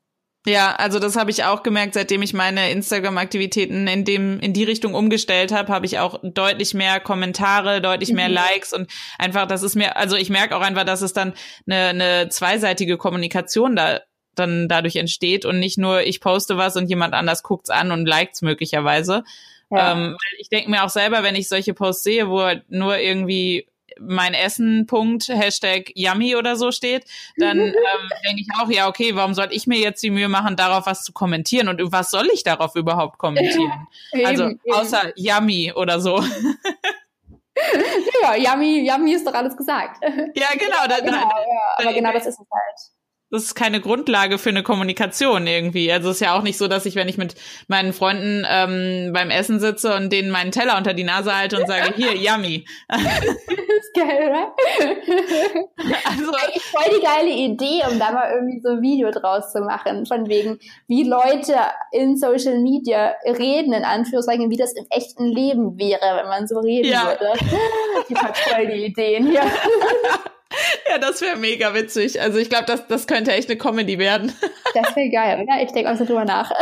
Ja, 0.47 0.73
also 0.75 0.97
das 0.97 1.15
habe 1.17 1.29
ich 1.29 1.43
auch 1.43 1.61
gemerkt, 1.61 1.93
seitdem 1.93 2.23
ich 2.23 2.33
meine 2.33 2.71
Instagram-Aktivitäten 2.71 3.87
in 3.87 4.05
dem 4.05 4.39
in 4.39 4.53
die 4.53 4.63
Richtung 4.63 4.95
umgestellt 4.95 5.51
habe, 5.51 5.71
habe 5.71 5.85
ich 5.85 5.99
auch 5.99 6.19
deutlich 6.23 6.73
mehr 6.73 6.99
Kommentare, 6.99 7.79
deutlich 7.79 8.09
mhm. 8.09 8.15
mehr 8.15 8.29
Likes 8.29 8.73
und 8.73 8.89
einfach, 9.19 9.45
das 9.45 9.61
ist 9.61 9.75
mir, 9.75 9.97
also 9.97 10.15
ich 10.15 10.31
merke 10.31 10.55
auch 10.55 10.61
einfach, 10.61 10.83
dass 10.83 11.03
es 11.03 11.13
dann 11.13 11.33
eine, 11.67 11.89
eine 11.89 12.29
zweiseitige 12.29 12.97
Kommunikation 12.97 13.75
da 13.75 14.01
dann 14.33 14.67
dadurch 14.67 14.95
entsteht 14.95 15.45
und 15.45 15.59
nicht 15.59 15.77
nur 15.77 16.01
ich 16.03 16.21
poste 16.21 16.57
was 16.57 16.75
und 16.75 16.87
jemand 16.89 17.13
anders 17.13 17.43
guckt's 17.43 17.69
an 17.69 17.91
und 17.91 18.07
likes 18.07 18.41
möglicherweise. 18.41 19.23
Ja. 19.69 19.91
Ähm, 19.91 20.17
ich 20.39 20.49
denke 20.49 20.71
mir 20.71 20.83
auch 20.83 20.89
selber, 20.89 21.21
wenn 21.21 21.35
ich 21.35 21.49
solche 21.49 21.73
Posts 21.73 22.03
sehe, 22.03 22.29
wo 22.29 22.49
nur 22.67 22.97
irgendwie 22.97 23.67
mein 24.01 24.33
Essen 24.33 24.85
Punkt 24.87 25.27
Hashtag 25.27 25.91
Yummy 25.95 26.35
oder 26.35 26.55
so 26.55 26.71
steht, 26.71 27.05
dann 27.37 27.59
ähm, 27.59 27.73
denke 28.25 28.41
ich 28.41 28.47
auch, 28.59 28.69
ja, 28.69 28.87
okay, 28.87 29.15
warum 29.15 29.33
soll 29.33 29.49
ich 29.51 29.67
mir 29.67 29.79
jetzt 29.79 30.01
die 30.03 30.09
Mühe 30.09 30.29
machen, 30.29 30.55
darauf 30.55 30.85
was 30.85 31.03
zu 31.03 31.13
kommentieren 31.13 31.67
und 31.67 31.91
was 31.91 32.11
soll 32.11 32.27
ich 32.33 32.43
darauf 32.43 32.75
überhaupt 32.75 33.17
kommentieren? 33.17 33.87
Ja, 34.13 34.27
also 34.27 34.49
eben, 34.49 34.59
außer 34.71 35.15
eben. 35.15 35.15
Yummy 35.15 35.73
oder 35.73 36.01
so. 36.01 36.19
ja, 38.21 38.35
Yummy, 38.35 38.89
Yummy 38.89 39.13
ist 39.13 39.25
doch 39.25 39.33
alles 39.33 39.55
gesagt. 39.55 40.03
Ja, 40.35 40.47
genau. 40.57 40.85
Da, 40.87 40.99
genau 40.99 41.17
ja, 41.17 41.75
aber 41.77 41.93
genau 41.93 42.11
das 42.11 42.25
ist 42.25 42.39
es 42.39 42.47
halt 42.51 43.00
das 43.31 43.43
ist 43.43 43.55
keine 43.55 43.79
Grundlage 43.79 44.37
für 44.37 44.49
eine 44.49 44.61
Kommunikation 44.61 45.47
irgendwie. 45.47 45.91
Also 45.91 46.09
es 46.09 46.17
ist 46.17 46.21
ja 46.21 46.37
auch 46.37 46.43
nicht 46.43 46.57
so, 46.57 46.67
dass 46.67 46.85
ich, 46.85 46.95
wenn 46.95 47.07
ich 47.07 47.17
mit 47.17 47.35
meinen 47.67 47.93
Freunden 47.93 48.45
ähm, 48.47 49.11
beim 49.13 49.29
Essen 49.29 49.61
sitze 49.61 49.95
und 49.95 50.11
denen 50.11 50.31
meinen 50.31 50.51
Teller 50.51 50.77
unter 50.77 50.93
die 50.93 51.05
Nase 51.05 51.35
halte 51.35 51.57
und 51.57 51.67
sage, 51.67 51.93
hier, 51.95 52.13
yummy. 52.15 52.65
das 52.89 53.01
ist 53.05 53.93
geil, 53.95 54.29
oder? 54.29 54.53
Also, 56.05 56.31
Eigentlich 56.31 56.63
voll 56.63 56.99
die 56.99 57.03
geile 57.03 57.29
Idee, 57.29 57.83
um 57.89 57.97
da 57.99 58.11
mal 58.11 58.31
irgendwie 58.33 58.59
so 58.59 58.69
ein 58.69 58.81
Video 58.81 59.11
draus 59.11 59.53
zu 59.53 59.61
machen, 59.61 60.05
von 60.05 60.27
wegen, 60.27 60.59
wie 60.87 61.03
Leute 61.03 61.55
in 61.93 62.17
Social 62.17 62.59
Media 62.59 63.13
reden, 63.25 63.71
in 63.71 63.85
Anführungszeichen, 63.85 64.49
wie 64.49 64.57
das 64.57 64.73
im 64.73 64.85
echten 64.89 65.25
Leben 65.25 65.77
wäre, 65.79 66.17
wenn 66.17 66.27
man 66.27 66.47
so 66.47 66.59
reden 66.59 66.91
ja. 66.91 67.05
würde. 67.05 67.31
Die 68.09 68.15
hat 68.15 68.37
voll 68.37 68.67
die 68.67 68.85
Ideen 68.87 69.29
hier. 69.29 69.43
Ja, 70.89 70.97
das 70.97 71.21
wäre 71.21 71.37
mega 71.37 71.73
witzig. 71.73 72.21
Also 72.21 72.37
ich 72.37 72.49
glaube, 72.49 72.65
das, 72.65 72.87
das 72.87 73.07
könnte 73.07 73.31
echt 73.31 73.49
eine 73.49 73.57
Comedy 73.57 73.97
werden. 73.97 74.33
Das 74.73 74.95
wäre 74.95 75.09
geil, 75.09 75.41
oder? 75.43 75.61
Ich 75.61 75.71
denke 75.73 75.91
auch 75.91 75.97
so 75.97 76.05
drüber 76.05 76.23
nach. 76.25 76.51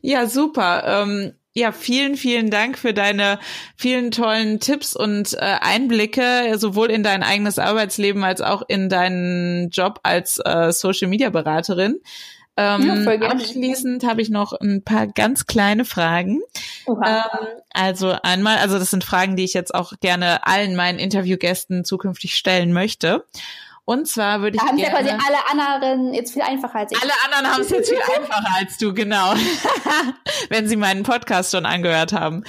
Ja, 0.00 0.26
super. 0.26 0.84
Ähm, 0.86 1.34
ja, 1.54 1.72
vielen, 1.72 2.16
vielen 2.16 2.50
Dank 2.50 2.78
für 2.78 2.94
deine 2.94 3.40
vielen 3.76 4.12
tollen 4.12 4.60
Tipps 4.60 4.94
und 4.94 5.34
äh, 5.34 5.56
Einblicke, 5.60 6.56
sowohl 6.56 6.90
in 6.90 7.02
dein 7.02 7.24
eigenes 7.24 7.58
Arbeitsleben 7.58 8.22
als 8.22 8.40
auch 8.40 8.62
in 8.68 8.88
deinen 8.88 9.70
Job 9.70 9.98
als 10.04 10.38
äh, 10.44 10.70
Social 10.72 11.08
Media 11.08 11.30
Beraterin. 11.30 12.00
Ähm, 12.60 13.04
ja, 13.04 13.28
abschließend 13.28 14.04
habe 14.04 14.20
ich 14.20 14.30
noch 14.30 14.52
ein 14.52 14.82
paar 14.82 15.06
ganz 15.06 15.46
kleine 15.46 15.84
Fragen. 15.84 16.40
Ähm, 16.88 17.22
also 17.72 18.16
einmal, 18.24 18.56
also 18.56 18.80
das 18.80 18.90
sind 18.90 19.04
Fragen, 19.04 19.36
die 19.36 19.44
ich 19.44 19.54
jetzt 19.54 19.72
auch 19.72 19.92
gerne 20.00 20.44
allen 20.44 20.74
meinen 20.74 20.98
Interviewgästen 20.98 21.84
zukünftig 21.84 22.34
stellen 22.34 22.72
möchte. 22.72 23.24
Und 23.88 24.06
zwar 24.06 24.42
würde 24.42 24.56
ich 24.56 24.60
da 24.60 24.68
haben 24.68 24.76
gerne... 24.76 24.98
Haben 24.98 25.06
ja 25.06 25.16
quasi 25.16 25.26
alle 25.26 25.50
anderen 25.50 26.12
jetzt 26.12 26.34
viel 26.34 26.42
einfacher 26.42 26.80
als 26.80 26.92
ich. 26.92 27.02
Alle 27.02 27.12
anderen 27.24 27.50
haben 27.50 27.62
es 27.62 27.70
jetzt 27.70 27.88
viel 27.88 27.98
einfacher 28.18 28.54
als 28.58 28.76
du, 28.76 28.92
genau. 28.92 29.32
Wenn 30.50 30.68
sie 30.68 30.76
meinen 30.76 31.04
Podcast 31.04 31.52
schon 31.52 31.64
angehört 31.64 32.12
haben. 32.12 32.44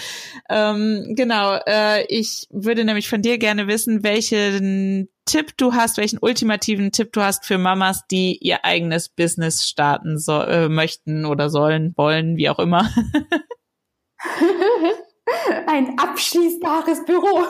Ähm, 0.49 1.13
genau, 1.15 1.57
äh, 1.65 2.03
ich 2.07 2.45
würde 2.49 2.83
nämlich 2.83 3.07
von 3.07 3.21
dir 3.21 3.37
gerne 3.37 3.67
wissen, 3.67 4.03
welchen 4.03 5.07
Tipp 5.23 5.53
du 5.55 5.71
hast, 5.71 5.95
welchen 5.95 6.19
ultimativen 6.19 6.91
Tipp 6.91 7.13
du 7.13 7.21
hast 7.21 7.45
für 7.45 7.57
Mamas, 7.57 8.05
die 8.11 8.37
ihr 8.41 8.65
eigenes 8.65 9.07
Business 9.07 9.65
starten 9.65 10.19
so, 10.19 10.41
äh, 10.41 10.67
möchten 10.67 11.23
oder 11.23 11.49
sollen, 11.49 11.93
wollen, 11.95 12.35
wie 12.35 12.49
auch 12.49 12.59
immer. 12.59 12.89
Ein 15.67 15.97
abschließbares 15.97 17.05
Büro. 17.05 17.45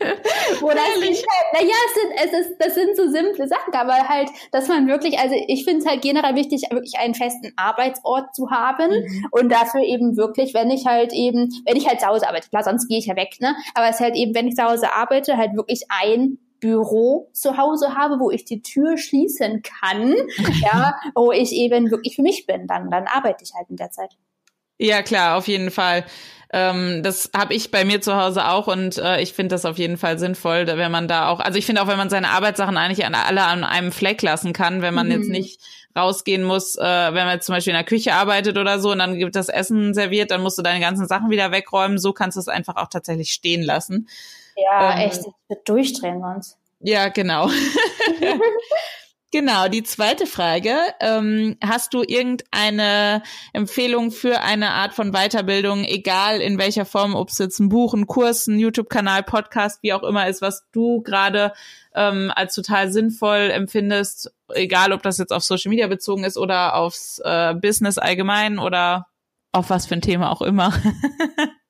Wo 0.60 0.68
das 0.70 0.78
halt, 0.78 1.24
naja, 1.52 1.74
es 1.86 1.94
sind, 1.94 2.12
es 2.16 2.46
ist, 2.46 2.56
das 2.58 2.74
sind 2.74 2.96
so 2.96 3.08
simple 3.08 3.46
Sachen, 3.46 3.72
aber 3.74 4.08
halt, 4.08 4.28
dass 4.50 4.68
man 4.68 4.88
wirklich, 4.88 5.18
also 5.18 5.34
ich 5.46 5.64
finde 5.64 5.80
es 5.80 5.86
halt 5.86 6.02
generell 6.02 6.34
wichtig, 6.34 6.62
wirklich 6.70 6.98
einen 6.98 7.14
festen 7.14 7.52
Arbeitsort 7.56 8.34
zu 8.34 8.50
haben 8.50 8.90
mhm. 8.90 9.28
und 9.30 9.50
dafür 9.50 9.82
eben 9.82 10.16
wirklich, 10.16 10.52
wenn 10.52 10.70
ich 10.70 10.86
halt 10.86 11.12
eben, 11.12 11.48
wenn 11.64 11.76
ich 11.76 11.86
halt 11.86 12.00
zu 12.00 12.06
Hause 12.06 12.28
arbeite, 12.28 12.48
klar, 12.48 12.64
sonst 12.64 12.88
gehe 12.88 12.98
ich 12.98 13.06
ja 13.06 13.16
weg, 13.16 13.36
ne? 13.40 13.54
Aber 13.74 13.88
es 13.88 13.96
ist 13.96 14.00
halt 14.00 14.16
eben, 14.16 14.34
wenn 14.34 14.48
ich 14.48 14.56
zu 14.56 14.64
Hause 14.64 14.92
arbeite, 14.92 15.36
halt 15.36 15.54
wirklich 15.54 15.84
ein 15.88 16.38
Büro 16.58 17.28
zu 17.32 17.56
Hause 17.56 17.94
habe, 17.94 18.18
wo 18.18 18.30
ich 18.30 18.44
die 18.44 18.62
Tür 18.62 18.96
schließen 18.96 19.62
kann, 19.62 20.14
ja, 20.62 20.96
wo 21.14 21.30
ich 21.30 21.52
eben 21.52 21.90
wirklich 21.90 22.16
für 22.16 22.22
mich 22.22 22.46
bin, 22.46 22.66
dann, 22.66 22.90
dann 22.90 23.06
arbeite 23.06 23.44
ich 23.44 23.54
halt 23.54 23.70
in 23.70 23.76
der 23.76 23.90
Zeit. 23.90 24.16
Ja, 24.78 25.02
klar, 25.02 25.36
auf 25.36 25.46
jeden 25.46 25.70
Fall. 25.70 26.04
Ähm, 26.56 27.02
das 27.02 27.30
habe 27.36 27.52
ich 27.52 27.72
bei 27.72 27.84
mir 27.84 28.00
zu 28.00 28.14
Hause 28.14 28.46
auch 28.46 28.68
und 28.68 28.96
äh, 28.98 29.20
ich 29.20 29.32
finde 29.32 29.56
das 29.56 29.64
auf 29.64 29.76
jeden 29.76 29.96
Fall 29.96 30.20
sinnvoll, 30.20 30.68
wenn 30.68 30.92
man 30.92 31.08
da 31.08 31.28
auch, 31.28 31.40
also 31.40 31.58
ich 31.58 31.66
finde 31.66 31.82
auch, 31.82 31.88
wenn 31.88 31.96
man 31.96 32.10
seine 32.10 32.28
Arbeitssachen 32.28 32.76
eigentlich 32.76 33.04
an, 33.04 33.16
alle 33.16 33.42
an 33.42 33.64
einem 33.64 33.90
Fleck 33.90 34.22
lassen 34.22 34.52
kann, 34.52 34.80
wenn 34.80 34.94
man 34.94 35.06
mhm. 35.06 35.12
jetzt 35.14 35.28
nicht 35.30 35.60
rausgehen 35.96 36.44
muss, 36.44 36.76
äh, 36.76 36.80
wenn 36.80 37.24
man 37.24 37.34
jetzt 37.34 37.46
zum 37.46 37.56
Beispiel 37.56 37.72
in 37.72 37.78
der 37.78 37.84
Küche 37.84 38.14
arbeitet 38.14 38.56
oder 38.56 38.78
so 38.78 38.92
und 38.92 39.00
dann 39.00 39.18
gibt 39.18 39.34
das 39.34 39.48
Essen 39.48 39.94
serviert, 39.94 40.30
dann 40.30 40.42
musst 40.42 40.56
du 40.56 40.62
deine 40.62 40.78
ganzen 40.78 41.08
Sachen 41.08 41.28
wieder 41.28 41.50
wegräumen. 41.50 41.98
So 41.98 42.12
kannst 42.12 42.36
du 42.36 42.40
es 42.40 42.46
einfach 42.46 42.76
auch 42.76 42.88
tatsächlich 42.88 43.32
stehen 43.32 43.64
lassen. 43.64 44.08
Ja, 44.54 44.92
ähm, 44.92 45.08
echt, 45.08 45.22
ich 45.22 45.48
würde 45.48 45.62
durchdrehen 45.64 46.20
sonst. 46.20 46.56
Ja, 46.78 47.08
genau. 47.08 47.50
Genau, 49.34 49.66
die 49.66 49.82
zweite 49.82 50.26
Frage. 50.26 50.76
Ähm, 51.00 51.56
hast 51.60 51.92
du 51.92 52.04
irgendeine 52.06 53.20
Empfehlung 53.52 54.12
für 54.12 54.42
eine 54.42 54.70
Art 54.70 54.94
von 54.94 55.10
Weiterbildung, 55.10 55.82
egal 55.82 56.40
in 56.40 56.56
welcher 56.56 56.84
Form, 56.84 57.16
ob 57.16 57.30
es 57.30 57.38
jetzt 57.38 57.58
ein 57.58 57.68
Buch, 57.68 57.94
ein 57.94 58.06
Kurs, 58.06 58.46
ein 58.46 58.60
YouTube-Kanal, 58.60 59.24
Podcast, 59.24 59.82
wie 59.82 59.92
auch 59.92 60.04
immer 60.04 60.28
ist, 60.28 60.40
was 60.40 60.62
du 60.70 61.02
gerade 61.02 61.52
ähm, 61.96 62.30
als 62.32 62.54
total 62.54 62.92
sinnvoll 62.92 63.50
empfindest, 63.50 64.32
egal 64.54 64.92
ob 64.92 65.02
das 65.02 65.18
jetzt 65.18 65.32
auf 65.32 65.42
Social 65.42 65.70
Media 65.70 65.88
bezogen 65.88 66.22
ist 66.22 66.38
oder 66.38 66.76
aufs 66.76 67.18
äh, 67.24 67.54
Business 67.54 67.98
allgemein 67.98 68.60
oder 68.60 69.08
auf 69.54 69.70
was 69.70 69.86
für 69.86 69.94
ein 69.94 70.02
Thema 70.02 70.30
auch 70.30 70.42
immer. 70.42 70.72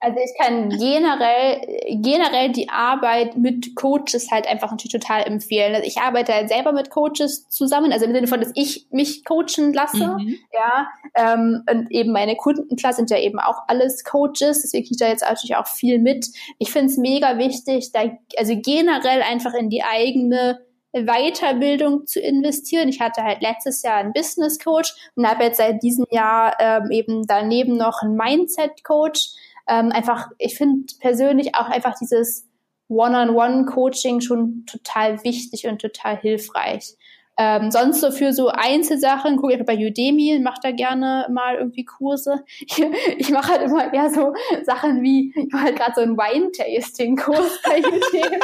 Also 0.05 0.19
ich 0.23 0.39
kann 0.39 0.69
generell, 0.69 1.63
generell 2.03 2.53
die 2.53 2.69
Arbeit 2.69 3.39
mit 3.39 3.75
Coaches 3.75 4.31
halt 4.31 4.47
einfach 4.47 4.71
natürlich 4.71 4.93
total 4.93 5.23
empfehlen. 5.23 5.75
Also 5.75 5.87
ich 5.87 5.97
arbeite 5.97 6.35
halt 6.35 6.51
selber 6.51 6.73
mit 6.73 6.91
Coaches 6.91 7.49
zusammen, 7.49 7.91
also 7.91 8.05
im 8.05 8.13
Sinne 8.13 8.27
von, 8.27 8.39
dass 8.39 8.53
ich 8.55 8.87
mich 8.91 9.25
coachen 9.25 9.73
lasse, 9.73 10.19
mhm. 10.19 10.37
ja, 10.53 10.89
ähm, 11.15 11.63
und 11.71 11.91
eben 11.91 12.13
meine 12.13 12.37
Kunden, 12.37 12.77
klar, 12.77 12.93
sind 12.93 13.09
ja 13.09 13.19
eben 13.19 13.39
auch 13.39 13.63
alles 13.67 14.05
Coaches, 14.05 14.61
deswegen 14.61 14.85
kriege 14.85 14.95
ich 14.95 14.99
da 14.99 15.09
jetzt 15.09 15.23
natürlich 15.23 15.57
auch 15.57 15.67
viel 15.67 15.99
mit. 15.99 16.27
Ich 16.59 16.71
finde 16.71 16.89
es 16.89 16.99
mega 16.99 17.39
wichtig, 17.39 17.91
da, 17.93 18.03
also 18.37 18.61
generell 18.61 19.23
einfach 19.23 19.55
in 19.55 19.71
die 19.71 19.85
eigene 19.85 20.61
Weiterbildung 20.95 22.07
zu 22.07 22.21
investieren. 22.21 22.89
Ich 22.89 23.01
hatte 23.01 23.23
halt 23.23 23.43
letztes 23.43 23.83
Jahr 23.83 23.97
einen 23.97 24.13
Business 24.13 24.59
Coach 24.59 24.95
und 25.17 25.29
habe 25.29 25.45
jetzt 25.45 25.59
seit 25.59 25.83
diesem 25.83 26.07
Jahr 26.11 26.55
ähm, 26.61 26.91
eben 26.91 27.27
daneben 27.27 27.77
noch 27.77 28.03
einen 28.03 28.17
Mindset 28.17 28.85
Coach 28.85 29.35
ähm, 29.67 29.93
einfach, 29.93 30.29
ich 30.39 30.57
finde 30.57 30.87
persönlich 31.01 31.55
auch 31.55 31.69
einfach 31.69 31.95
dieses 31.99 32.47
One-on-One-Coaching 32.89 34.21
schon 34.21 34.67
total 34.67 35.25
wichtig 35.25 35.67
und 35.67 35.81
total 35.81 36.19
hilfreich. 36.19 36.97
Ähm, 37.37 37.71
sonst 37.71 38.01
so 38.01 38.13
für 38.13 38.33
so 38.33 38.49
Einzelsachen, 38.49 39.37
gucke 39.37 39.55
ich 39.55 39.65
bei 39.65 39.75
Udemy, 39.75 40.39
mache 40.43 40.61
da 40.63 40.71
gerne 40.71 41.27
mal 41.31 41.57
irgendwie 41.57 41.85
Kurse. 41.85 42.45
Ich, 42.61 42.83
ich 43.19 43.31
mache 43.31 43.53
halt 43.53 43.63
immer 43.63 43.93
eher 43.93 44.11
so 44.11 44.33
Sachen 44.65 45.03
wie, 45.03 45.33
ich 45.37 45.53
mache 45.53 45.65
halt 45.65 45.77
gerade 45.77 45.93
so 45.97 46.01
einen 46.01 46.17
Wine-Tasting-Kurs 46.17 47.61
bei 47.65 47.79
Udemy. 47.79 48.41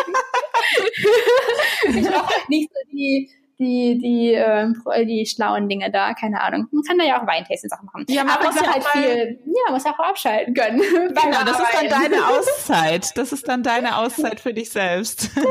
ich 2.00 2.10
mache 2.10 2.28
halt 2.28 2.48
nicht 2.48 2.70
so 2.72 2.80
die 2.92 3.30
die, 3.60 3.98
die, 3.98 4.34
äh, 4.34 5.06
die 5.06 5.26
schlauen 5.26 5.68
Dinge 5.68 5.90
da, 5.90 6.14
keine 6.14 6.40
Ahnung. 6.40 6.66
Man 6.72 6.82
kann 6.82 6.98
da 6.98 7.04
ja 7.04 7.20
auch 7.20 7.26
Weintasting-Sachen 7.26 7.86
machen. 7.86 8.06
Ja, 8.08 8.24
man 8.24 8.42
muss 8.42 8.56
ja 8.56 8.72
halt 8.72 8.84
viel, 8.84 9.38
ja, 9.44 9.72
muss 9.72 9.84
ja 9.84 9.92
auch 9.92 9.98
abschalten 9.98 10.54
können. 10.54 10.80
Genau, 10.90 11.44
das 11.44 11.60
ist 11.60 11.74
dann 11.74 11.88
deine 11.88 12.26
Auszeit. 12.28 13.16
Das 13.16 13.32
ist 13.32 13.46
dann 13.46 13.62
deine 13.62 13.98
Auszeit 13.98 14.40
für 14.40 14.54
dich 14.54 14.70
selbst. 14.70 15.30
Ja, 15.36 15.42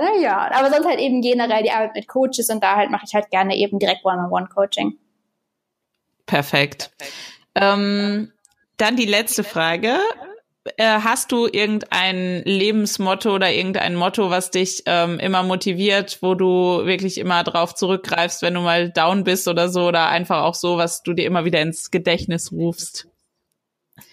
naja. 0.00 0.50
Aber 0.52 0.70
sonst 0.70 0.86
halt 0.86 1.00
eben 1.00 1.20
generell 1.20 1.62
die 1.62 1.70
Arbeit 1.70 1.94
mit 1.94 2.08
Coaches 2.08 2.48
und 2.48 2.62
da 2.62 2.76
halt 2.76 2.90
mache 2.90 3.04
ich 3.06 3.14
halt 3.14 3.30
gerne 3.30 3.56
eben 3.56 3.78
direkt 3.78 4.04
One-on-One-Coaching. 4.04 4.96
Perfekt. 6.26 6.90
Perfekt. 6.96 7.26
Ähm, 7.54 8.32
Dann 8.76 8.96
die 8.96 9.06
letzte 9.06 9.42
Frage. 9.42 9.98
Äh, 10.76 11.00
hast 11.00 11.32
du 11.32 11.46
irgendein 11.46 12.42
Lebensmotto 12.44 13.34
oder 13.34 13.52
irgendein 13.52 13.94
Motto, 13.94 14.30
was 14.30 14.50
dich 14.50 14.82
ähm, 14.86 15.18
immer 15.18 15.42
motiviert, 15.42 16.18
wo 16.22 16.34
du 16.34 16.84
wirklich 16.84 17.18
immer 17.18 17.44
drauf 17.44 17.74
zurückgreifst, 17.74 18.42
wenn 18.42 18.54
du 18.54 18.60
mal 18.60 18.90
down 18.90 19.24
bist 19.24 19.48
oder 19.48 19.68
so, 19.68 19.86
oder 19.86 20.08
einfach 20.08 20.42
auch 20.42 20.54
so, 20.54 20.76
was 20.76 21.02
du 21.02 21.12
dir 21.12 21.26
immer 21.26 21.44
wieder 21.44 21.60
ins 21.60 21.90
Gedächtnis 21.90 22.52
rufst? 22.52 23.08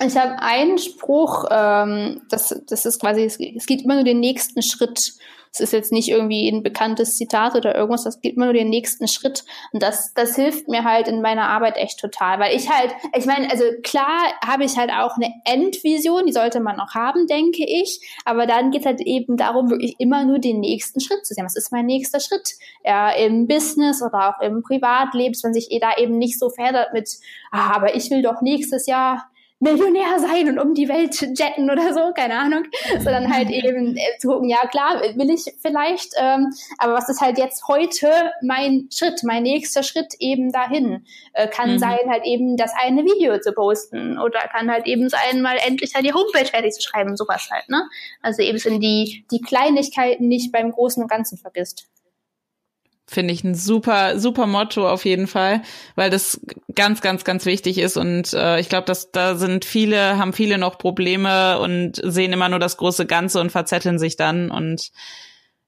Ich 0.06 0.16
habe 0.16 0.40
einen 0.40 0.78
Spruch, 0.78 1.46
ähm, 1.52 2.22
das, 2.30 2.56
das 2.68 2.86
ist 2.86 3.00
quasi, 3.00 3.24
es, 3.24 3.38
es 3.40 3.66
geht 3.66 3.84
immer 3.84 3.96
nur 3.96 4.04
den 4.04 4.20
nächsten 4.20 4.62
Schritt. 4.62 5.14
Es 5.54 5.60
ist 5.60 5.72
jetzt 5.72 5.92
nicht 5.92 6.10
irgendwie 6.10 6.50
ein 6.50 6.64
bekanntes 6.64 7.16
Zitat 7.16 7.54
oder 7.54 7.76
irgendwas, 7.76 8.06
das 8.06 8.22
geht 8.22 8.36
immer 8.36 8.46
nur 8.46 8.56
den 8.56 8.70
nächsten 8.70 9.08
Schritt. 9.08 9.46
Und 9.72 9.84
das, 9.84 10.12
das 10.16 10.36
hilft 10.36 10.68
mir 10.68 10.84
halt 10.84 11.08
in 11.08 11.22
meiner 11.22 11.48
Arbeit 11.48 11.78
echt 11.78 12.00
total. 12.00 12.40
Weil 12.40 12.56
ich 12.56 12.72
halt, 12.72 12.92
ich 13.16 13.28
meine, 13.28 13.52
also 13.52 13.64
klar 13.84 14.34
habe 14.44 14.64
ich 14.64 14.78
halt 14.78 14.90
auch 14.90 15.16
eine 15.16 15.32
Endvision, 15.46 16.26
die 16.26 16.34
sollte 16.34 16.60
man 16.60 16.76
noch 16.76 16.96
haben, 16.96 17.28
denke 17.28 17.64
ich. 17.64 18.02
Aber 18.26 18.48
dann 18.48 18.72
geht 18.72 18.82
es 18.82 18.88
halt 18.88 19.02
eben 19.02 19.38
darum, 19.38 19.70
wirklich 19.70 19.96
immer 20.00 20.26
nur 20.26 20.40
den 20.40 20.60
nächsten 20.60 21.00
Schritt 21.00 21.24
zu 21.24 21.36
sehen. 21.36 21.46
Was 21.46 21.56
ist 21.56 21.72
mein 21.72 21.86
nächster 21.86 22.20
Schritt? 22.20 22.54
Ja, 22.84 23.12
im 23.12 23.46
Business 23.46 24.02
oder 24.02 24.30
auch 24.30 24.42
im 24.42 24.64
Privatleben, 24.64 25.36
wenn 25.44 25.54
sich 25.54 25.70
da 25.80 25.96
eben 25.98 26.18
nicht 26.18 26.40
so 26.40 26.50
verändert 26.50 26.94
mit, 26.94 27.10
ah, 27.52 27.76
aber 27.76 27.96
ich 27.96 28.10
will 28.10 28.24
doch 28.24 28.42
nächstes 28.42 28.88
Jahr 28.88 29.30
Millionär 29.64 30.20
sein 30.20 30.50
und 30.50 30.60
um 30.60 30.74
die 30.74 30.88
Welt 30.90 31.20
jetten 31.22 31.70
oder 31.70 31.94
so, 31.94 32.14
keine 32.14 32.38
Ahnung, 32.38 32.64
sondern 33.00 33.34
halt 33.34 33.50
eben 33.50 33.96
äh, 33.96 34.18
zu 34.20 34.28
gucken, 34.28 34.50
ja 34.50 34.68
klar, 34.68 35.02
will 35.16 35.30
ich 35.30 35.46
vielleicht, 35.62 36.14
ähm, 36.18 36.54
aber 36.78 36.94
was 36.94 37.10
ist 37.10 37.22
halt 37.22 37.38
jetzt 37.38 37.68
heute 37.68 38.10
mein 38.42 38.90
Schritt, 38.94 39.22
mein 39.24 39.44
nächster 39.44 39.84
Schritt 39.84 40.14
eben 40.20 40.52
dahin? 40.52 41.06
Äh, 41.34 41.48
kann 41.48 41.74
mhm. 41.74 41.80
sein 41.80 42.00
halt 42.10 42.26
eben 42.26 42.58
das 42.58 42.72
eine 42.80 43.04
Video 43.04 43.40
zu 43.40 43.54
posten 43.54 44.20
oder 44.20 44.40
kann 44.42 44.70
halt 44.70 44.86
eben 44.86 45.10
sein, 45.10 45.42
mal 45.42 45.58
endlich 45.66 45.96
halt 45.96 46.06
die 46.06 46.14
Homepage 46.14 46.46
fertig 46.46 46.74
zu 46.74 46.82
schreiben, 46.82 47.16
sowas 47.16 47.50
halt, 47.52 47.70
ne? 47.70 47.88
Also 48.22 48.42
eben 48.42 48.58
sind 48.58 48.82
die, 48.82 49.26
die 49.32 49.42
Kleinigkeiten 49.42 50.28
nicht 50.28 50.52
beim 50.52 50.72
Großen 50.72 51.02
und 51.02 51.10
Ganzen 51.10 51.38
vergisst. 51.38 51.88
Finde 53.14 53.34
ich 53.34 53.44
ein 53.44 53.54
super, 53.54 54.20
super 54.20 54.48
Motto 54.48 54.90
auf 54.90 55.06
jeden 55.06 55.28
Fall, 55.28 55.62
weil 55.96 56.10
das 56.10 56.42
ganz, 56.74 57.02
ganz, 57.02 57.24
ganz 57.24 57.46
wichtig 57.46 57.78
ist. 57.78 57.96
Und 57.96 58.34
äh, 58.34 58.60
ich 58.60 58.70
glaube, 58.70 58.86
dass 58.86 59.12
da 59.12 59.36
sind 59.36 59.66
viele, 59.66 60.18
haben 60.18 60.34
viele 60.34 60.58
noch 60.58 60.80
Probleme 60.80 61.60
und 61.60 62.02
sehen 62.04 62.34
immer 62.34 62.50
nur 62.50 62.60
das 62.60 62.78
große 62.78 63.06
Ganze 63.06 63.40
und 63.40 63.52
verzetteln 63.52 64.00
sich 64.00 64.18
dann 64.18 64.50
und 64.50 64.92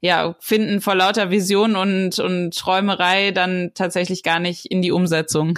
ja, 0.01 0.35
finden 0.39 0.81
vor 0.81 0.95
lauter 0.95 1.31
Vision 1.31 1.75
und, 1.75 2.19
und 2.19 2.55
Träumerei 2.57 3.31
dann 3.31 3.71
tatsächlich 3.73 4.23
gar 4.23 4.39
nicht 4.39 4.65
in 4.65 4.81
die 4.81 4.91
Umsetzung. 4.91 5.57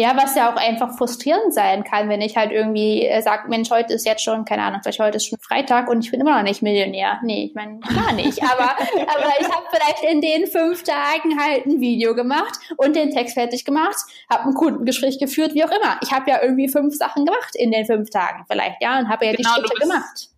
Ja, 0.00 0.16
was 0.16 0.34
ja 0.34 0.50
auch 0.50 0.56
einfach 0.56 0.96
frustrierend 0.96 1.52
sein 1.52 1.84
kann, 1.84 2.08
wenn 2.08 2.22
ich 2.22 2.34
halt 2.34 2.52
irgendwie 2.52 3.04
äh, 3.04 3.20
sage, 3.20 3.50
Mensch, 3.50 3.68
heute 3.68 3.92
ist 3.92 4.06
jetzt 4.06 4.24
schon, 4.24 4.46
keine 4.46 4.62
Ahnung, 4.62 4.80
vielleicht 4.82 4.98
heute 4.98 5.18
ist 5.18 5.26
schon 5.26 5.38
Freitag 5.38 5.90
und 5.90 6.02
ich 6.02 6.10
bin 6.10 6.22
immer 6.22 6.38
noch 6.38 6.42
nicht 6.42 6.62
Millionär. 6.62 7.20
Nee, 7.22 7.44
ich 7.44 7.54
meine, 7.54 7.80
gar 7.80 8.14
nicht. 8.14 8.42
Aber, 8.42 8.70
aber 8.70 9.32
ich 9.38 9.46
habe 9.46 9.66
vielleicht 9.70 10.02
in 10.10 10.22
den 10.22 10.46
fünf 10.46 10.84
Tagen 10.84 11.38
halt 11.38 11.66
ein 11.66 11.82
Video 11.82 12.14
gemacht 12.14 12.58
und 12.78 12.96
den 12.96 13.10
Text 13.10 13.34
fertig 13.34 13.66
gemacht, 13.66 13.98
habe 14.32 14.48
ein 14.48 14.54
Kundengespräch 14.54 15.18
geführt, 15.18 15.52
wie 15.52 15.64
auch 15.64 15.70
immer. 15.70 16.00
Ich 16.02 16.12
habe 16.12 16.30
ja 16.30 16.42
irgendwie 16.42 16.70
fünf 16.70 16.94
Sachen 16.94 17.26
gemacht 17.26 17.54
in 17.54 17.70
den 17.70 17.84
fünf 17.84 18.08
Tagen 18.08 18.46
vielleicht, 18.50 18.80
ja, 18.80 18.98
und 19.00 19.10
habe 19.10 19.26
ja 19.26 19.32
genau, 19.32 19.50
die 19.54 19.60
Schritte 19.60 19.80
gemacht. 19.82 20.30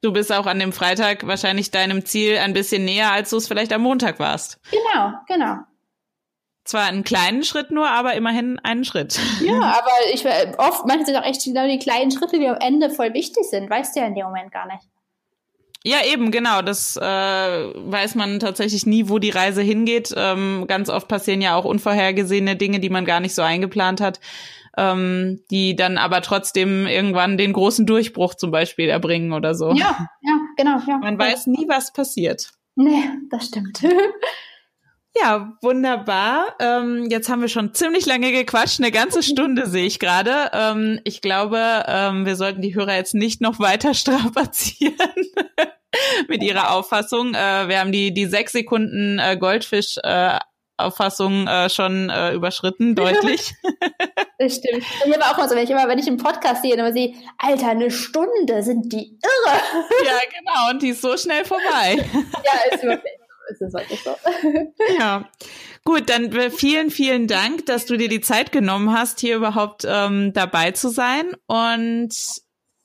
Du 0.00 0.14
bist 0.14 0.32
auch 0.32 0.46
an 0.46 0.58
dem 0.58 0.72
Freitag 0.72 1.26
wahrscheinlich 1.26 1.70
deinem 1.70 2.06
Ziel 2.06 2.38
ein 2.38 2.54
bisschen 2.54 2.86
näher, 2.86 3.12
als 3.12 3.28
du 3.28 3.36
es 3.36 3.46
vielleicht 3.46 3.74
am 3.74 3.82
Montag 3.82 4.18
warst. 4.18 4.58
Genau, 4.70 5.12
genau. 5.28 5.58
Zwar 6.70 6.84
einen 6.84 7.02
kleinen 7.02 7.42
Schritt 7.42 7.72
nur, 7.72 7.88
aber 7.88 8.14
immerhin 8.14 8.60
einen 8.60 8.84
Schritt. 8.84 9.18
Ja, 9.44 9.54
aber 9.60 9.90
ich 10.14 10.24
oft 10.56 10.86
manchmal 10.86 11.04
sind 11.04 11.16
auch 11.16 11.24
echt 11.24 11.42
genau 11.42 11.66
die 11.66 11.80
kleinen 11.80 12.12
Schritte, 12.12 12.38
die 12.38 12.46
am 12.46 12.58
Ende 12.60 12.90
voll 12.90 13.12
wichtig 13.12 13.42
sind. 13.50 13.68
Weißt 13.68 13.96
du 13.96 14.00
ja 14.00 14.06
in 14.06 14.14
dem 14.14 14.26
Moment 14.26 14.52
gar 14.52 14.66
nicht. 14.66 14.84
Ja, 15.82 15.96
eben, 16.06 16.30
genau. 16.30 16.62
Das 16.62 16.96
äh, 16.96 17.00
weiß 17.00 18.14
man 18.14 18.38
tatsächlich 18.38 18.86
nie, 18.86 19.08
wo 19.08 19.18
die 19.18 19.30
Reise 19.30 19.62
hingeht. 19.62 20.14
Ähm, 20.16 20.66
ganz 20.68 20.90
oft 20.90 21.08
passieren 21.08 21.40
ja 21.40 21.56
auch 21.56 21.64
unvorhergesehene 21.64 22.54
Dinge, 22.54 22.78
die 22.78 22.90
man 22.90 23.04
gar 23.04 23.18
nicht 23.18 23.34
so 23.34 23.42
eingeplant 23.42 24.00
hat, 24.00 24.20
ähm, 24.76 25.40
die 25.50 25.74
dann 25.74 25.98
aber 25.98 26.22
trotzdem 26.22 26.86
irgendwann 26.86 27.36
den 27.36 27.52
großen 27.52 27.84
Durchbruch 27.84 28.36
zum 28.36 28.52
Beispiel 28.52 28.88
erbringen 28.88 29.32
oder 29.32 29.56
so. 29.56 29.72
Ja, 29.72 30.06
ja, 30.20 30.38
genau. 30.56 30.78
Ja. 30.86 30.98
Man 30.98 31.18
weiß 31.18 31.48
nie, 31.48 31.66
was 31.66 31.92
passiert. 31.92 32.52
Nee, 32.76 33.10
das 33.28 33.46
stimmt. 33.46 33.82
Ja, 35.16 35.52
wunderbar. 35.60 36.54
Ähm, 36.60 37.08
jetzt 37.10 37.28
haben 37.28 37.40
wir 37.40 37.48
schon 37.48 37.74
ziemlich 37.74 38.06
lange 38.06 38.30
gequatscht, 38.30 38.78
eine 38.78 38.92
ganze 38.92 39.22
Stunde 39.22 39.66
sehe 39.66 39.86
ich 39.86 39.98
gerade. 39.98 40.50
Ähm, 40.52 41.00
ich 41.04 41.20
glaube, 41.20 41.84
ähm, 41.88 42.26
wir 42.26 42.36
sollten 42.36 42.62
die 42.62 42.74
Hörer 42.74 42.94
jetzt 42.94 43.14
nicht 43.14 43.40
noch 43.40 43.58
weiter 43.58 43.92
strapazieren 43.94 44.94
mit 46.28 46.42
ihrer 46.42 46.72
Auffassung. 46.72 47.34
Äh, 47.34 47.68
wir 47.68 47.80
haben 47.80 47.90
die, 47.90 48.14
die 48.14 48.26
sechs 48.26 48.52
Sekunden 48.52 49.18
äh, 49.18 49.36
Goldfisch 49.36 49.96
äh, 50.02 50.38
Auffassung 50.76 51.46
äh, 51.46 51.68
schon 51.68 52.08
äh, 52.08 52.32
überschritten, 52.32 52.94
deutlich. 52.94 53.52
das 54.38 54.56
stimmt. 54.56 54.82
Ich 55.04 55.12
habe 55.12 55.26
auch 55.26 55.36
mal 55.36 55.48
so, 55.48 55.54
wenn 55.54 55.64
ich 55.64 55.70
immer, 55.70 55.86
wenn 55.88 55.98
ich 55.98 56.06
im 56.06 56.16
Podcast 56.16 56.62
sehe, 56.62 56.74
immer 56.74 56.92
sehe, 56.92 57.12
Alter, 57.36 57.68
eine 57.68 57.90
Stunde 57.90 58.62
sind 58.62 58.90
die 58.90 59.18
irre. 59.22 59.60
ja, 60.06 60.18
genau, 60.38 60.70
und 60.70 60.80
die 60.80 60.90
ist 60.90 61.02
so 61.02 61.18
schnell 61.18 61.44
vorbei. 61.44 61.96
ja, 62.44 62.74
ist 62.74 62.82
wirklich 62.82 63.19
ist 63.50 63.60
es 63.60 63.72
wirklich 63.72 64.02
so. 64.02 64.16
ja. 64.98 65.28
Gut, 65.84 66.10
dann 66.10 66.32
äh, 66.32 66.50
vielen, 66.50 66.90
vielen 66.90 67.26
Dank, 67.26 67.66
dass 67.66 67.86
du 67.86 67.96
dir 67.96 68.08
die 68.08 68.20
Zeit 68.20 68.52
genommen 68.52 68.92
hast, 68.92 69.20
hier 69.20 69.36
überhaupt 69.36 69.86
ähm, 69.88 70.32
dabei 70.32 70.72
zu 70.72 70.88
sein. 70.88 71.32
Und 71.46 72.14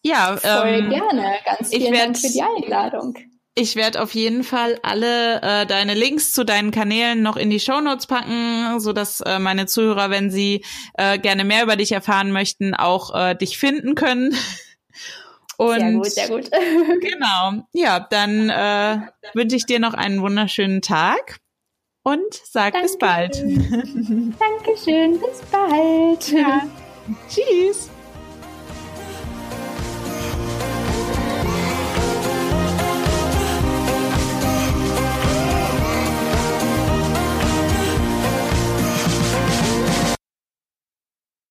ja, 0.02 0.38
voll 0.38 0.68
ähm, 0.68 0.90
gerne. 0.90 1.34
Ganz 1.46 1.70
vielen 1.70 1.94
werd, 1.94 2.06
Dank 2.06 2.18
für 2.18 2.30
die 2.30 2.42
Einladung. 2.42 3.18
Ich 3.58 3.78
werde 3.78 4.02
auf 4.02 4.14
jeden 4.14 4.44
Fall 4.44 4.78
alle 4.84 5.42
äh, 5.42 5.66
deine 5.66 5.94
Links 5.94 6.34
zu 6.34 6.44
deinen 6.44 6.72
Kanälen 6.72 7.22
noch 7.22 7.38
in 7.38 7.50
die 7.50 7.60
Shownotes 7.60 8.06
packen, 8.06 8.82
so 8.82 8.92
dass 8.92 9.22
äh, 9.22 9.40
meine 9.40 9.66
Zuhörer, 9.66 10.10
wenn 10.10 10.30
sie 10.30 10.66
äh, 10.96 11.18
gerne 11.18 11.46
mehr 11.46 11.64
über 11.64 11.78
dich 11.78 11.94
erfahren 11.94 12.32
möchten, 12.32 12.74
auch 12.74 13.16
äh, 13.16 13.34
dich 13.34 13.58
finden 13.58 13.96
können. 13.96 14.36
Und 15.58 15.80
sehr 15.80 15.92
gut, 15.94 16.06
sehr 16.06 16.28
gut. 16.28 16.52
genau. 17.02 17.68
Ja, 17.74 18.00
dann 18.00 18.50
äh, 18.50 19.00
wünsche 19.34 19.56
ich 19.56 19.66
dir 19.66 19.80
noch 19.80 19.94
einen 19.94 20.22
wunderschönen 20.22 20.82
Tag 20.82 21.40
und 22.04 22.34
sag 22.34 22.74
Dankeschön. 22.74 22.82
bis 22.82 22.98
bald. 22.98 23.36
Dankeschön, 24.40 25.20
bis 25.20 25.42
bald. 25.52 26.32
Ja. 26.32 26.62
Tschüss. 27.30 27.90